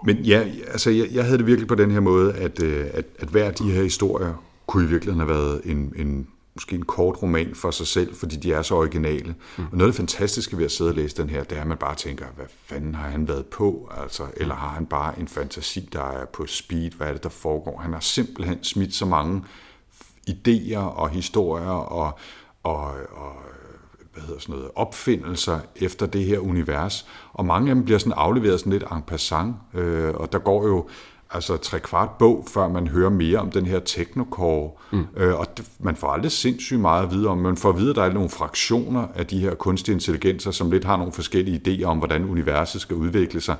men 0.05 0.17
ja, 0.17 0.45
altså, 0.69 0.91
jeg, 0.91 1.09
jeg 1.13 1.25
havde 1.25 1.39
det 1.39 1.47
virkelig 1.47 1.69
på 1.69 1.75
den 1.75 1.91
her 1.91 2.01
måde, 2.01 2.33
at, 2.33 2.63
øh, 2.63 2.87
at, 2.93 3.05
at 3.19 3.29
hver 3.29 3.45
af 3.45 3.55
de 3.55 3.71
her 3.71 3.83
historier 3.83 4.35
kunne 4.67 4.85
i 4.85 4.89
virkeligheden 4.89 5.29
have 5.29 5.39
været 5.39 5.61
en, 5.65 5.93
en 5.97 6.27
måske 6.55 6.77
en 6.77 6.85
kort 6.85 7.23
roman 7.23 7.55
for 7.55 7.71
sig 7.71 7.87
selv, 7.87 8.15
fordi 8.15 8.37
de 8.37 8.53
er 8.53 8.63
så 8.63 8.75
originale. 8.75 9.35
Mm. 9.59 9.65
Og 9.65 9.79
noget 9.79 9.83
af 9.83 9.93
det 9.93 9.97
fantastiske 9.97 10.59
ved 10.59 10.65
at 10.65 10.73
sidde 10.73 10.91
og 10.91 10.95
læse 10.95 11.17
den 11.17 11.31
her, 11.31 11.45
det 11.45 11.59
er, 11.59 11.63
at 11.63 11.67
man 11.67 11.77
bare 11.77 11.95
tænker, 11.95 12.27
hvad 12.37 12.47
fanden 12.65 12.95
har 12.95 13.09
han 13.09 13.29
været 13.29 13.47
på? 13.47 13.93
Altså, 14.03 14.27
eller 14.37 14.55
har 14.55 14.69
han 14.69 14.87
bare 14.87 15.21
en 15.21 15.29
fantasi, 15.29 15.89
der 15.93 16.11
er 16.11 16.25
på 16.25 16.47
speed? 16.47 16.91
Hvad 16.91 17.09
er 17.09 17.13
det, 17.13 17.23
der 17.23 17.29
foregår? 17.29 17.79
Han 17.79 17.93
har 17.93 18.01
simpelthen 18.01 18.65
smidt 18.65 18.95
så 18.95 19.07
mange 19.07 19.43
idéer 20.31 20.79
og 20.79 21.11
historier 21.11 21.71
og, 21.71 22.19
og, 22.63 22.85
og 23.13 23.33
hvad 24.12 24.23
hedder 24.23 24.40
sådan 24.40 24.55
noget, 24.55 24.70
opfindelser 24.75 25.59
efter 25.77 26.07
det 26.07 26.25
her 26.25 26.38
univers. 26.38 27.07
Og 27.33 27.46
mange 27.46 27.70
af 27.70 27.75
dem 27.75 27.85
bliver 27.85 27.99
sådan 27.99 28.12
afleveret 28.16 28.61
sådan 28.61 28.73
lidt 28.73 28.83
en 28.83 29.03
passant, 29.07 29.57
øh, 29.75 30.14
og 30.14 30.33
der 30.33 30.38
går 30.38 30.66
jo 30.66 30.88
altså 31.31 31.57
tre 31.57 31.81
kvart 31.81 32.11
bog, 32.18 32.46
før 32.49 32.68
man 32.68 32.88
hører 32.88 33.11
mere 33.11 33.38
om 33.38 33.51
den 33.51 33.66
her 33.66 33.81
technocore. 33.81 34.70
Mm. 34.92 35.07
Øh, 35.16 35.38
og 35.38 35.46
det, 35.57 35.66
man 35.81 35.96
får 35.96 36.09
aldrig 36.09 36.33
sindssygt 36.33 36.81
meget 36.81 37.03
at 37.03 37.11
vide 37.11 37.29
om. 37.29 37.38
Man 37.38 37.57
får 37.57 37.68
at 37.68 37.79
vide, 37.79 37.90
at 37.90 37.96
der 37.96 38.03
er 38.03 38.12
nogle 38.12 38.29
fraktioner 38.29 39.07
af 39.14 39.27
de 39.27 39.38
her 39.38 39.55
kunstige 39.55 39.94
intelligenser, 39.94 40.51
som 40.51 40.70
lidt 40.70 40.85
har 40.85 40.96
nogle 40.96 41.12
forskellige 41.12 41.61
idéer 41.66 41.85
om, 41.85 41.99
hvordan 41.99 42.25
universet 42.25 42.81
skal 42.81 42.96
udvikle 42.96 43.40
sig. 43.40 43.57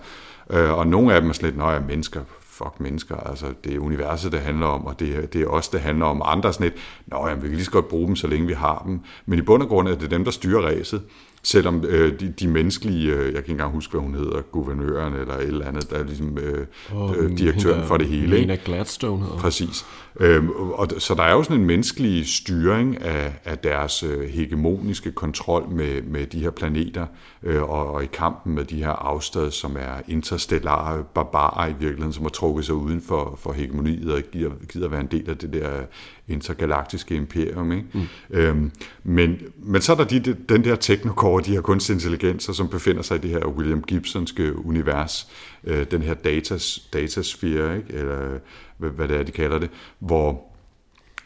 Øh, 0.51 0.79
og 0.79 0.87
nogle 0.87 1.15
af 1.15 1.21
dem 1.21 1.31
er 1.31 1.35
slet, 1.35 1.57
når 1.57 1.71
jeg 1.71 1.83
mennesker, 1.83 2.21
fuck 2.65 2.81
mennesker, 2.81 3.17
altså 3.17 3.47
det 3.65 3.75
er 3.75 3.79
universet, 3.79 4.33
det 4.33 4.41
handler 4.41 4.67
om, 4.67 4.87
og 4.87 5.01
det, 5.01 5.17
er, 5.17 5.27
det 5.27 5.43
er 5.43 5.47
os, 5.47 5.69
det 5.69 5.81
handler 5.81 6.07
om. 6.07 6.23
Andre 6.25 6.53
sådan 6.53 6.65
lidt, 6.65 6.75
nå, 7.07 7.29
jamen, 7.29 7.43
vi 7.43 7.49
kan 7.49 7.57
lige 7.57 7.65
så 7.65 7.71
godt 7.71 7.89
bruge 7.89 8.07
dem, 8.07 8.17
så 8.17 8.27
længe 8.27 8.47
vi 8.47 8.53
har 8.53 8.83
dem. 8.87 9.01
Men 9.27 9.39
i 9.39 9.43
bund 9.43 9.63
og 9.63 9.69
grund 9.69 9.89
er 9.89 9.95
det 9.95 10.11
dem, 10.11 10.25
der 10.25 10.31
styrer 10.31 10.67
ræset. 10.67 11.03
Selvom 11.43 11.85
øh, 11.89 12.21
de, 12.21 12.29
de 12.41 12.49
menneskelige, 12.49 13.13
øh, 13.13 13.25
jeg 13.25 13.33
kan 13.33 13.39
ikke 13.39 13.51
engang 13.51 13.73
huske, 13.73 13.91
hvad 13.91 14.01
hun 14.01 14.15
hedder, 14.15 14.41
guvernøren 14.41 15.15
eller 15.15 15.35
et 15.35 15.43
eller 15.43 15.67
andet, 15.67 15.91
der 15.91 15.97
er 15.97 16.05
ligesom 16.05 16.39
øh, 16.39 16.67
oh, 16.95 17.17
øh, 17.19 17.39
direktøren 17.39 17.87
for 17.87 17.97
det 17.97 18.07
hele. 18.09 18.37
Lena 18.37 18.59
Gladstone 18.65 19.23
hedder 19.23 19.39
Præcis. 19.39 19.87
Øhm, 20.21 20.51
og, 20.51 20.89
så 20.99 21.15
der 21.15 21.23
er 21.23 21.33
jo 21.33 21.43
sådan 21.43 21.61
en 21.61 21.67
menneskelig 21.67 22.29
styring 22.29 23.03
af, 23.03 23.33
af 23.45 23.59
deres 23.59 24.03
øh, 24.03 24.29
hegemoniske 24.29 25.13
kontrol 25.13 25.69
med, 25.69 26.03
med 26.03 26.27
de 26.27 26.39
her 26.39 26.51
planeter, 26.51 27.07
øh, 27.43 27.63
og, 27.63 27.93
og 27.93 28.05
i 28.05 28.09
kampen 28.13 28.55
med 28.55 28.65
de 28.65 28.77
her 28.77 28.91
afstad, 28.91 29.51
som 29.51 29.77
er 29.77 30.03
interstellare 30.09 31.05
barbarer 31.15 31.69
i 31.69 31.73
virkeligheden, 31.73 32.13
som 32.13 32.23
har 32.23 32.31
trukket 32.31 32.65
sig 32.65 32.75
uden 32.75 33.03
for, 33.03 33.39
for 33.43 33.53
hegemoniet 33.53 34.13
og 34.13 34.23
gider, 34.33 34.51
gider 34.73 34.89
være 34.89 35.01
en 35.01 35.09
del 35.11 35.31
af 35.31 35.37
det 35.37 35.53
der 35.53 35.71
intergalaktiske 36.29 37.15
imperium. 37.15 37.73
Ikke? 37.73 37.85
Mm. 37.93 38.01
Øhm, 38.31 38.71
men, 39.05 39.39
men 39.57 39.83
så 39.83 39.93
er 39.93 39.97
der 39.97 40.05
de, 40.05 40.37
den 40.49 40.65
der 40.65 40.77
teknocore, 40.77 41.43
de 41.43 41.51
her 41.51 41.61
kunstig 41.61 41.95
intelligenser, 41.95 42.53
som 42.53 42.69
befinder 42.69 43.03
sig 43.03 43.17
i 43.17 43.21
det 43.21 43.31
her 43.31 43.47
William 43.47 43.83
Gibsonske 43.83 44.67
univers, 44.67 45.29
øh, 45.65 45.87
den 45.91 46.03
her 46.03 46.15
datas, 46.15 46.89
datasfære, 46.93 47.77
ikke? 47.77 47.93
eller 47.93 48.39
hvad, 48.79 48.91
hvad 48.91 49.09
det 49.09 49.17
er, 49.17 49.23
de 49.23 49.33
kalder 49.33 49.59
det, 49.59 49.71
hvor 49.99 50.50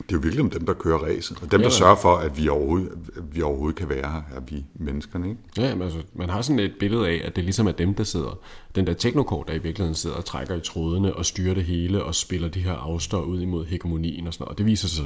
det 0.08 0.14
er 0.14 0.18
jo 0.18 0.20
virkelig 0.22 0.40
om 0.40 0.50
dem, 0.50 0.66
der 0.66 0.74
kører 0.74 0.98
racet, 0.98 1.38
og 1.42 1.52
dem, 1.52 1.60
ja, 1.60 1.64
der 1.64 1.70
sørger 1.70 1.94
for, 1.94 2.16
at 2.16 2.38
vi 2.38 2.48
overhovedet, 2.48 2.88
at 3.16 3.22
vi 3.32 3.42
overhovedet 3.42 3.76
kan 3.76 3.88
være 3.88 4.10
her, 4.10 4.22
er 4.36 4.40
vi 4.48 4.64
menneskerne. 4.74 5.28
Ikke? 5.28 5.40
Ja, 5.58 5.74
men 5.74 5.82
altså, 5.82 5.98
man 6.14 6.30
har 6.30 6.42
sådan 6.42 6.58
et 6.58 6.72
billede 6.80 7.08
af, 7.08 7.22
at 7.24 7.36
det 7.36 7.44
ligesom 7.44 7.66
er 7.66 7.72
dem, 7.72 7.94
der 7.94 8.04
sidder, 8.04 8.38
den 8.74 8.86
der 8.86 8.94
teknokort, 8.94 9.48
der 9.48 9.54
i 9.54 9.58
virkeligheden 9.58 9.94
sidder 9.94 10.16
og 10.16 10.24
trækker 10.24 10.56
i 10.56 10.60
trådene 10.60 11.14
og 11.14 11.26
styrer 11.26 11.54
det 11.54 11.64
hele 11.64 12.04
og 12.04 12.14
spiller 12.14 12.48
de 12.48 12.60
her 12.60 12.72
afstår 12.72 13.22
ud 13.22 13.40
imod 13.40 13.66
hegemonien 13.66 14.26
og 14.26 14.34
sådan 14.34 14.44
noget. 14.44 14.50
Og 14.50 14.58
det 14.58 14.66
viser 14.66 14.88
sig 14.88 15.04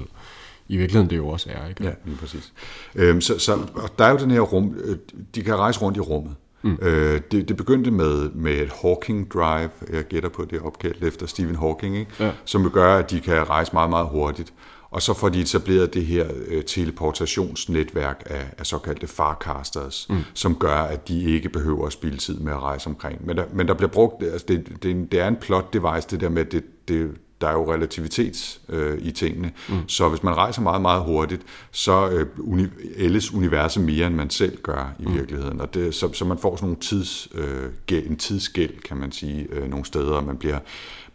i 0.68 0.76
virkeligheden, 0.76 1.11
det 1.11 1.16
jo 1.16 1.28
også 1.28 1.50
er. 1.50 1.68
Ikke? 1.68 1.84
Ja, 1.84 1.90
lige 2.04 2.16
præcis. 2.16 2.52
Øhm, 2.94 3.20
så, 3.20 3.38
så 3.38 3.54
og 3.74 3.98
der 3.98 4.04
er 4.04 4.11
jo 4.11 4.16
den 4.16 4.30
her 4.30 4.40
rum, 4.40 4.74
øh, 4.84 4.96
de 5.34 5.42
kan 5.42 5.56
rejse 5.56 5.80
rundt 5.80 5.96
i 5.96 6.00
rummet. 6.00 6.34
Mm. 6.62 6.78
Øh, 6.82 7.20
det, 7.30 7.48
det 7.48 7.56
begyndte 7.56 7.90
med, 7.90 8.30
med 8.30 8.52
et 8.52 8.72
Hawking 8.82 9.30
Drive, 9.30 9.70
jeg 9.92 10.04
gætter 10.04 10.28
på 10.28 10.44
det 10.44 10.61
opkaldt 10.61 11.04
efter 11.04 11.26
Stephen 11.26 11.56
Hawking, 11.56 11.96
ikke? 11.96 12.11
Ja. 12.20 12.32
som 12.44 12.62
vil 12.62 12.70
gøre, 12.70 12.98
at 12.98 13.11
de 13.11 13.20
kan 13.20 13.48
rejse 13.48 13.72
meget, 13.72 13.90
meget 13.90 14.06
hurtigt. 14.08 14.52
Og 14.90 15.03
så 15.03 15.14
får 15.14 15.29
de 15.29 15.40
etableret 15.40 15.94
det 15.94 16.07
her 16.07 16.27
øh, 16.48 16.64
teleportationsnetværk 16.64 18.22
af, 18.27 18.46
af 18.59 18.66
såkaldte 18.66 19.07
farcasters, 19.07 20.07
mm. 20.11 20.16
som 20.35 20.55
gør, 20.55 20.77
at 20.77 21.09
de 21.09 21.22
ikke 21.22 21.48
behøver 21.48 21.87
at 21.87 21.92
spille 21.92 22.18
tid 22.18 22.38
med 22.38 22.53
at 22.53 22.62
rejse 22.62 22.87
omkring. 22.87 23.27
Men 23.27 23.37
der, 23.37 23.44
men 23.53 23.68
der 23.68 23.74
bliver 23.74 23.90
brugt, 23.90 24.22
altså 24.22 24.46
det, 24.48 24.83
det, 24.83 25.12
det 25.12 25.20
er 25.20 25.29
en 25.29 25.37
plot 25.37 25.72
device, 25.72 26.09
det 26.11 26.20
der 26.20 26.29
med, 26.29 26.44
det, 26.44 26.64
det, 26.88 27.11
der 27.40 27.48
er 27.48 27.53
jo 27.53 27.72
relativitet 27.72 28.61
øh, 28.68 28.98
i 29.01 29.11
tingene. 29.11 29.53
Mm. 29.68 29.88
Så 29.88 30.09
hvis 30.09 30.22
man 30.22 30.37
rejser 30.37 30.62
meget, 30.62 30.83
meget 30.83 31.03
hurtigt, 31.03 31.42
så 31.70 32.09
øh, 32.09 32.27
uni, 32.38 32.66
ældes 32.96 33.35
universet 33.35 33.83
mere, 33.83 34.07
end 34.07 34.14
man 34.14 34.31
selv 34.31 34.61
gør 34.62 34.94
i 34.98 35.07
mm. 35.07 35.14
virkeligheden. 35.14 35.61
Og 35.61 35.74
det, 35.74 35.94
så, 35.94 36.12
så 36.12 36.24
man 36.24 36.38
får 36.38 36.57
sådan 36.57 36.66
nogle 36.66 36.81
tids, 36.81 37.29
øh, 37.35 37.70
en 38.07 38.16
tidsgæld, 38.16 38.81
kan 38.81 38.96
man 38.96 39.12
sige, 39.12 39.46
øh, 39.53 39.70
nogle 39.70 39.85
steder, 39.85 40.20
man 40.20 40.37
bliver 40.37 40.59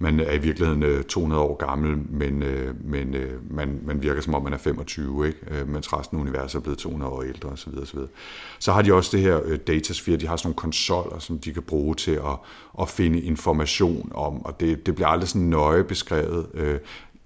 man 0.03 0.19
er 0.19 0.33
i 0.33 0.37
virkeligheden 0.37 1.03
200 1.03 1.41
øh, 1.41 1.49
år 1.49 1.55
gammel, 1.55 1.97
men, 2.09 2.43
øh, 2.43 2.75
men 2.85 3.13
øh, 3.13 3.51
man, 3.51 3.79
man 3.83 4.03
virker 4.03 4.21
som 4.21 4.35
om 4.35 4.43
man 4.43 4.53
er 4.53 4.57
25, 4.57 5.27
ikke? 5.27 5.65
mens 5.67 5.93
resten 5.93 6.17
af 6.17 6.21
universet 6.21 6.59
er 6.59 6.61
blevet 6.61 6.79
200 6.79 7.11
år 7.11 7.21
ældre 7.21 7.49
osv. 7.49 7.69
osv. 7.81 7.99
Så 8.59 8.71
har 8.71 8.81
de 8.81 8.93
også 8.93 9.17
det 9.17 9.21
her 9.21 9.57
datasphere, 9.57 10.17
de 10.17 10.27
har 10.27 10.35
sådan 10.35 10.47
nogle 10.47 10.55
konsoller, 10.55 11.19
som 11.19 11.39
de 11.39 11.53
kan 11.53 11.63
bruge 11.63 11.95
til 11.95 12.11
at, 12.11 12.37
at 12.81 12.89
finde 12.89 13.21
information 13.21 14.11
om, 14.15 14.45
og 14.45 14.59
det, 14.59 14.85
det 14.85 14.95
bliver 14.95 15.07
aldrig 15.07 15.29
sådan 15.29 15.47
nøje 15.47 15.83
beskrevet 15.83 16.12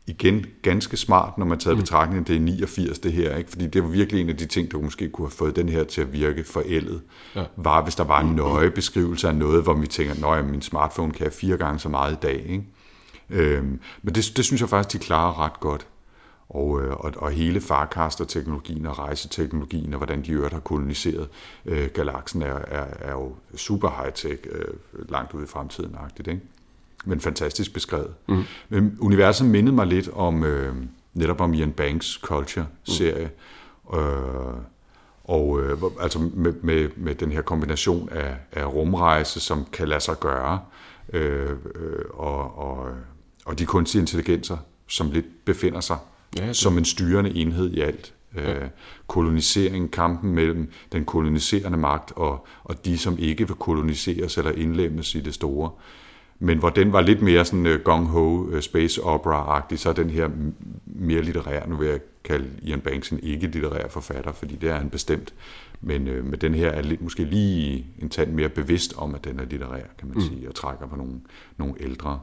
igen 0.08 0.46
ganske 0.62 0.98
smart, 0.98 1.38
når 1.38 1.46
man 1.46 1.60
tager 1.60 1.76
mm. 1.76 1.82
betragtning, 1.82 2.28
det 2.28 2.36
er 2.36 2.40
89 2.40 3.00
det 3.00 3.14
her, 3.14 3.36
ikke? 3.36 3.50
fordi 3.50 3.68
det 3.68 3.84
var 3.84 3.90
virkelig 3.90 4.22
en 4.22 4.30
af 4.30 4.38
de 4.38 4.46
ting, 4.46 4.72
der 4.72 4.78
måske 4.80 5.10
kunne 5.10 5.28
have 5.28 5.32
fået 5.32 5.56
den 5.56 5.70
her 5.70 5.84
til 5.84 6.02
at 6.02 6.14
virke 6.14 6.44
forældet, 6.44 7.02
ja. 7.36 7.44
var 7.56 7.84
hvis 7.84 7.96
der 7.96 8.04
var 8.04 8.22
en 8.22 8.36
nøje 8.36 8.72
beskrivelse 8.72 9.28
af 9.28 9.36
noget, 9.36 9.64
hvor 9.64 9.74
vi 9.74 9.88
tænker, 9.88 10.32
at 10.32 10.46
min 10.46 10.62
smartphone 10.62 11.12
kan 11.12 11.24
have 11.24 11.32
fire 11.32 11.58
gange 11.58 11.80
så 11.80 11.90
meget 11.90 12.14
i 12.14 12.18
dag. 12.22 12.46
Ikke? 12.50 12.64
Øhm, 13.30 13.80
men 14.02 14.16
det, 14.16 14.34
det 14.38 14.46
synes 14.46 14.62
jeg 14.62 14.70
faktisk, 14.70 15.02
de 15.02 15.06
klarer 15.06 15.40
ret 15.40 15.60
godt. 15.60 15.88
Og, 16.50 16.82
øh, 16.82 16.92
og, 16.92 17.14
og 17.18 17.32
hele 17.32 17.62
Farcaster-teknologien 17.62 18.86
og 18.86 19.00
rejseteknologien, 19.00 19.94
og 19.94 19.98
hvordan 19.98 20.22
de 20.22 20.32
øvrigt 20.32 20.54
har 20.54 20.60
koloniseret 20.60 21.30
øh, 21.66 21.90
galaksen, 21.94 22.42
er, 22.42 22.54
er, 22.68 22.86
er 23.00 23.12
jo 23.12 23.36
super 23.56 23.90
high-tech, 23.90 24.44
øh, 24.52 24.74
langt 25.10 25.34
ude 25.34 25.44
i 25.44 25.48
fremtiden-agtigt. 25.48 26.28
Ikke? 26.28 26.42
Men 27.08 27.20
fantastisk 27.20 27.74
beskrevet. 27.74 28.14
Mm. 28.28 28.44
Men 28.70 28.98
universet 29.00 29.48
mindede 29.48 29.76
mig 29.76 29.88
lidt 29.88 30.10
om 30.14 30.44
øh, 30.44 30.76
netop 31.14 31.42
om 31.42 31.54
Ian 31.54 31.72
Banks 31.72 32.20
Culture-serie. 32.22 33.30
Mm. 33.94 34.00
Øh, 34.00 34.54
og 35.24 35.62
øh, 35.62 35.78
altså 36.00 36.20
med, 36.20 36.54
med, 36.62 36.90
med 36.96 37.16
den 37.16 37.32
her 37.32 37.42
kombination 37.42 38.10
af, 38.12 38.36
af 38.52 38.66
rumrejse, 38.66 39.40
som 39.40 39.66
kan 39.74 39.88
lade 39.88 40.00
sig 40.00 40.20
gøre, 40.20 40.60
øh, 41.14 41.50
øh, 41.76 42.06
og, 42.14 42.58
og, 42.58 42.88
og 43.46 43.60
de 43.60 43.66
kunstige 43.66 44.02
intelligenser, 44.02 44.58
som 44.88 45.12
lidt 45.12 45.26
befinder 45.46 45.80
sig 45.80 45.98
ja, 46.38 46.48
det. 46.48 46.56
som 46.56 46.78
en 46.78 46.86
styrende 46.86 47.36
enhed 47.36 47.74
i 47.74 47.82
alt. 47.82 48.14
Ja. 48.36 48.54
Øh, 48.54 48.70
kolonisering, 49.08 49.92
kampen 49.92 50.32
mellem 50.32 50.72
den 50.92 51.06
koloniserende 51.06 51.78
magt 51.78 52.12
og, 52.16 52.48
og 52.64 52.86
de, 52.86 52.98
som 52.98 53.16
ikke 53.20 53.48
vil 53.48 53.56
koloniseres 53.56 54.38
eller 54.38 54.52
indlemmes 54.52 55.16
i 55.16 55.20
det 55.20 55.34
store. 55.34 55.72
Men 56.40 56.58
hvor 56.58 56.70
den 56.70 56.94
var 56.94 57.02
lidt 57.02 57.22
mere 57.22 57.46
sådan 57.46 57.66
uh, 57.66 57.74
gung-ho 57.74 58.56
uh, 58.56 58.60
space 58.60 59.04
opera-agtig, 59.04 59.80
så 59.80 59.90
er 59.90 59.94
den 59.94 60.10
her 60.10 60.30
mere 60.86 61.22
litterær, 61.22 61.68
nu 61.68 61.76
vil 61.76 61.88
jeg 61.88 62.00
kalde 62.24 62.50
Ian 62.64 62.82
Banks 62.82 63.10
en 63.10 63.20
ikke-litterær 63.24 63.88
forfatter, 63.88 64.32
fordi 64.32 64.56
det 64.56 64.70
er 64.70 64.76
han 64.76 64.90
bestemt. 64.90 65.34
Men, 65.82 66.08
uh, 66.08 66.26
med 66.26 66.38
den 66.38 66.56
her 66.56 66.70
er 66.70 66.82
lidt, 66.82 67.02
måske 67.02 67.24
lige 67.24 67.86
en 68.00 68.10
tand 68.10 68.32
mere 68.32 68.50
bevidst 68.50 68.94
om, 68.98 69.16
at 69.16 69.26
den 69.26 69.40
er 69.40 69.46
litterær, 69.46 69.86
kan 70.00 70.08
man 70.08 70.16
mm. 70.16 70.22
sige, 70.22 70.48
og 70.48 70.56
trækker 70.56 70.88
på 70.88 70.96
nogle, 70.96 71.14
nogle 71.58 71.74
ældre 71.80 72.20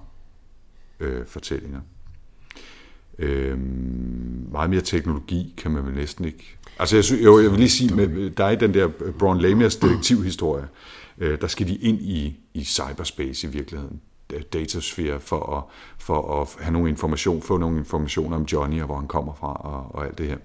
uh, 1.01 1.27
fortællinger. 1.27 1.81
Uh, 3.19 3.59
meget 4.53 4.71
mere 4.71 4.81
teknologi 4.81 5.55
kan 5.57 5.71
man 5.71 5.87
vel 5.87 5.95
næsten 5.95 6.25
ikke... 6.25 6.57
Altså 6.79 6.97
jeg, 6.97 7.05
synes, 7.05 7.25
jo, 7.25 7.41
jeg 7.41 7.51
vil 7.51 7.59
lige 7.59 7.71
sige, 7.71 7.95
med, 7.95 8.31
der 8.31 8.45
er 8.45 8.51
i 8.51 8.57
den 8.57 8.75
der 8.75 8.89
Braun 9.19 9.41
Lamias 9.41 9.77
detektivhistorie, 9.83 10.69
øh, 11.19 11.41
der 11.41 11.47
skal 11.47 11.69
de 11.69 11.77
ind 11.77 12.01
i, 12.01 12.41
i 12.55 12.65
cyberspace 12.65 13.47
i 13.47 13.51
virkeligheden, 13.51 14.01
datasfære, 14.53 15.21
for 15.21 15.57
at, 15.57 15.63
for 15.99 16.41
at 16.43 16.65
have 16.65 16.73
nogle 16.73 16.89
information, 16.89 17.43
få 17.43 17.57
nogle 17.57 17.79
informationer 17.79 18.37
om 18.37 18.43
Johnny 18.43 18.81
og 18.81 18.87
hvor 18.87 18.97
han 18.97 19.09
kommer 19.09 19.35
fra 19.35 19.53
og, 19.53 19.95
og 19.95 20.07
alt 20.07 20.19
det 20.19 20.27
her. 20.27 20.37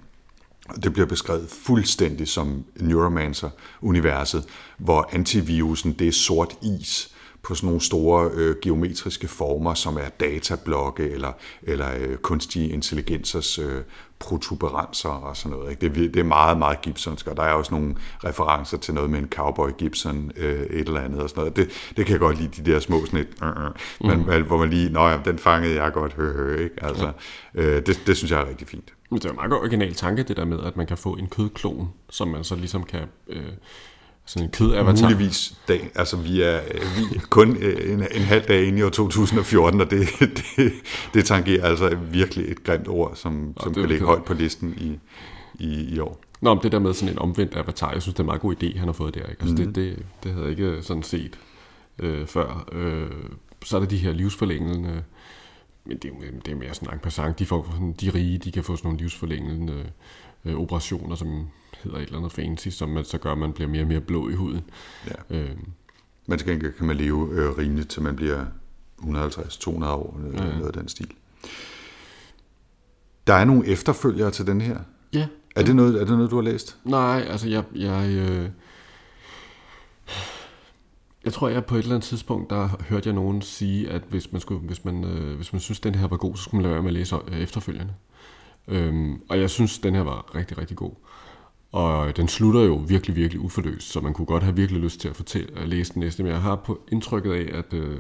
Det 0.84 0.94
bliver 0.94 1.06
beskrevet 1.06 1.50
fuldstændig 1.50 2.28
som 2.28 2.66
Neuromancer-universet, 2.76 4.44
hvor 4.78 5.10
antivirusen 5.12 5.94
det 5.94 6.08
er 6.08 6.12
sort 6.12 6.58
is, 6.62 7.16
på 7.50 7.56
sådan 7.56 7.68
nogle 7.68 7.82
store 7.82 8.30
øh, 8.34 8.56
geometriske 8.62 9.28
former, 9.28 9.74
som 9.74 9.98
er 9.98 10.10
datablokke 10.20 11.10
eller, 11.10 11.32
eller 11.64 11.88
øh, 12.00 12.18
kunstige 12.18 12.70
intelligensers 12.70 13.60
øh, 13.60 13.82
protuberanser 14.20 15.10
og 15.10 15.38
sådan 15.38 15.58
noget. 15.58 15.72
Ikke? 15.72 15.90
Det, 15.90 16.14
det 16.14 16.20
er 16.20 16.24
meget, 16.24 16.58
meget 16.58 16.82
Gibsonsk, 16.82 17.28
og 17.28 17.38
der 17.38 17.44
er 17.44 17.54
også 17.54 17.74
nogle 17.74 17.96
referencer 18.24 18.78
til 18.78 18.94
noget 18.94 19.10
med 19.10 19.20
en 19.20 19.30
cowboy 19.30 19.70
Gibson, 19.78 20.32
øh, 20.36 20.62
et 20.62 20.88
eller 20.88 21.02
andet 21.02 21.22
og 21.22 21.30
sådan 21.30 21.42
noget. 21.42 21.56
Det, 21.56 21.70
det 21.98 22.06
kan 22.06 22.14
jeg 22.14 22.20
godt 22.20 22.38
lide, 22.38 22.64
de 22.64 22.72
der 22.72 22.80
små 22.80 23.06
sådan 23.06 23.20
et, 23.20 23.28
øh, 23.44 23.50
øh, 23.50 23.72
men, 24.28 24.40
mm. 24.40 24.48
hvor 24.48 24.58
man 24.58 24.70
lige, 24.70 24.90
nå 24.90 25.08
ja, 25.08 25.20
den 25.26 25.40
fangede 25.40 25.84
jeg 25.84 25.92
godt, 25.94 26.14
hø, 26.14 26.34
hø, 26.34 26.64
ikke? 26.64 26.84
Altså, 26.84 27.12
ja. 27.56 27.62
øh, 27.62 27.86
det, 27.86 28.02
det 28.08 28.18
synes 28.18 28.32
jeg 28.32 28.42
er 28.42 28.50
rigtig 28.50 28.68
fint. 28.68 28.94
Det 29.14 29.26
er 29.26 29.30
en 29.30 29.36
meget 29.36 29.54
original 29.54 29.94
tanke, 29.94 30.24
det 30.24 30.38
der 30.38 30.46
med, 30.46 30.60
at 30.60 30.78
man 30.78 30.88
kan 30.88 30.98
få 30.98 31.14
en 31.14 31.28
kødklon, 31.28 31.90
som 32.10 32.28
man 32.28 32.44
så 32.44 32.56
ligesom 32.56 32.84
kan... 32.84 33.04
Øh 33.28 33.44
sådan 34.30 34.48
en 34.48 34.52
kødavatar. 34.52 35.10
Muligvis 35.10 35.54
dag. 35.68 35.92
Altså, 35.96 36.18
vi 36.18 36.42
er, 36.42 36.62
vi 36.74 37.16
er 37.16 37.20
kun 37.30 37.58
øh, 37.58 37.94
en, 37.94 38.00
en 38.00 38.22
halv 38.22 38.44
dag 38.48 38.64
inde 38.66 38.80
i 38.80 38.82
år 38.82 38.90
2014, 38.90 39.82
og 39.82 39.92
det, 39.92 40.08
det, 40.58 40.72
det 41.14 41.26
tangerer 41.26 41.66
altså 41.66 41.96
virkelig 41.96 42.52
et 42.52 42.64
grimt 42.64 42.88
ord, 42.88 43.16
som, 43.16 43.54
som 43.64 43.74
kan 43.74 43.86
ligge 43.88 44.06
højt 44.06 44.24
på 44.24 44.34
listen 44.34 44.76
i, 44.78 45.00
i, 45.64 45.96
i 45.96 46.00
år. 46.00 46.22
Nå, 46.42 46.54
men 46.54 46.64
det 46.64 46.72
der 46.72 46.80
med 46.80 46.94
sådan 46.94 47.14
en 47.14 47.20
omvendt 47.20 47.56
avatar, 47.56 47.92
jeg 47.92 48.02
synes, 48.02 48.14
det 48.14 48.20
er 48.20 48.24
en 48.24 48.26
meget 48.26 48.42
god 48.42 48.56
idé, 48.64 48.78
han 48.78 48.88
har 48.88 48.94
fået 48.94 49.16
der. 49.16 49.26
Ikke? 49.26 49.42
Altså, 49.42 49.56
mm. 49.56 49.74
det, 49.74 49.76
det, 49.76 50.06
det 50.24 50.32
havde 50.32 50.46
jeg 50.46 50.52
ikke 50.52 50.78
sådan 50.82 51.04
set 51.04 51.40
øh, 52.00 52.28
før. 52.28 52.70
Øh, 52.72 53.12
så 53.66 53.76
er 53.76 53.80
der 53.80 53.88
de 53.88 53.98
her 53.98 54.12
livsforlængende, 54.12 55.04
men 55.86 55.98
det, 55.98 56.12
det 56.46 56.52
er 56.52 56.56
mere 56.56 56.74
sådan 56.74 56.94
en 56.94 57.00
passant, 57.00 57.40
de, 57.40 57.46
får, 57.46 57.68
sådan, 57.72 57.94
de 58.02 58.10
rige, 58.10 58.38
de 58.38 58.52
kan 58.52 58.64
få 58.64 58.76
sådan 58.76 58.88
nogle 58.88 59.00
livsforlængende 59.00 59.86
øh, 60.46 60.56
operationer, 60.56 61.16
som 61.16 61.48
hedder 61.84 61.98
et 61.98 62.04
eller 62.04 62.18
andet 62.18 62.32
fancy, 62.32 62.68
som 62.68 62.90
man 62.90 63.06
så 63.06 63.18
gør, 63.18 63.32
at 63.32 63.38
man 63.38 63.54
bliver 63.54 63.70
mere 63.70 63.82
og 63.82 63.88
mere 63.88 64.02
blå 64.02 64.30
i 64.30 64.34
huden. 64.34 64.62
Ja. 65.08 65.38
Øh, 65.38 65.58
men 66.28 66.40
til 66.40 66.48
gengæld 66.48 66.74
kan 66.74 66.88
man 66.88 66.98
leve 66.98 67.30
øh, 67.32 67.58
rimeligt, 67.58 67.90
til 67.90 68.02
man 68.02 68.16
bliver 68.16 68.46
150-200 69.02 69.86
år, 69.86 70.20
ja. 70.34 70.46
noget 70.46 70.68
af 70.68 70.74
den 70.74 70.88
stil. 70.88 71.12
Der 73.28 73.34
er 73.34 73.46
nogle 73.46 73.68
efterfølgere 73.68 74.32
til 74.32 74.48
den 74.48 74.62
her. 74.62 74.80
Ja. 75.14 75.28
Er 75.56 75.64
det 75.64 75.76
noget, 75.76 75.96
er 75.96 76.06
det 76.06 76.10
noget 76.10 76.32
du 76.32 76.36
har 76.36 76.44
læst? 76.44 76.78
Nej, 76.84 77.26
altså 77.30 77.50
jeg... 77.50 77.64
jeg 77.76 78.10
øh, 78.10 78.50
jeg 81.26 81.34
tror, 81.34 81.50
jeg 81.50 81.66
på 81.66 81.76
et 81.76 81.80
eller 81.80 81.96
andet 81.96 82.08
tidspunkt, 82.08 82.50
der 82.50 82.70
hørte 82.90 83.08
jeg 83.08 83.16
nogen 83.16 83.42
sige, 83.42 83.90
at 83.90 84.02
hvis 84.10 84.32
man, 84.32 84.42
skulle, 84.42 84.60
hvis 84.60 84.86
man, 84.86 85.04
øh, 85.04 85.36
hvis 85.36 85.54
man 85.54 85.60
synes, 85.60 85.80
den 85.80 85.96
her 85.96 86.08
var 86.08 86.18
god, 86.18 86.36
så 86.36 86.44
skulle 86.44 86.62
man 86.62 86.64
lade 86.64 86.74
være 86.74 86.84
med 86.84 86.90
at 86.90 86.94
læse 86.94 87.16
øh, 87.28 87.40
efterfølgende. 87.40 87.94
Øhm, 88.68 89.22
og 89.30 89.40
jeg 89.40 89.50
synes, 89.50 89.80
den 89.80 89.96
her 89.96 90.02
var 90.02 90.36
rigtig, 90.36 90.58
rigtig 90.58 90.78
god. 90.78 90.92
Og 91.72 92.18
den 92.18 92.28
slutter 92.28 92.62
jo 92.62 92.76
virkelig, 92.76 93.16
virkelig 93.16 93.42
uforløst, 93.42 93.92
så 93.92 94.02
man 94.02 94.14
kunne 94.14 94.26
godt 94.26 94.44
have 94.44 94.56
virkelig 94.56 94.82
lyst 94.82 95.00
til 95.00 95.08
at, 95.08 95.16
fortælle, 95.16 95.60
at 95.60 95.68
læse 95.68 95.94
den 95.94 96.00
næste. 96.00 96.24
Men 96.24 96.32
jeg 96.32 96.42
har 96.42 96.56
på 96.56 96.82
indtrykket 96.92 97.34
af, 97.34 97.58
at 97.58 97.74
øh, 97.74 97.98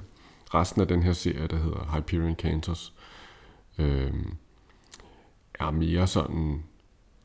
resten 0.53 0.81
af 0.81 0.87
den 0.87 1.03
her 1.03 1.13
serie, 1.13 1.47
der 1.47 1.57
hedder 1.57 1.95
Hyperion 1.95 2.35
Cantos, 2.35 2.93
øh, 3.77 4.13
er 5.53 5.71
mere 5.71 6.07
sådan... 6.07 6.63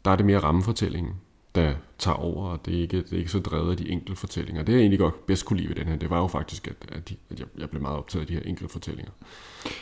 Der 0.05 0.11
er 0.11 0.16
det 0.16 0.26
mere 0.26 0.38
rammefortællingen, 0.38 1.14
der 1.55 1.74
tager 1.99 2.16
over, 2.16 2.49
og 2.49 2.66
det 2.66 2.76
er 2.76 2.80
ikke, 2.80 2.97
det 2.97 3.12
er 3.12 3.16
ikke 3.16 3.30
så 3.30 3.38
drevet 3.38 3.70
af 3.70 3.76
de 3.76 3.88
enkelte 3.88 4.20
fortællinger. 4.20 4.62
Det 4.62 4.72
jeg 4.72 4.80
egentlig 4.80 4.99
godt 4.99 5.26
bedst 5.26 5.45
kunne 5.45 5.57
lide 5.57 5.68
ved 5.68 5.76
den 5.76 5.86
her, 5.86 5.97
det 5.97 6.11
var 6.11 6.20
jo 6.20 6.26
faktisk, 6.26 6.68
at, 6.68 6.76
at, 6.92 7.09
de, 7.09 7.16
at 7.30 7.40
jeg, 7.40 7.47
jeg 7.59 7.70
blev 7.70 7.82
meget 7.82 7.99
optaget 7.99 8.20
af 8.20 8.26
de 8.26 8.34
her 8.34 8.42
enkelte 8.42 8.72
fortællinger. 8.72 9.12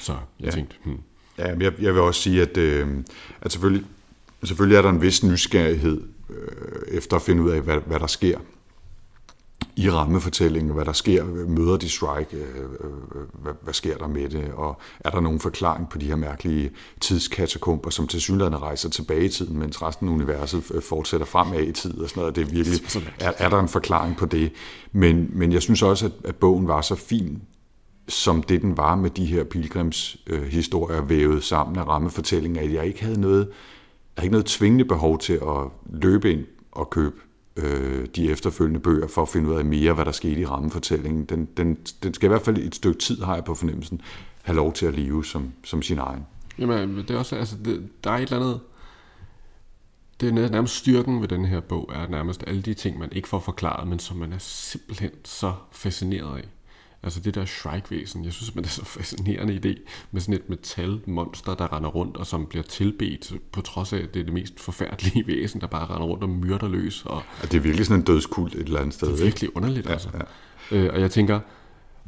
Så 0.01 0.13
jeg 0.13 0.47
ja. 0.47 0.51
tænkte, 0.51 0.77
hmm. 0.85 0.99
Ja, 1.39 1.49
jeg, 1.49 1.83
jeg 1.83 1.95
vil 1.95 2.03
også 2.03 2.21
sige, 2.21 2.43
at, 2.43 2.57
øh, 2.57 3.05
at 3.41 3.53
selvfølgelig, 3.53 3.87
selvfølgelig 4.45 4.77
er 4.77 4.83
der 4.83 4.91
en 4.91 5.03
vis 5.03 5.25
nysgerrighed 5.25 6.03
øh, 6.31 6.97
efter 6.97 7.17
at 7.17 7.23
finde 7.23 7.43
ud 7.43 7.51
af, 7.51 7.61
hvad, 7.61 7.79
hvad 7.87 8.01
der 8.01 8.07
sker 8.07 8.39
i 9.77 9.91
rammefortællingen, 9.91 10.73
hvad 10.73 10.85
der 10.85 10.93
sker, 10.93 11.25
møder 11.49 11.77
de 11.77 11.89
strike, 11.89 12.37
øh, 12.37 12.63
øh, 12.81 13.43
hvad, 13.43 13.53
hvad 13.63 13.75
sker 13.75 13.99
der 13.99 14.07
med 14.07 14.29
det, 14.29 14.53
og 14.55 14.81
er 15.01 15.11
der 15.11 15.21
nogen 15.21 15.41
forklaring 15.41 15.89
på 15.89 15.99
de 15.99 16.07
her 16.07 16.17
mærkelige 16.17 16.71
tidskatakomber, 17.01 17.91
som 17.91 18.07
til 18.07 18.21
synligheden 18.21 18.63
rejser 18.63 18.89
tilbage 18.89 19.25
i 19.25 19.29
tiden, 19.29 19.59
mens 19.59 19.83
resten 19.83 20.09
af 20.09 20.13
universet 20.13 20.71
øh, 20.75 20.83
fortsætter 20.83 21.27
fremad 21.27 21.63
i 21.63 21.73
tid 21.73 21.99
og 21.99 22.09
sådan 22.09 22.21
noget. 22.21 22.37
Det 22.37 22.43
er 22.43 22.51
virkelig, 22.51 22.81
er, 23.21 23.33
er 23.39 23.49
der 23.49 23.59
en 23.59 23.69
forklaring 23.69 24.17
på 24.17 24.27
det? 24.27 24.53
Men, 24.93 25.31
men 25.33 25.53
jeg 25.53 25.63
synes 25.63 25.83
også, 25.83 26.07
at, 26.07 26.13
at 26.25 26.37
bogen 26.37 26.69
var 26.69 26.81
så 26.81 26.95
fin, 26.95 27.43
som 28.09 28.43
det 28.43 28.63
den 28.63 28.77
var 28.77 28.97
med 28.97 29.11
de 29.11 29.27
her 29.27 29.45
pilgrims 29.45 30.17
øh, 30.27 30.43
historier 30.43 31.01
vævet 31.01 31.45
sammen 31.45 31.79
af 31.79 31.89
rammefortællinger, 31.89 32.63
at 32.63 32.73
jeg 32.73 32.87
ikke 32.87 33.05
havde 33.05 33.21
noget, 33.21 33.49
jeg 34.17 34.21
har 34.21 34.23
ikke 34.23 34.33
noget 34.33 34.47
tvingende 34.47 34.85
behov 34.85 35.19
til 35.19 35.33
at 35.33 35.71
løbe 35.93 36.33
ind 36.33 36.47
og 36.73 36.91
købe 36.91 37.17
øh, 37.57 38.07
de 38.17 38.31
efterfølgende 38.31 38.81
bøger 38.81 39.09
for 39.09 39.23
at 39.23 39.29
finde 39.29 39.51
ud 39.51 39.55
af 39.55 39.65
mere, 39.65 39.93
hvad 39.93 40.05
der 40.05 40.13
skete 40.13 40.41
i 40.41 40.47
rammefortællingen. 40.47 41.25
Den, 41.25 41.49
den, 41.57 41.79
den 42.03 42.15
skal 42.15 42.27
i 42.27 42.29
hvert 42.29 42.43
fald 42.43 42.59
et 42.59 42.75
stykke 42.75 42.99
tid, 43.01 43.23
har 43.23 43.35
jeg 43.35 43.45
på 43.45 43.55
fornemmelsen, 43.55 44.01
have 44.43 44.57
lov 44.57 44.73
til 44.73 44.87
at 44.87 44.95
leve 44.95 45.25
som, 45.25 45.53
som 45.65 45.83
sin 45.83 45.99
egen. 45.99 46.27
Jamen, 46.59 46.99
øh, 46.99 47.09
det 47.09 47.11
er 47.11 47.19
også, 47.19 47.37
altså, 47.37 47.57
det, 47.65 47.89
der 48.05 48.11
er 48.11 48.17
et 48.17 48.23
eller 48.23 48.37
andet, 48.37 48.61
det 50.21 50.29
er 50.29 50.49
nærmest 50.49 50.75
styrken 50.75 51.21
ved 51.21 51.29
den 51.29 51.45
her 51.45 51.61
bog, 51.61 51.91
er 51.95 52.09
nærmest 52.09 52.45
alle 52.47 52.63
de 52.63 52.75
ting, 52.75 52.99
man 52.99 53.09
ikke 53.13 53.29
får 53.29 53.39
forklaret, 53.39 53.89
men 53.89 53.99
som 53.99 54.17
man 54.17 54.33
er 54.33 54.39
simpelthen 54.39 55.11
så 55.25 55.53
fascineret 55.73 56.39
af. 56.39 56.49
Altså 57.05 57.21
det 57.21 57.35
der 57.35 57.45
Shrike-væsen, 57.45 58.25
jeg 58.25 58.33
synes 58.33 58.51
det 58.51 58.65
er 58.65 58.69
så 58.69 58.85
fascinerende 58.85 59.55
idé 59.55 59.81
med 60.11 60.21
sådan 60.21 60.35
et 60.35 60.49
metalmonster, 60.49 61.55
der 61.55 61.77
render 61.77 61.91
rundt 61.91 62.17
og 62.17 62.27
som 62.27 62.47
bliver 62.47 62.63
tilbedt, 62.63 63.33
på 63.53 63.61
trods 63.61 63.93
af, 63.93 63.99
at 63.99 64.15
det 64.15 64.21
er 64.21 64.25
det 64.25 64.33
mest 64.33 64.61
forfærdelige 64.61 65.27
væsen, 65.33 65.61
der 65.61 65.67
bare 65.67 65.87
render 65.87 66.07
rundt 66.07 66.23
og 66.23 66.29
myrder 66.29 66.69
løs. 66.69 67.03
Og 67.07 67.23
ja, 67.43 67.47
det 67.47 67.55
er 67.55 67.61
virkelig 67.61 67.87
sådan 67.87 68.01
en 68.01 68.07
dødskult 68.07 68.55
et 68.55 68.61
eller 68.61 68.81
andet 68.81 68.95
sted. 68.95 69.09
Det 69.09 69.21
er 69.21 69.25
virkelig 69.25 69.49
ikke? 69.49 69.57
underligt, 69.57 69.87
ja, 69.87 69.93
altså. 69.93 70.09
Ja. 70.71 70.77
Øh, 70.77 70.95
og 70.95 71.01
jeg 71.01 71.11
tænker, 71.11 71.41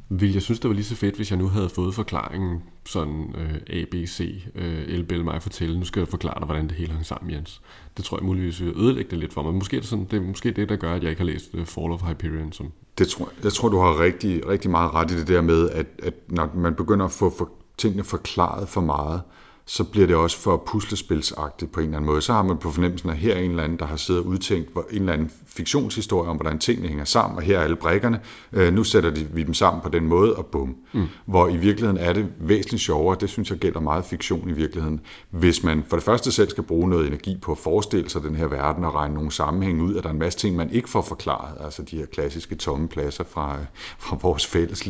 vil 0.09 0.33
jeg 0.33 0.43
synes, 0.43 0.61
det 0.61 0.69
var 0.69 0.75
lige 0.75 0.85
så 0.85 0.97
fedt, 0.97 1.17
hvis 1.17 1.31
jeg 1.31 1.39
nu 1.39 1.49
havde 1.49 1.69
fået 1.69 1.95
forklaringen 1.95 2.63
sådan 2.87 3.35
øh, 3.39 3.81
A, 3.81 3.85
B, 3.91 3.95
C, 4.07 4.45
øh, 4.55 4.85
elbel 4.89 5.25
mig 5.25 5.43
fortælle. 5.43 5.79
Nu 5.79 5.85
skal 5.85 6.01
jeg 6.01 6.09
forklare 6.09 6.39
dig, 6.39 6.45
hvordan 6.45 6.69
det 6.69 6.73
hele 6.77 6.93
hang 6.93 7.07
sammen, 7.07 7.31
Jens. 7.31 7.63
Det 7.97 8.05
tror 8.05 8.19
jeg 8.19 8.27
muligvis 8.27 8.61
vil 8.61 8.73
ødelægge 8.77 9.11
det 9.11 9.19
lidt 9.19 9.33
for 9.33 9.43
mig. 9.43 9.55
Måske 9.55 9.77
er 9.77 9.81
det, 9.81 9.89
sådan, 9.89 10.07
det 10.11 10.17
er 10.17 10.21
måske 10.21 10.51
det, 10.51 10.69
der 10.69 10.77
gør, 10.77 10.95
at 10.95 11.03
jeg 11.03 11.11
ikke 11.11 11.21
har 11.21 11.27
læst 11.27 11.51
øh, 11.55 11.67
Fall 11.67 11.93
of 11.93 12.03
Hyperion. 12.03 12.53
Som... 12.53 12.73
Det 12.99 13.09
tror, 13.09 13.29
jeg 13.45 13.53
tror, 13.53 13.69
du 13.69 13.79
har 13.79 14.01
rigtig, 14.01 14.49
rigtig 14.49 14.71
meget 14.71 14.95
ret 14.95 15.11
i 15.11 15.19
det 15.19 15.29
der 15.29 15.41
med, 15.41 15.71
at, 15.71 15.87
at 16.03 16.15
når 16.29 16.51
man 16.55 16.75
begynder 16.75 17.05
at 17.05 17.13
få 17.13 17.31
for, 17.31 17.51
tingene 17.79 18.05
forklaret 18.05 18.69
for 18.69 18.81
meget, 18.81 19.23
så 19.67 19.85
bliver 19.85 20.07
det 20.07 20.17
også 20.17 20.39
for 20.39 20.57
puslespilsagtigt 20.57 21.73
på 21.73 21.81
en 21.81 21.87
eller 21.87 21.97
anden 21.97 22.11
måde. 22.11 22.23
Så 22.23 22.33
har 22.33 22.43
man 22.43 22.59
på 22.59 22.71
fornemmelsen, 22.71 23.11
at 23.11 23.17
her 23.17 23.35
er 23.35 23.39
en 23.39 23.51
eller 23.51 23.63
anden, 23.63 23.79
der 23.79 23.87
har 23.87 23.97
siddet 23.97 24.23
og 24.23 24.29
udtænkt 24.29 24.71
en 24.91 24.99
eller 24.99 25.13
anden 25.13 25.31
fiktionshistorie 25.57 26.31
om, 26.31 26.37
hvordan 26.37 26.59
tingene 26.59 26.89
hænger 26.89 27.05
sammen, 27.05 27.37
og 27.37 27.43
her 27.43 27.59
er 27.59 27.63
alle 27.63 27.77
brækkerne. 27.77 28.21
Øh, 28.53 28.75
nu 28.75 28.85
sætter 28.85 29.11
de, 29.11 29.27
vi 29.33 29.43
dem 29.43 29.55
sammen 29.55 29.83
på 29.83 29.89
den 29.89 30.07
måde, 30.07 30.37
og 30.37 30.47
bum. 30.47 30.77
Mm. 30.93 31.07
Hvor 31.27 31.49
i 31.49 31.57
virkeligheden 31.57 31.97
er 31.97 32.13
det 32.13 32.27
væsentligt 32.39 32.83
sjovere, 32.83 33.17
det 33.21 33.31
synes 33.31 33.51
jeg 33.51 33.59
gælder 33.59 33.81
meget 33.81 34.05
fiktion 34.05 34.51
i 34.51 34.53
virkeligheden, 34.53 35.01
hvis 35.31 35.63
man 35.63 35.85
for 35.89 35.97
det 35.97 36.05
første 36.05 36.33
selv 36.33 36.51
skal 36.51 36.65
bruge 36.65 36.89
noget 36.89 37.07
energi 37.07 37.39
på 37.43 37.53
at 37.53 37.59
forestille 37.59 38.11
sig 38.11 38.23
den 38.23 38.35
her 38.35 38.47
verden 38.47 38.85
og 38.85 38.95
regne 38.95 39.15
nogle 39.15 39.33
sammenhæng 39.33 39.83
ud, 39.83 39.97
at 39.97 40.03
der 40.03 40.09
er 40.09 40.13
en 40.13 40.19
masse 40.19 40.39
ting, 40.39 40.57
man 40.57 40.71
ikke 40.71 40.91
får 40.91 41.03
forklaret, 41.03 41.55
altså 41.65 41.83
de 41.83 41.97
her 41.97 42.07
klassiske 42.07 42.55
tomme 42.55 42.89
pladser 42.89 43.25
fra, 43.25 43.57
fra 43.99 44.19
vores 44.23 44.47
fælles 44.47 44.87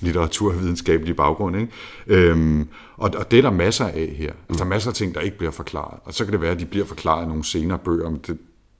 litteraturvidenskabelige 0.00 1.14
baggrund. 1.14 1.56
Ikke? 1.56 1.72
Øhm, 2.06 2.68
og, 2.96 3.10
og 3.16 3.30
det 3.30 3.38
er 3.38 3.42
der 3.42 3.50
masser 3.50 3.84
af 3.84 4.14
her. 4.16 4.32
Altså, 4.48 4.58
der 4.58 4.64
er 4.64 4.68
masser 4.68 4.90
af 4.90 4.94
ting, 4.94 5.14
der 5.14 5.20
ikke 5.20 5.38
bliver 5.38 5.50
forklaret. 5.50 6.00
Og 6.04 6.14
så 6.14 6.24
kan 6.24 6.32
det 6.32 6.40
være, 6.40 6.50
at 6.50 6.60
de 6.60 6.66
bliver 6.66 6.86
forklaret 6.86 7.24
i 7.24 7.28
nogle 7.28 7.44
senere 7.44 7.78
bøger, 7.78 8.10
men 8.10 8.20
det 8.26 8.38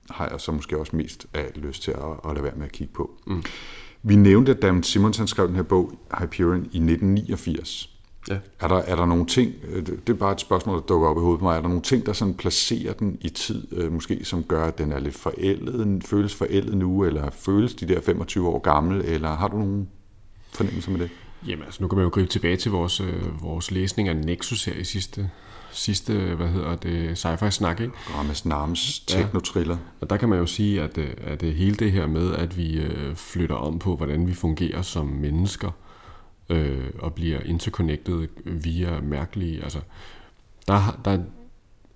har 0.09 0.27
jeg 0.31 0.41
så 0.41 0.51
måske 0.51 0.77
også 0.77 0.95
mest 0.95 1.27
af 1.33 1.51
lyst 1.55 1.83
til 1.83 1.91
at, 1.91 2.29
at 2.29 2.33
lade 2.33 2.43
være 2.43 2.55
med 2.55 2.65
at 2.65 2.71
kigge 2.71 2.93
på. 2.93 3.11
Mm. 3.27 3.43
Vi 4.03 4.15
nævnte, 4.15 4.51
at 4.51 4.61
David 4.61 4.83
Simonsen 4.83 5.27
skrev 5.27 5.47
den 5.47 5.55
her 5.55 5.63
bog, 5.63 5.91
Hyperion, 6.19 6.59
i 6.59 6.77
1989. 6.77 7.89
Ja. 8.29 8.37
Er, 8.59 8.67
der, 8.67 8.75
er 8.75 8.95
der 8.95 9.05
nogle 9.05 9.25
ting, 9.25 9.53
øh, 9.67 9.85
det 9.85 10.09
er 10.09 10.13
bare 10.13 10.31
et 10.31 10.41
spørgsmål, 10.41 10.77
der 10.77 10.81
dukker 10.81 11.07
op 11.07 11.17
i 11.17 11.19
hovedet 11.19 11.39
på 11.39 11.45
mig, 11.45 11.57
er 11.57 11.61
der 11.61 11.67
nogle 11.67 11.81
ting, 11.81 12.05
der 12.05 12.13
sådan 12.13 12.33
placerer 12.33 12.93
den 12.93 13.17
i 13.21 13.29
tid, 13.29 13.67
øh, 13.71 13.91
måske 13.91 14.25
som 14.25 14.43
gør, 14.43 14.65
at 14.65 14.77
den 14.77 14.91
er 14.91 14.99
lidt 14.99 15.15
forældet, 15.15 16.03
føles 16.03 16.35
forældet 16.35 16.77
nu, 16.77 17.05
eller 17.05 17.29
føles 17.29 17.73
de 17.73 17.87
der 17.87 18.01
25 18.01 18.47
år 18.47 18.59
gammel, 18.59 19.01
eller 19.05 19.35
har 19.35 19.47
du 19.47 19.57
nogle 19.57 19.87
fornemmelser 20.53 20.91
med 20.91 20.99
det? 20.99 21.09
Jamen 21.47 21.65
altså, 21.65 21.83
nu 21.83 21.87
kan 21.87 21.95
man 21.95 22.03
jo 22.03 22.09
gribe 22.09 22.29
tilbage 22.29 22.57
til 22.57 22.71
vores, 22.71 23.01
øh, 23.01 23.43
vores 23.43 23.71
læsning 23.71 24.09
af 24.09 24.15
Nexus 24.15 24.65
her 24.65 24.73
i 24.73 24.83
sidste, 24.83 25.29
sidste 25.71 26.13
hvad 26.13 26.47
hedder 26.47 26.75
det, 26.75 27.25
sci-fi 27.25 27.49
snak, 27.49 27.79
ikke? 27.79 27.93
Rammes 28.15 28.45
Narms 28.45 28.99
teknotriller. 28.99 29.75
Ja. 29.75 29.81
Og 30.01 30.09
der 30.09 30.17
kan 30.17 30.29
man 30.29 30.39
jo 30.39 30.45
sige, 30.45 30.81
at, 30.81 30.97
øh, 30.97 31.09
at 31.23 31.41
det 31.41 31.53
hele 31.53 31.75
det 31.75 31.91
her 31.91 32.07
med, 32.07 32.33
at 32.33 32.57
vi 32.57 32.79
øh, 32.79 33.15
flytter 33.15 33.55
om 33.55 33.79
på, 33.79 33.95
hvordan 33.95 34.27
vi 34.27 34.33
fungerer 34.33 34.81
som 34.81 35.05
mennesker, 35.05 35.71
øh, 36.49 36.89
og 36.99 37.13
bliver 37.13 37.39
interconnected 37.39 38.27
via 38.45 39.01
mærkelige, 39.01 39.63
altså, 39.63 39.79
der, 40.67 40.99
der 41.05 41.19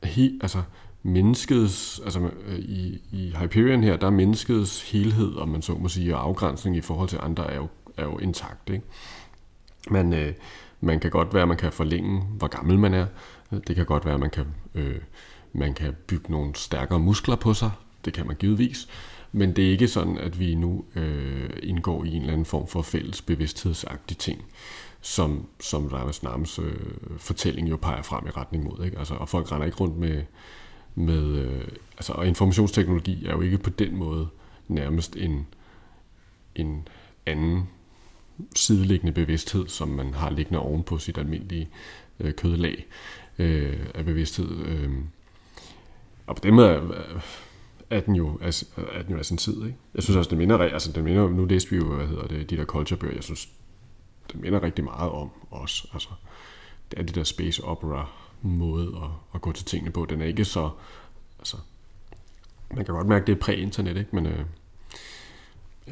he, 0.03 0.31
altså, 0.41 0.61
menneskets, 1.03 2.01
altså 2.03 2.29
i, 2.57 3.01
i 3.11 3.33
Hyperion 3.39 3.83
her, 3.83 3.97
der 3.97 4.07
er 4.07 4.11
menneskets 4.11 4.91
helhed, 4.91 5.35
om 5.35 5.49
man 5.49 5.61
så 5.61 5.73
må 5.73 5.87
sige, 5.87 6.15
og 6.15 6.23
afgrænsning 6.23 6.77
i 6.77 6.81
forhold 6.81 7.09
til 7.09 7.19
andre 7.21 7.51
er 7.51 7.55
jo, 7.55 7.67
er 7.97 8.03
jo 8.03 8.17
intakt, 8.17 8.69
ikke? 8.69 8.85
Man, 9.89 10.13
øh, 10.13 10.33
man 10.81 10.99
kan 10.99 11.11
godt 11.11 11.33
være, 11.33 11.41
at 11.41 11.47
man 11.47 11.57
kan 11.57 11.71
forlænge, 11.71 12.21
hvor 12.21 12.47
gammel 12.47 12.79
man 12.79 12.93
er. 12.93 13.05
Det 13.67 13.75
kan 13.75 13.85
godt 13.85 14.05
være, 14.05 14.13
at 14.13 14.19
man 14.19 14.29
kan, 14.29 14.45
øh, 14.75 15.01
man 15.53 15.73
kan 15.73 15.95
bygge 16.07 16.31
nogle 16.31 16.55
stærkere 16.55 16.99
muskler 16.99 17.35
på 17.35 17.53
sig. 17.53 17.71
Det 18.05 18.13
kan 18.13 18.27
man 18.27 18.35
givetvis. 18.35 18.87
Men 19.31 19.55
det 19.55 19.67
er 19.67 19.71
ikke 19.71 19.87
sådan, 19.87 20.17
at 20.17 20.39
vi 20.39 20.55
nu 20.55 20.85
øh, 20.95 21.49
indgår 21.63 22.03
i 22.03 22.07
en 22.07 22.21
eller 22.21 22.33
anden 22.33 22.45
form 22.45 22.67
for 22.67 22.81
fælles 22.81 23.21
bevidsthedsagtig 23.21 24.17
ting, 24.17 24.45
som, 25.01 25.47
som 25.59 25.87
Ramas 25.87 26.23
Nams 26.23 26.59
øh, 26.59 26.75
fortælling 27.17 27.69
jo 27.69 27.77
peger 27.77 28.01
frem 28.01 28.27
i 28.27 28.29
retning 28.29 28.63
mod. 28.63 28.85
Ikke? 28.85 28.99
Altså, 28.99 29.13
og 29.13 29.29
folk 29.29 29.51
render 29.51 29.65
ikke 29.65 29.77
rundt 29.77 29.97
med... 29.97 30.23
med 30.95 31.23
øh, 31.23 31.67
altså, 31.97 32.13
og 32.13 32.27
informationsteknologi 32.27 33.25
er 33.25 33.31
jo 33.31 33.41
ikke 33.41 33.57
på 33.57 33.69
den 33.69 33.95
måde 33.95 34.27
nærmest 34.67 35.15
en, 35.15 35.47
en 36.55 36.87
anden 37.25 37.69
sideliggende 38.55 39.13
bevidsthed, 39.13 39.67
som 39.67 39.87
man 39.87 40.13
har 40.13 40.29
liggende 40.29 40.59
oven 40.59 40.83
på 40.83 40.97
sit 40.97 41.17
almindelige 41.17 41.69
øh, 42.19 42.33
kødlag 42.33 42.85
øh, 43.39 43.79
af 43.93 44.05
bevidsthed. 44.05 44.65
Øh. 44.65 44.91
Og 46.27 46.35
på 46.35 46.41
den 46.43 46.53
måde 46.53 46.69
er, 46.69 46.81
er 47.89 47.99
den 47.99 48.15
jo 48.15 48.37
er, 48.41 48.63
er 48.93 49.01
den 49.01 49.11
jo 49.11 49.17
af 49.17 49.25
sin 49.25 49.37
tid. 49.37 49.65
Ikke? 49.65 49.77
Jeg 49.95 50.03
synes 50.03 50.17
også, 50.17 50.29
det 50.29 50.37
minder, 50.37 50.57
altså 50.57 50.91
den 50.91 51.03
minder, 51.03 51.29
nu 51.29 51.45
læste 51.45 51.69
vi 51.69 51.75
jo, 51.75 51.95
hvad 51.95 52.07
hedder 52.07 52.27
det, 52.27 52.49
de 52.49 52.57
der 52.57 52.65
culture 52.65 53.09
jeg 53.15 53.23
synes, 53.23 53.49
det 54.31 54.41
minder 54.41 54.63
rigtig 54.63 54.83
meget 54.83 55.11
om 55.11 55.29
os. 55.51 55.85
Altså, 55.93 56.09
det 56.91 56.99
er 56.99 57.03
det 57.03 57.15
der 57.15 57.23
space 57.23 57.63
opera 57.63 58.09
måde 58.41 58.87
at, 59.03 59.09
at 59.35 59.41
gå 59.41 59.51
til 59.51 59.65
tingene 59.65 59.91
på. 59.91 60.05
Den 60.05 60.21
er 60.21 60.25
ikke 60.25 60.45
så, 60.45 60.69
altså, 61.39 61.57
man 62.75 62.85
kan 62.85 62.95
godt 62.95 63.07
mærke, 63.07 63.25
det 63.25 63.31
er 63.31 63.39
præ-internet, 63.39 63.97
ikke? 63.97 64.15
men 64.15 64.25
øh, 64.25 64.45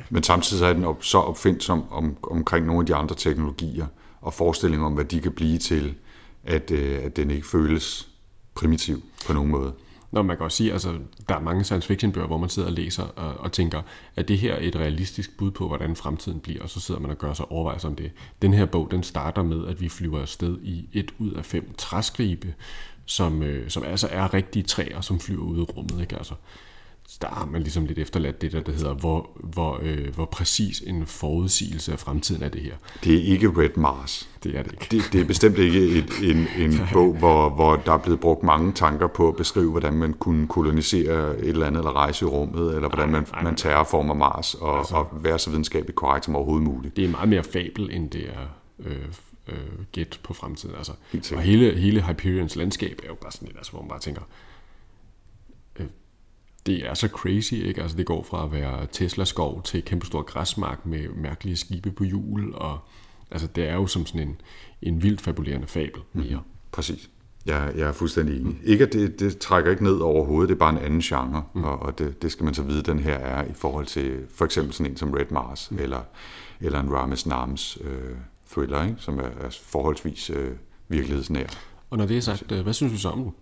men 0.09 0.23
samtidig 0.23 0.63
er 0.63 0.73
den 0.73 0.85
op, 0.85 1.03
så 1.03 1.17
opfindsom 1.17 1.91
om, 1.91 2.17
omkring 2.23 2.65
nogle 2.65 2.81
af 2.81 2.85
de 2.85 2.95
andre 2.95 3.15
teknologier, 3.15 3.85
og 4.21 4.33
forestillinger 4.33 4.85
om, 4.85 4.93
hvad 4.93 5.05
de 5.05 5.21
kan 5.21 5.31
blive 5.31 5.57
til, 5.57 5.95
at, 6.43 6.71
øh, 6.71 7.03
at 7.03 7.15
den 7.15 7.31
ikke 7.31 7.47
føles 7.47 8.09
primitiv 8.55 9.03
på 9.27 9.33
nogen 9.33 9.51
måde. 9.51 9.73
Nå, 10.11 10.21
man 10.21 10.37
kan 10.37 10.43
også 10.43 10.57
sige, 10.57 10.73
altså, 10.73 10.97
der 11.29 11.35
er 11.35 11.39
mange 11.39 11.63
science 11.63 11.87
fiction 11.87 12.11
bøger, 12.11 12.27
hvor 12.27 12.37
man 12.37 12.49
sidder 12.49 12.67
og 12.67 12.73
læser 12.73 13.03
og, 13.03 13.33
og 13.33 13.51
tænker, 13.51 13.81
at 14.15 14.27
det 14.27 14.37
her 14.37 14.53
er 14.53 14.59
et 14.61 14.75
realistisk 14.75 15.37
bud 15.37 15.51
på, 15.51 15.67
hvordan 15.67 15.95
fremtiden 15.95 16.39
bliver, 16.39 16.63
og 16.63 16.69
så 16.69 16.79
sidder 16.79 16.99
man 16.99 17.11
og 17.11 17.17
gør 17.17 17.33
sig 17.33 17.51
overvejelser 17.51 17.87
om 17.87 17.95
det. 17.95 18.11
Den 18.41 18.53
her 18.53 18.65
bog, 18.65 18.91
den 18.91 19.03
starter 19.03 19.43
med, 19.43 19.67
at 19.67 19.81
vi 19.81 19.89
flyver 19.89 20.21
afsted 20.21 20.57
i 20.61 20.89
et 20.93 21.13
ud 21.19 21.31
af 21.31 21.45
fem 21.45 21.73
træskribe, 21.77 22.53
som, 23.05 23.43
øh, 23.43 23.69
som 23.69 23.83
altså 23.83 24.07
er 24.11 24.33
rigtige 24.33 24.63
træer, 24.63 25.01
som 25.01 25.19
flyver 25.19 25.43
ud 25.43 25.57
i 25.57 25.61
rummet. 25.61 26.01
Ikke? 26.01 26.17
Altså, 26.17 26.33
der 27.17 27.27
har 27.27 27.45
man 27.45 27.61
ligesom 27.61 27.85
lidt 27.85 27.99
efterladt 27.99 28.41
det 28.41 28.51
der, 28.51 28.61
der 28.61 28.71
hedder, 28.71 28.93
hvor, 28.93 29.29
hvor, 29.35 29.79
øh, 29.81 30.15
hvor 30.15 30.25
præcis 30.25 30.83
en 30.87 31.05
forudsigelse 31.07 31.91
af 31.91 31.99
fremtiden 31.99 32.43
er 32.43 32.49
det 32.49 32.61
her. 32.61 32.73
Det 33.03 33.15
er 33.15 33.23
ikke 33.23 33.47
Red 33.47 33.77
Mars. 33.77 34.29
Det 34.43 34.57
er 34.57 34.63
det 34.63 34.71
ikke. 34.71 34.87
Det, 34.91 35.13
det 35.13 35.21
er 35.21 35.25
bestemt 35.25 35.57
ikke 35.57 35.87
et, 35.87 36.09
en, 36.23 36.47
en 36.57 36.79
bog, 36.93 37.13
hvor, 37.13 37.49
hvor 37.49 37.75
der 37.75 37.93
er 37.93 37.97
blevet 37.97 38.19
brugt 38.19 38.43
mange 38.43 38.71
tanker 38.73 39.07
på 39.07 39.27
at 39.27 39.35
beskrive, 39.35 39.71
hvordan 39.71 39.93
man 39.93 40.13
kunne 40.13 40.47
kolonisere 40.47 41.39
et 41.39 41.49
eller 41.49 41.67
andet, 41.67 41.79
eller 41.79 41.95
rejse 41.95 42.25
i 42.25 42.27
rummet, 42.27 42.75
eller 42.75 42.89
hvordan 42.89 43.09
man, 43.09 43.25
man 43.43 43.55
terraformer 43.55 44.13
Mars, 44.13 44.53
og, 44.53 44.77
altså, 44.77 44.95
og 44.95 45.07
være 45.23 45.39
så 45.39 45.49
videnskabeligt 45.49 45.95
korrekt 45.95 46.25
som 46.25 46.35
overhovedet 46.35 46.67
muligt. 46.67 46.97
Det 46.97 47.05
er 47.05 47.09
meget 47.09 47.29
mere 47.29 47.43
fabel, 47.43 47.89
end 47.91 48.09
det 48.09 48.29
er 48.29 48.47
øh, 48.85 49.05
øh, 49.47 49.55
gæt 49.91 50.19
på 50.23 50.33
fremtiden. 50.33 50.75
Altså, 50.75 50.91
og 51.35 51.41
hele, 51.41 51.79
hele 51.79 52.01
Hyperions 52.01 52.55
landskab 52.55 52.99
er 53.03 53.07
jo 53.07 53.15
bare 53.15 53.31
sådan 53.31 53.47
lidt, 53.47 53.57
altså, 53.57 53.71
hvor 53.71 53.81
man 53.81 53.89
bare 53.89 53.99
tænker, 53.99 54.21
det 56.65 56.87
er 56.87 56.93
så 56.93 57.07
crazy, 57.07 57.53
ikke? 57.53 57.81
Altså 57.81 57.97
det 57.97 58.05
går 58.05 58.23
fra 58.23 58.45
at 58.45 58.51
være 58.51 58.87
Tesla-skov 58.91 59.63
til 59.63 59.83
kæmpestor 59.83 60.21
græsmark 60.21 60.85
med 60.85 61.09
mærkelige 61.09 61.55
skibe 61.55 61.91
på 61.91 62.03
hjul, 62.03 62.53
og 62.55 62.79
altså 63.31 63.47
det 63.47 63.69
er 63.69 63.73
jo 63.73 63.87
som 63.87 64.05
sådan 64.05 64.27
en, 64.27 64.41
en 64.81 65.03
vildt 65.03 65.21
fabulerende 65.21 65.67
fabel 65.67 66.01
mere. 66.13 66.35
Mm, 66.35 66.51
præcis. 66.71 67.09
Jeg, 67.45 67.73
jeg 67.75 67.87
er 67.87 67.91
fuldstændig 67.91 68.35
enig. 68.35 68.47
Mm. 68.47 68.59
Ikke 68.63 68.83
at 68.83 68.93
det, 68.93 69.19
det 69.19 69.37
trækker 69.37 69.71
ikke 69.71 69.83
ned 69.83 69.97
overhovedet, 69.97 70.49
det 70.49 70.55
er 70.55 70.59
bare 70.59 70.69
en 70.69 70.77
anden 70.77 71.01
genre, 71.01 71.43
mm. 71.53 71.63
og, 71.63 71.79
og 71.79 71.99
det, 71.99 72.21
det 72.21 72.31
skal 72.31 72.45
man 72.45 72.53
så 72.53 72.63
vide, 72.63 72.83
den 72.83 72.99
her 72.99 73.15
er 73.15 73.43
i 73.43 73.53
forhold 73.53 73.85
til 73.85 74.25
for 74.35 74.45
eksempel 74.45 74.73
sådan 74.73 74.91
en 74.91 74.97
som 74.97 75.11
Red 75.11 75.31
Mars, 75.31 75.71
mm. 75.71 75.79
eller, 75.79 76.01
eller 76.61 76.79
en 76.79 76.93
Rames 76.93 77.25
Nams 77.25 77.77
øh, 77.83 78.15
thriller, 78.51 78.83
ikke? 78.83 78.95
som 78.99 79.19
er, 79.19 79.23
er 79.23 79.59
forholdsvis 79.63 80.29
øh, 80.29 80.51
virkelighedsnær. 80.87 81.45
Og 81.89 81.97
når 81.97 82.05
det 82.05 82.17
er 82.17 82.21
sagt, 82.21 82.51
øh, 82.51 82.61
hvad 82.61 82.73
synes 82.73 82.93
du 82.93 82.99
så 82.99 83.09
om 83.09 83.23
den? 83.23 83.33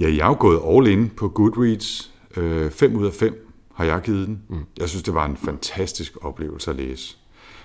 Ja, 0.00 0.08
jeg 0.08 0.24
er 0.24 0.26
jo 0.26 0.36
gået 0.38 0.60
all 0.68 0.86
in 0.86 1.10
på 1.16 1.28
Goodreads. 1.28 2.10
5 2.34 2.92
øh, 2.92 3.00
ud 3.00 3.06
af 3.06 3.12
5 3.12 3.46
har 3.74 3.84
jeg 3.84 4.00
givet 4.04 4.26
den. 4.28 4.42
Mm. 4.48 4.56
Jeg 4.78 4.88
synes, 4.88 5.02
det 5.02 5.14
var 5.14 5.26
en 5.26 5.36
fantastisk 5.36 6.12
oplevelse 6.20 6.70
at 6.70 6.76
læse. 6.76 7.16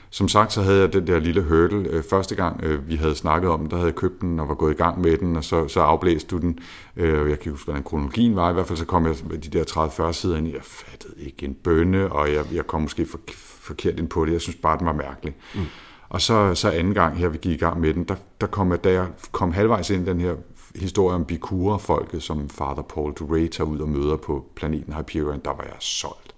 Som 0.09 0.27
sagt, 0.27 0.53
så 0.53 0.61
havde 0.61 0.79
jeg 0.79 0.93
den 0.93 1.07
der 1.07 1.19
lille 1.19 1.41
hurdle. 1.41 1.89
Øh, 1.89 2.03
første 2.03 2.35
gang, 2.35 2.63
øh, 2.63 2.89
vi 2.89 2.95
havde 2.95 3.15
snakket 3.15 3.49
om 3.49 3.59
den, 3.59 3.69
der 3.69 3.75
havde 3.75 3.87
jeg 3.87 3.95
købt 3.95 4.21
den 4.21 4.39
og 4.39 4.47
var 4.47 4.53
gået 4.53 4.73
i 4.73 4.77
gang 4.77 5.01
med 5.01 5.17
den, 5.17 5.35
og 5.35 5.43
så, 5.43 5.67
så 5.67 5.79
afblæste 5.79 6.27
du 6.27 6.37
den. 6.37 6.59
Jeg 6.95 7.39
kan 7.39 7.51
huske, 7.51 7.65
hvordan 7.65 7.83
kronologien 7.83 8.35
var. 8.35 8.49
I 8.49 8.53
hvert 8.53 8.67
fald 8.67 8.77
så 8.77 8.85
kom 8.85 9.05
jeg 9.05 9.15
med 9.29 9.37
de 9.37 9.57
der 9.59 10.09
30-40 10.09 10.11
sider 10.11 10.37
ind. 10.37 10.47
Jeg 10.47 10.63
fattede 10.63 11.13
ikke 11.17 11.45
en 11.45 11.53
bønne, 11.53 12.11
og 12.11 12.33
jeg, 12.33 12.45
jeg 12.53 12.67
kom 12.67 12.81
måske 12.81 13.05
for, 13.05 13.19
forkert 13.37 13.99
ind 13.99 14.07
på 14.07 14.25
det. 14.25 14.33
Jeg 14.33 14.41
synes 14.41 14.57
bare, 14.61 14.77
den 14.77 14.85
var 14.85 14.93
mærkelig. 14.93 15.35
Mm. 15.55 15.61
Og 16.09 16.21
så, 16.21 16.55
så 16.55 16.69
anden 16.69 16.93
gang 16.93 17.17
her, 17.17 17.27
vi 17.27 17.37
gik 17.37 17.51
i 17.51 17.57
gang 17.57 17.79
med 17.79 17.93
den, 17.93 18.03
der, 18.03 18.15
der 18.41 18.47
kom 18.47 18.71
jeg, 18.71 18.83
da 18.83 18.91
jeg 18.91 19.07
kom 19.31 19.51
halvvejs 19.51 19.89
ind 19.89 20.07
i 20.07 20.09
den 20.09 20.21
her 20.21 20.35
historie 20.75 21.15
om 21.15 21.25
Bikura-folket, 21.25 22.23
som 22.23 22.49
Father 22.49 22.81
Paul 22.81 23.13
Duray 23.13 23.47
tager 23.47 23.69
ud 23.69 23.79
og 23.79 23.89
møder 23.89 24.17
på 24.17 24.45
planeten 24.55 24.93
Hyperion, 24.93 25.41
der 25.45 25.51
var 25.51 25.63
jeg 25.63 25.75
solgt. 25.79 26.35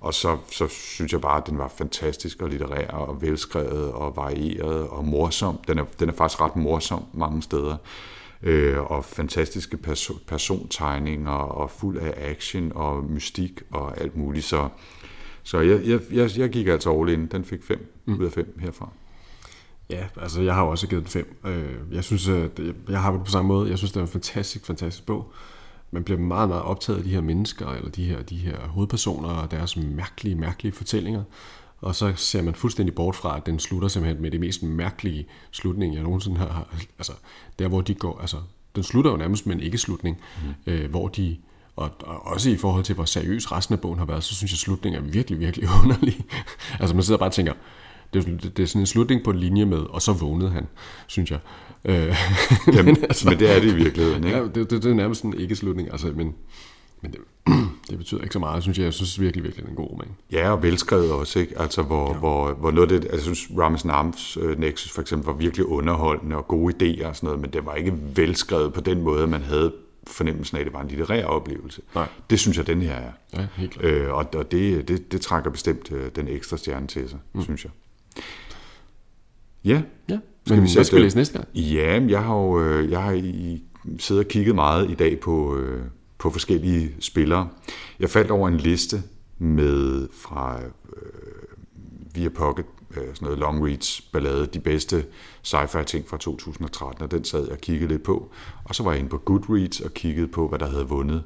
Og 0.00 0.14
så, 0.14 0.36
så 0.50 0.66
synes 0.68 1.12
jeg 1.12 1.20
bare, 1.20 1.36
at 1.36 1.46
den 1.46 1.58
var 1.58 1.68
fantastisk 1.68 2.42
og 2.42 2.48
litterær 2.48 2.88
og 2.88 3.22
velskrevet 3.22 3.92
og 3.92 4.16
varieret 4.16 4.88
og 4.88 5.04
morsom. 5.04 5.58
Den 5.68 5.78
er, 5.78 5.84
den 6.00 6.08
er 6.08 6.12
faktisk 6.12 6.40
ret 6.40 6.56
morsom 6.56 7.04
mange 7.12 7.42
steder. 7.42 7.76
Øh, 8.42 8.90
og 8.90 9.04
fantastiske 9.04 9.78
perso- 9.86 10.18
persontegninger 10.26 11.30
og 11.30 11.70
fuld 11.70 11.98
af 11.98 12.30
action 12.30 12.72
og 12.74 13.04
mystik 13.04 13.62
og 13.70 14.00
alt 14.00 14.16
muligt. 14.16 14.44
Så, 14.44 14.68
så 15.42 15.60
jeg, 15.60 15.86
jeg, 15.86 16.00
jeg, 16.12 16.38
jeg 16.38 16.50
gik 16.50 16.66
altså 16.66 17.00
all 17.00 17.08
in. 17.08 17.26
Den 17.26 17.44
fik 17.44 17.62
5 17.62 17.92
mm. 18.06 18.14
ud 18.14 18.24
af 18.24 18.32
5 18.32 18.58
herfra. 18.60 18.88
Ja, 19.90 20.06
altså 20.22 20.40
jeg 20.40 20.54
har 20.54 20.62
også 20.62 20.86
givet 20.86 21.02
den 21.02 21.10
fem. 21.10 21.40
Øh, 21.44 21.74
jeg 21.92 22.04
synes, 22.04 22.28
at 22.28 22.50
jeg 22.88 23.02
har 23.02 23.12
det 23.12 23.24
på 23.24 23.30
samme 23.30 23.48
måde. 23.48 23.70
Jeg 23.70 23.78
synes, 23.78 23.92
det 23.92 24.00
er 24.00 24.04
en 24.04 24.08
fantastisk, 24.08 24.66
fantastisk 24.66 25.06
bog. 25.06 25.32
Man 25.90 26.04
bliver 26.04 26.20
meget, 26.20 26.48
meget 26.48 26.62
optaget 26.62 26.98
af 26.98 27.04
de 27.04 27.10
her 27.10 27.20
mennesker, 27.20 27.68
eller 27.68 27.90
de 27.90 28.04
her, 28.04 28.22
de 28.22 28.36
her 28.36 28.58
hovedpersoner 28.58 29.28
og 29.28 29.50
deres 29.50 29.76
mærkelige, 29.76 30.34
mærkelige 30.34 30.72
fortællinger. 30.72 31.22
Og 31.80 31.94
så 31.94 32.12
ser 32.16 32.42
man 32.42 32.54
fuldstændig 32.54 32.94
bort 32.94 33.16
fra, 33.16 33.36
at 33.36 33.46
den 33.46 33.58
slutter 33.58 33.88
simpelthen 33.88 34.22
med 34.22 34.30
det 34.30 34.40
mest 34.40 34.62
mærkelige 34.62 35.26
slutning, 35.50 35.94
jeg 35.94 36.02
nogensinde 36.02 36.36
har. 36.36 36.74
Altså, 36.98 37.12
der 37.58 37.68
hvor 37.68 37.80
de 37.80 37.94
går, 37.94 38.18
altså, 38.20 38.36
den 38.76 38.82
slutter 38.82 39.10
jo 39.10 39.16
nærmest 39.16 39.46
med 39.46 39.54
en 39.56 39.60
ikke-slutning, 39.60 40.16
mm. 40.66 40.72
øh, 40.72 40.90
hvor 40.90 41.08
de, 41.08 41.36
og, 41.76 41.90
og 42.00 42.26
også 42.26 42.50
i 42.50 42.56
forhold 42.56 42.84
til, 42.84 42.94
hvor 42.94 43.04
seriøs 43.04 43.52
resten 43.52 43.72
af 43.72 43.80
bogen 43.80 43.98
har 43.98 44.06
været, 44.06 44.24
så 44.24 44.34
synes 44.34 44.50
jeg, 44.50 44.56
at 44.56 44.60
slutningen 44.60 45.04
er 45.04 45.10
virkelig, 45.10 45.40
virkelig 45.40 45.68
underlig. 45.82 46.24
altså 46.80 46.94
man 46.94 47.02
sidder 47.02 47.18
bare 47.18 47.28
og 47.28 47.32
tænker, 47.32 47.52
det, 48.14 48.52
det 48.56 48.62
er 48.62 48.66
sådan 48.66 48.82
en 48.82 48.86
slutning 48.86 49.24
på 49.24 49.32
linje 49.32 49.64
med, 49.64 49.78
og 49.78 50.02
så 50.02 50.12
vågnede 50.12 50.50
han, 50.50 50.66
synes 51.06 51.30
jeg. 51.30 51.38
Øh, 51.84 52.16
Jamen, 52.76 52.96
altså, 53.02 53.28
men 53.28 53.38
det 53.38 53.56
er 53.56 53.60
det 53.60 53.72
i 53.72 53.74
virkeligheden, 53.74 54.24
ikke? 54.24 54.36
Ja, 54.36 54.44
det, 54.44 54.54
det, 54.54 54.70
det 54.70 54.90
er 54.90 54.94
nærmest 54.94 55.22
en 55.22 55.40
ikke-slutning, 55.40 55.92
altså, 55.92 56.06
men, 56.06 56.34
men 57.02 57.12
det, 57.12 57.20
det 57.90 57.98
betyder 57.98 58.20
ikke 58.20 58.32
så 58.32 58.38
meget, 58.38 58.62
synes 58.62 58.78
jeg. 58.78 58.84
Jeg 58.84 58.92
synes 58.92 59.20
virkelig, 59.20 59.44
virkelig, 59.44 59.64
det 59.64 59.68
er 59.68 59.70
en 59.70 59.76
god 59.76 59.90
roman. 59.90 60.08
Ja, 60.32 60.50
og 60.50 60.62
velskrevet 60.62 61.12
også, 61.12 61.38
ikke? 61.38 61.60
Altså, 61.60 61.82
hvor, 61.82 62.12
ja. 62.12 62.18
hvor, 62.18 62.52
hvor 62.52 62.70
noget 62.70 62.92
af 62.92 63.00
det, 63.00 63.10
altså, 63.10 63.30
jeg 63.30 63.36
synes, 63.36 63.58
Rames 63.58 63.84
Nams 63.84 64.36
uh, 64.36 64.58
Nexus 64.60 64.92
for 64.92 65.00
eksempel 65.00 65.26
var 65.26 65.32
virkelig 65.32 65.66
underholdende 65.66 66.36
og 66.36 66.48
gode 66.48 66.74
idéer 66.74 67.06
og 67.06 67.16
sådan 67.16 67.26
noget, 67.26 67.40
men 67.40 67.50
det 67.50 67.66
var 67.66 67.74
ikke 67.74 67.94
velskrevet 68.14 68.72
på 68.72 68.80
den 68.80 69.02
måde, 69.02 69.26
man 69.26 69.42
havde 69.42 69.72
fornemmelsen 70.06 70.56
af, 70.56 70.60
at 70.60 70.66
det 70.66 70.74
var 70.74 70.80
en 70.80 70.88
litterær 70.88 71.24
oplevelse. 71.24 71.82
Nej. 71.94 72.08
Det 72.30 72.40
synes 72.40 72.56
jeg, 72.56 72.66
den 72.66 72.82
her 72.82 72.94
er. 72.94 73.10
Ja, 73.36 73.46
helt 73.56 73.70
klart. 73.70 73.84
Øh, 73.84 74.12
og 74.12 74.26
og 74.34 74.52
det, 74.52 74.88
det, 74.88 75.12
det 75.12 75.20
trækker 75.20 75.50
bestemt 75.50 75.90
uh, 75.90 75.98
den 76.16 76.28
ekstra 76.28 76.56
stjerne 76.56 76.86
til 76.86 77.08
sig, 77.08 77.18
mm. 77.34 77.42
synes 77.42 77.64
jeg. 77.64 77.72
Ja. 79.66 79.82
ja. 80.08 80.18
Skal 80.44 80.56
Men 80.56 80.64
vi 80.64 80.70
hvad 80.74 80.84
skal 80.84 80.98
vi 80.98 81.04
læse 81.04 81.16
næste 81.16 81.38
gang? 81.38 81.48
Ja, 81.54 82.00
jeg 82.08 82.22
har 82.22 82.36
jo 82.36 82.60
øh, 82.60 82.90
jeg 82.90 83.02
har 83.02 83.12
i, 83.12 83.62
siddet 83.98 84.24
og 84.24 84.28
kigget 84.28 84.54
meget 84.54 84.90
i 84.90 84.94
dag 84.94 85.20
på, 85.20 85.56
øh, 85.56 85.82
på 86.18 86.30
forskellige 86.30 86.94
spillere. 87.00 87.48
Jeg 88.00 88.10
faldt 88.10 88.30
over 88.30 88.48
en 88.48 88.56
liste 88.56 89.02
med 89.38 90.08
fra 90.12 90.60
øh, 90.62 91.02
Via 92.14 92.28
Pocket, 92.28 92.66
øh, 92.90 92.96
sådan 92.96 93.16
noget 93.20 93.38
long 93.38 93.66
reads 93.66 94.00
ballade, 94.00 94.46
de 94.46 94.60
bedste 94.60 95.04
sci-fi 95.46 95.82
ting 95.82 96.08
fra 96.08 96.16
2013, 96.16 97.02
og 97.02 97.10
den 97.10 97.24
sad 97.24 97.42
jeg 97.42 97.52
og 97.52 97.58
kiggede 97.58 97.92
lidt 97.92 98.02
på. 98.02 98.30
Og 98.64 98.74
så 98.74 98.82
var 98.82 98.90
jeg 98.90 98.98
inde 98.98 99.10
på 99.10 99.18
Goodreads 99.18 99.80
og 99.80 99.94
kiggede 99.94 100.28
på, 100.28 100.48
hvad 100.48 100.58
der 100.58 100.66
havde 100.70 100.88
vundet 100.88 101.22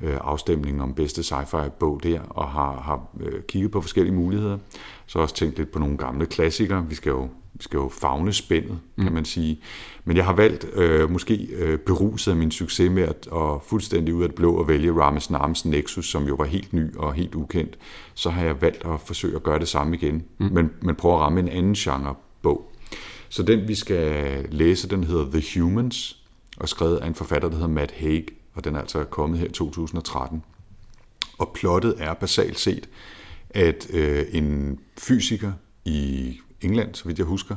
øh, 0.00 0.16
afstemningen 0.20 0.80
om 0.80 0.94
bedste 0.94 1.20
sci-fi 1.20 1.68
bog 1.68 2.02
der, 2.02 2.20
og 2.20 2.48
har, 2.48 2.80
har 2.80 3.08
øh, 3.20 3.42
kigget 3.42 3.70
på 3.70 3.80
forskellige 3.80 4.14
muligheder. 4.14 4.58
Så 5.06 5.18
også 5.18 5.34
tænkt 5.34 5.58
lidt 5.58 5.72
på 5.72 5.78
nogle 5.78 5.98
gamle 5.98 6.26
klassikere. 6.26 6.86
Vi 6.88 6.94
skal 6.94 7.10
jo 7.10 7.28
skal 7.60 7.76
jo 7.76 7.88
fagne 7.88 8.32
spændet, 8.32 8.78
kan 8.98 9.06
mm. 9.06 9.12
man 9.12 9.24
sige. 9.24 9.60
Men 10.04 10.16
jeg 10.16 10.24
har 10.24 10.32
valgt, 10.32 10.66
øh, 10.74 11.10
måske 11.10 11.34
øh, 11.52 11.78
beruset 11.78 12.30
af 12.30 12.36
min 12.36 12.50
succes 12.50 12.90
med 12.90 13.02
at 13.02 13.26
og 13.26 13.62
fuldstændig 13.66 14.14
ud 14.14 14.22
af 14.22 14.28
det 14.28 14.36
blå 14.36 14.60
at 14.60 14.68
vælge 14.68 14.92
Rames 14.92 15.30
Nams 15.30 15.64
Nexus, 15.64 16.10
som 16.10 16.26
jo 16.26 16.34
var 16.34 16.44
helt 16.44 16.72
ny 16.72 16.96
og 16.96 17.14
helt 17.14 17.34
ukendt. 17.34 17.78
Så 18.14 18.30
har 18.30 18.44
jeg 18.44 18.62
valgt 18.62 18.84
at 18.84 19.00
forsøge 19.00 19.36
at 19.36 19.42
gøre 19.42 19.58
det 19.58 19.68
samme 19.68 19.96
igen, 19.96 20.24
mm. 20.38 20.46
men, 20.52 20.70
men 20.80 20.94
prøve 20.94 21.14
at 21.14 21.20
ramme 21.20 21.40
en 21.40 21.48
anden 21.48 21.74
genre 21.74 22.14
bog. 22.42 22.72
Så 23.28 23.42
den, 23.42 23.68
vi 23.68 23.74
skal 23.74 24.46
læse, 24.50 24.88
den 24.88 25.04
hedder 25.04 25.30
The 25.30 25.60
Humans, 25.60 26.24
og 26.56 26.68
skrevet 26.68 26.96
af 26.96 27.06
en 27.06 27.14
forfatter, 27.14 27.48
der 27.48 27.56
hedder 27.56 27.68
Matt 27.68 27.92
Haig, 27.92 28.26
og 28.54 28.64
den 28.64 28.74
er 28.74 28.80
altså 28.80 29.04
kommet 29.04 29.38
her 29.38 29.46
i 29.46 29.52
2013. 29.52 30.42
Og 31.38 31.50
plottet 31.54 31.94
er 31.98 32.14
basalt 32.14 32.58
set, 32.58 32.88
at 33.50 33.86
øh, 33.90 34.24
en 34.32 34.78
fysiker 34.98 35.52
i 35.84 36.38
England, 36.64 36.94
så 36.94 37.04
vidt 37.04 37.18
jeg 37.18 37.26
husker, 37.26 37.56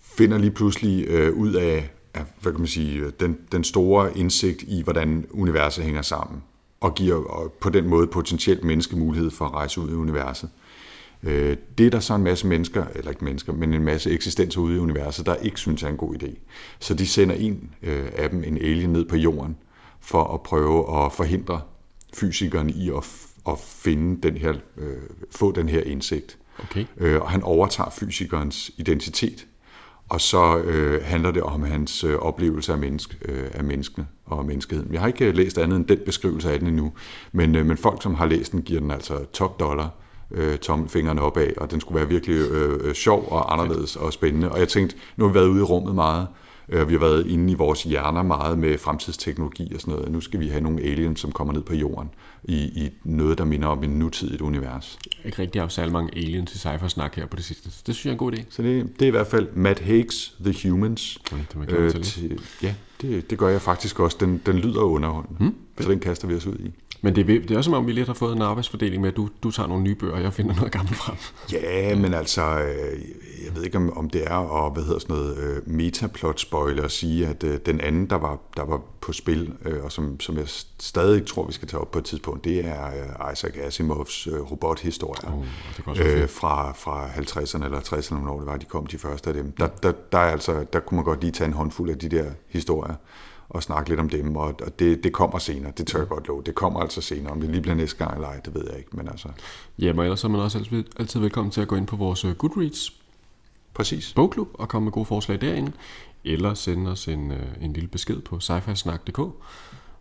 finder 0.00 0.38
lige 0.38 0.50
pludselig 0.50 1.06
øh, 1.08 1.32
ud 1.32 1.52
af, 1.52 1.90
af 2.14 2.24
hvad 2.40 2.52
kan 2.52 2.60
man 2.60 2.68
sige, 2.68 3.10
den, 3.20 3.38
den 3.52 3.64
store 3.64 4.18
indsigt 4.18 4.62
i, 4.62 4.82
hvordan 4.82 5.26
universet 5.30 5.84
hænger 5.84 6.02
sammen, 6.02 6.42
og 6.80 6.94
giver 6.94 7.14
og 7.14 7.52
på 7.52 7.70
den 7.70 7.88
måde 7.88 8.06
potentielt 8.06 8.64
menneske 8.64 8.96
mulighed 8.96 9.30
for 9.30 9.44
at 9.44 9.52
rejse 9.52 9.80
ud 9.80 9.90
i 9.90 9.94
universet. 9.94 10.48
Øh, 11.22 11.56
det 11.78 11.86
er 11.86 11.90
der 11.90 12.00
så 12.00 12.14
en 12.14 12.22
masse 12.22 12.46
mennesker, 12.46 12.84
eller 12.94 13.10
ikke 13.10 13.24
mennesker, 13.24 13.52
men 13.52 13.74
en 13.74 13.84
masse 13.84 14.10
eksistenser 14.10 14.60
ude 14.60 14.76
i 14.76 14.78
universet, 14.78 15.26
der 15.26 15.34
ikke 15.34 15.60
synes 15.60 15.82
er 15.82 15.88
en 15.88 15.96
god 15.96 16.14
idé. 16.22 16.38
Så 16.78 16.94
de 16.94 17.06
sender 17.06 17.34
en 17.34 17.70
øh, 17.82 18.06
af 18.16 18.30
dem, 18.30 18.44
en 18.44 18.56
alien, 18.56 18.90
ned 18.90 19.04
på 19.04 19.16
jorden, 19.16 19.56
for 20.00 20.24
at 20.34 20.42
prøve 20.42 21.04
at 21.04 21.12
forhindre 21.12 21.60
fysikerne 22.14 22.72
i 22.72 22.90
at, 22.90 23.04
at 23.48 23.58
finde 23.58 24.28
den 24.28 24.36
her, 24.36 24.54
øh, 24.76 24.96
få 25.30 25.52
den 25.52 25.68
her 25.68 25.80
indsigt. 25.80 26.38
Okay. 26.62 26.84
Øh, 26.96 27.20
og 27.20 27.30
han 27.30 27.42
overtager 27.42 27.90
fysikernes 27.90 28.70
identitet, 28.76 29.46
og 30.08 30.20
så 30.20 30.58
øh, 30.58 31.04
handler 31.04 31.30
det 31.30 31.42
om 31.42 31.62
hans 31.62 32.04
øh, 32.04 32.16
oplevelse 32.18 32.72
af, 32.72 32.78
menneske, 32.78 33.16
øh, 33.24 33.44
af 33.54 33.64
menneskene 33.64 34.06
og 34.26 34.46
menneskeheden. 34.46 34.92
Jeg 34.92 35.00
har 35.00 35.08
ikke 35.08 35.24
øh, 35.24 35.34
læst 35.34 35.58
andet 35.58 35.76
end 35.76 35.86
den 35.86 35.98
beskrivelse 36.06 36.52
af 36.52 36.58
den 36.58 36.68
endnu, 36.68 36.92
men, 37.32 37.54
øh, 37.54 37.66
men 37.66 37.76
folk, 37.76 38.02
som 38.02 38.14
har 38.14 38.26
læst 38.26 38.52
den, 38.52 38.62
giver 38.62 38.80
den 38.80 38.90
altså 38.90 39.24
top 39.32 39.60
dollar 39.60 39.90
øh, 40.30 40.58
tommelfingrene 40.58 41.20
op 41.20 41.36
af, 41.36 41.52
og 41.56 41.70
den 41.70 41.80
skulle 41.80 41.98
være 41.98 42.08
virkelig 42.08 42.36
øh, 42.36 42.80
øh, 42.88 42.94
sjov 42.94 43.28
og 43.30 43.52
anderledes 43.52 43.96
og 43.96 44.12
spændende. 44.12 44.52
Og 44.52 44.58
jeg 44.58 44.68
tænkte, 44.68 44.96
nu 45.16 45.24
har 45.24 45.32
vi 45.32 45.34
været 45.34 45.48
ude 45.48 45.60
i 45.60 45.62
rummet 45.62 45.94
meget, 45.94 46.26
vi 46.68 46.92
har 46.92 46.98
været 46.98 47.26
inde 47.26 47.52
i 47.52 47.54
vores 47.54 47.82
hjerner 47.82 48.22
meget 48.22 48.58
med 48.58 48.78
fremtidsteknologi 48.78 49.74
og 49.74 49.80
sådan 49.80 49.94
noget. 49.94 50.12
Nu 50.12 50.20
skal 50.20 50.40
vi 50.40 50.48
have 50.48 50.60
nogle 50.60 50.82
aliens, 50.82 51.20
som 51.20 51.32
kommer 51.32 51.54
ned 51.54 51.62
på 51.62 51.74
jorden 51.74 52.10
i, 52.44 52.56
i 52.56 52.90
noget, 53.04 53.38
der 53.38 53.44
minder 53.44 53.68
om 53.68 53.84
en 53.84 53.90
nutidigt 53.90 54.40
univers. 54.40 54.98
Ikke 55.24 55.42
rigtig 55.42 55.62
haft 55.62 55.72
særlig 55.72 55.92
mange 55.92 56.16
aliens 56.16 56.54
i 56.54 56.58
sci 56.58 56.68
snak 56.88 57.14
her 57.14 57.26
på 57.26 57.36
det 57.36 57.44
sidste. 57.44 57.70
Det 57.86 57.94
synes 57.94 58.04
jeg 58.04 58.10
er 58.10 58.14
en 58.14 58.18
god 58.18 58.32
idé. 58.32 58.42
Så 58.50 58.62
det, 58.62 58.92
det 58.98 59.02
er 59.02 59.06
i 59.06 59.10
hvert 59.10 59.26
fald 59.26 59.48
Matt 59.54 59.80
Haig's 59.80 60.44
The 60.44 60.70
Humans. 60.70 61.18
Okay, 61.32 61.66
det 61.66 61.72
øh, 61.72 62.04
til. 62.04 62.40
Ja, 62.62 62.74
det, 63.00 63.30
det 63.30 63.38
gør 63.38 63.48
jeg 63.48 63.62
faktisk 63.62 64.00
også. 64.00 64.16
Den, 64.20 64.42
den 64.46 64.58
lyder 64.58 64.80
underholdende, 64.80 65.38
hmm? 65.38 65.54
så 65.80 65.90
den 65.90 66.00
kaster 66.00 66.28
vi 66.28 66.34
os 66.34 66.46
ud 66.46 66.56
i. 66.58 66.70
Men 67.06 67.16
det, 67.16 67.26
det 67.26 67.50
er 67.50 67.56
også 67.56 67.68
som 67.68 67.74
om, 67.74 67.86
vi 67.86 67.92
lidt 67.92 68.06
har 68.06 68.14
fået 68.14 68.36
en 68.36 68.42
arbejdsfordeling 68.42 69.02
med, 69.02 69.10
at 69.10 69.16
du, 69.16 69.28
du 69.42 69.50
tager 69.50 69.66
nogle 69.66 69.82
nye 69.82 69.94
bøger, 69.94 70.14
og 70.14 70.22
jeg 70.22 70.32
finder 70.32 70.54
noget 70.54 70.72
gammelt 70.72 70.96
frem. 70.96 71.16
Ja, 71.52 71.94
men 71.96 72.14
altså, 72.14 72.42
øh, 72.42 73.00
jeg 73.44 73.56
ved 73.56 73.62
ikke, 73.64 73.76
om, 73.76 73.96
om 73.96 74.10
det 74.10 74.24
er 74.26 74.64
at 74.66 74.72
hvad 74.72 74.82
hedder 74.82 74.98
sådan 74.98 75.16
noget, 75.16 75.36
øh, 75.38 75.68
metaplot 75.68 76.40
spoiler 76.40 76.82
at 76.82 76.90
sige, 76.90 77.26
at 77.26 77.44
øh, 77.44 77.58
den 77.66 77.80
anden, 77.80 78.10
der 78.10 78.16
var, 78.16 78.38
der 78.56 78.64
var 78.64 78.80
på 79.00 79.12
spil, 79.12 79.52
og 79.82 79.92
som, 79.92 80.20
som 80.20 80.36
jeg 80.36 80.44
stadig 80.80 81.26
tror, 81.26 81.46
vi 81.46 81.52
skal 81.52 81.68
tage 81.68 81.80
op 81.80 81.90
på 81.90 81.98
et 81.98 82.04
tidspunkt, 82.04 82.44
det 82.44 82.64
er 82.64 83.30
Isaac 83.32 83.52
Asimovs 83.56 84.28
robothistorier 84.50 85.32
oh, 85.86 86.28
fra, 86.28 86.72
fra 86.72 87.06
50'erne 87.08 87.64
eller 87.64 87.80
60'erne, 87.80 88.24
når 88.24 88.38
det 88.38 88.46
var, 88.46 88.56
de 88.56 88.64
kom 88.64 88.86
de 88.86 88.98
første 88.98 89.30
af 89.30 89.34
dem. 89.34 89.52
Der, 89.52 89.66
der, 89.66 89.92
der, 90.12 90.18
er 90.18 90.32
altså, 90.32 90.64
der 90.72 90.80
kunne 90.80 90.96
man 90.96 91.04
godt 91.04 91.20
lige 91.20 91.30
tage 91.30 91.48
en 91.48 91.54
håndfuld 91.54 91.90
af 91.90 91.98
de 91.98 92.08
der 92.08 92.30
historier 92.48 92.94
og 93.48 93.62
snakke 93.62 93.88
lidt 93.88 94.00
om 94.00 94.08
dem, 94.08 94.36
og 94.36 94.78
det, 94.78 95.04
det 95.04 95.12
kommer 95.12 95.38
senere, 95.38 95.72
det 95.78 95.86
tør 95.86 95.98
jeg 95.98 96.08
godt 96.08 96.28
love. 96.28 96.42
Det 96.46 96.54
kommer 96.54 96.80
altså 96.80 97.00
senere, 97.00 97.32
om 97.32 97.40
det 97.40 97.50
lige 97.50 97.62
bliver 97.62 97.74
næste 97.74 97.98
gang 97.98 98.14
eller 98.14 98.28
ej, 98.28 98.40
det 98.44 98.54
ved 98.54 98.64
jeg 98.70 98.78
ikke, 98.78 98.90
men 98.92 99.08
altså... 99.08 99.28
Ja, 99.78 99.92
men 99.92 100.02
ellers 100.02 100.24
er 100.24 100.28
man 100.28 100.40
også 100.40 100.58
altid, 100.58 100.84
altid 100.98 101.20
velkommen 101.20 101.50
til 101.50 101.60
at 101.60 101.68
gå 101.68 101.76
ind 101.76 101.86
på 101.86 101.96
vores 101.96 102.24
øh, 102.24 102.34
Goodreads 102.34 102.92
Præcis. 103.74 104.12
bogklub 104.12 104.48
og 104.54 104.68
komme 104.68 104.84
med 104.84 104.92
gode 104.92 105.06
forslag 105.06 105.40
derinde, 105.40 105.72
eller 106.24 106.54
sende 106.54 106.90
os 106.90 107.08
en, 107.08 107.30
øh, 107.32 107.46
en 107.60 107.72
lille 107.72 107.88
besked 107.88 108.20
på 108.20 108.40
sci 108.40 108.52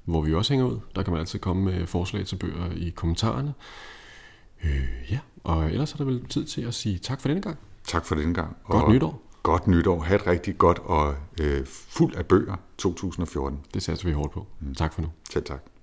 hvor 0.06 0.22
vi 0.22 0.34
også 0.34 0.54
hænger 0.54 0.66
ud. 0.66 0.80
Der 0.96 1.04
kan 1.04 1.14
man 1.14 1.20
altid 1.20 1.40
komme 1.40 1.64
med 1.64 1.88
forslag 1.88 2.26
til 2.26 2.36
bøger 2.36 2.72
i 2.76 2.90
kommentarerne. 2.90 3.54
Øh, 4.64 5.12
ja, 5.12 5.20
og 5.44 5.72
ellers 5.72 5.94
er 5.94 5.98
der 5.98 6.04
vel 6.04 6.26
tid 6.26 6.46
til 6.46 6.62
at 6.62 6.74
sige 6.74 6.98
tak 6.98 7.22
for 7.22 7.28
denne 7.28 7.42
gang. 7.42 7.58
Tak 7.84 8.06
for 8.06 8.16
denne 8.16 8.34
gang. 8.34 8.58
Godt 8.68 8.84
og 8.84 8.92
nytår. 8.92 9.22
Godt 9.46 9.68
nytår. 9.68 10.00
Ha' 10.02 10.16
et 10.16 10.28
rigtig 10.28 10.58
godt 10.58 10.80
og 10.80 11.16
øh, 11.42 11.66
fuld 11.66 12.16
af 12.16 12.26
bøger 12.26 12.56
2014. 12.78 13.60
Det 13.74 13.84
satser 13.84 14.08
vi 14.08 14.14
hårdt 14.14 14.34
på. 14.34 14.48
Mm. 14.60 14.76
Tak 14.76 14.94
for 14.94 15.02
nu. 15.02 15.08
Selv 15.30 15.46
tak. 15.46 15.75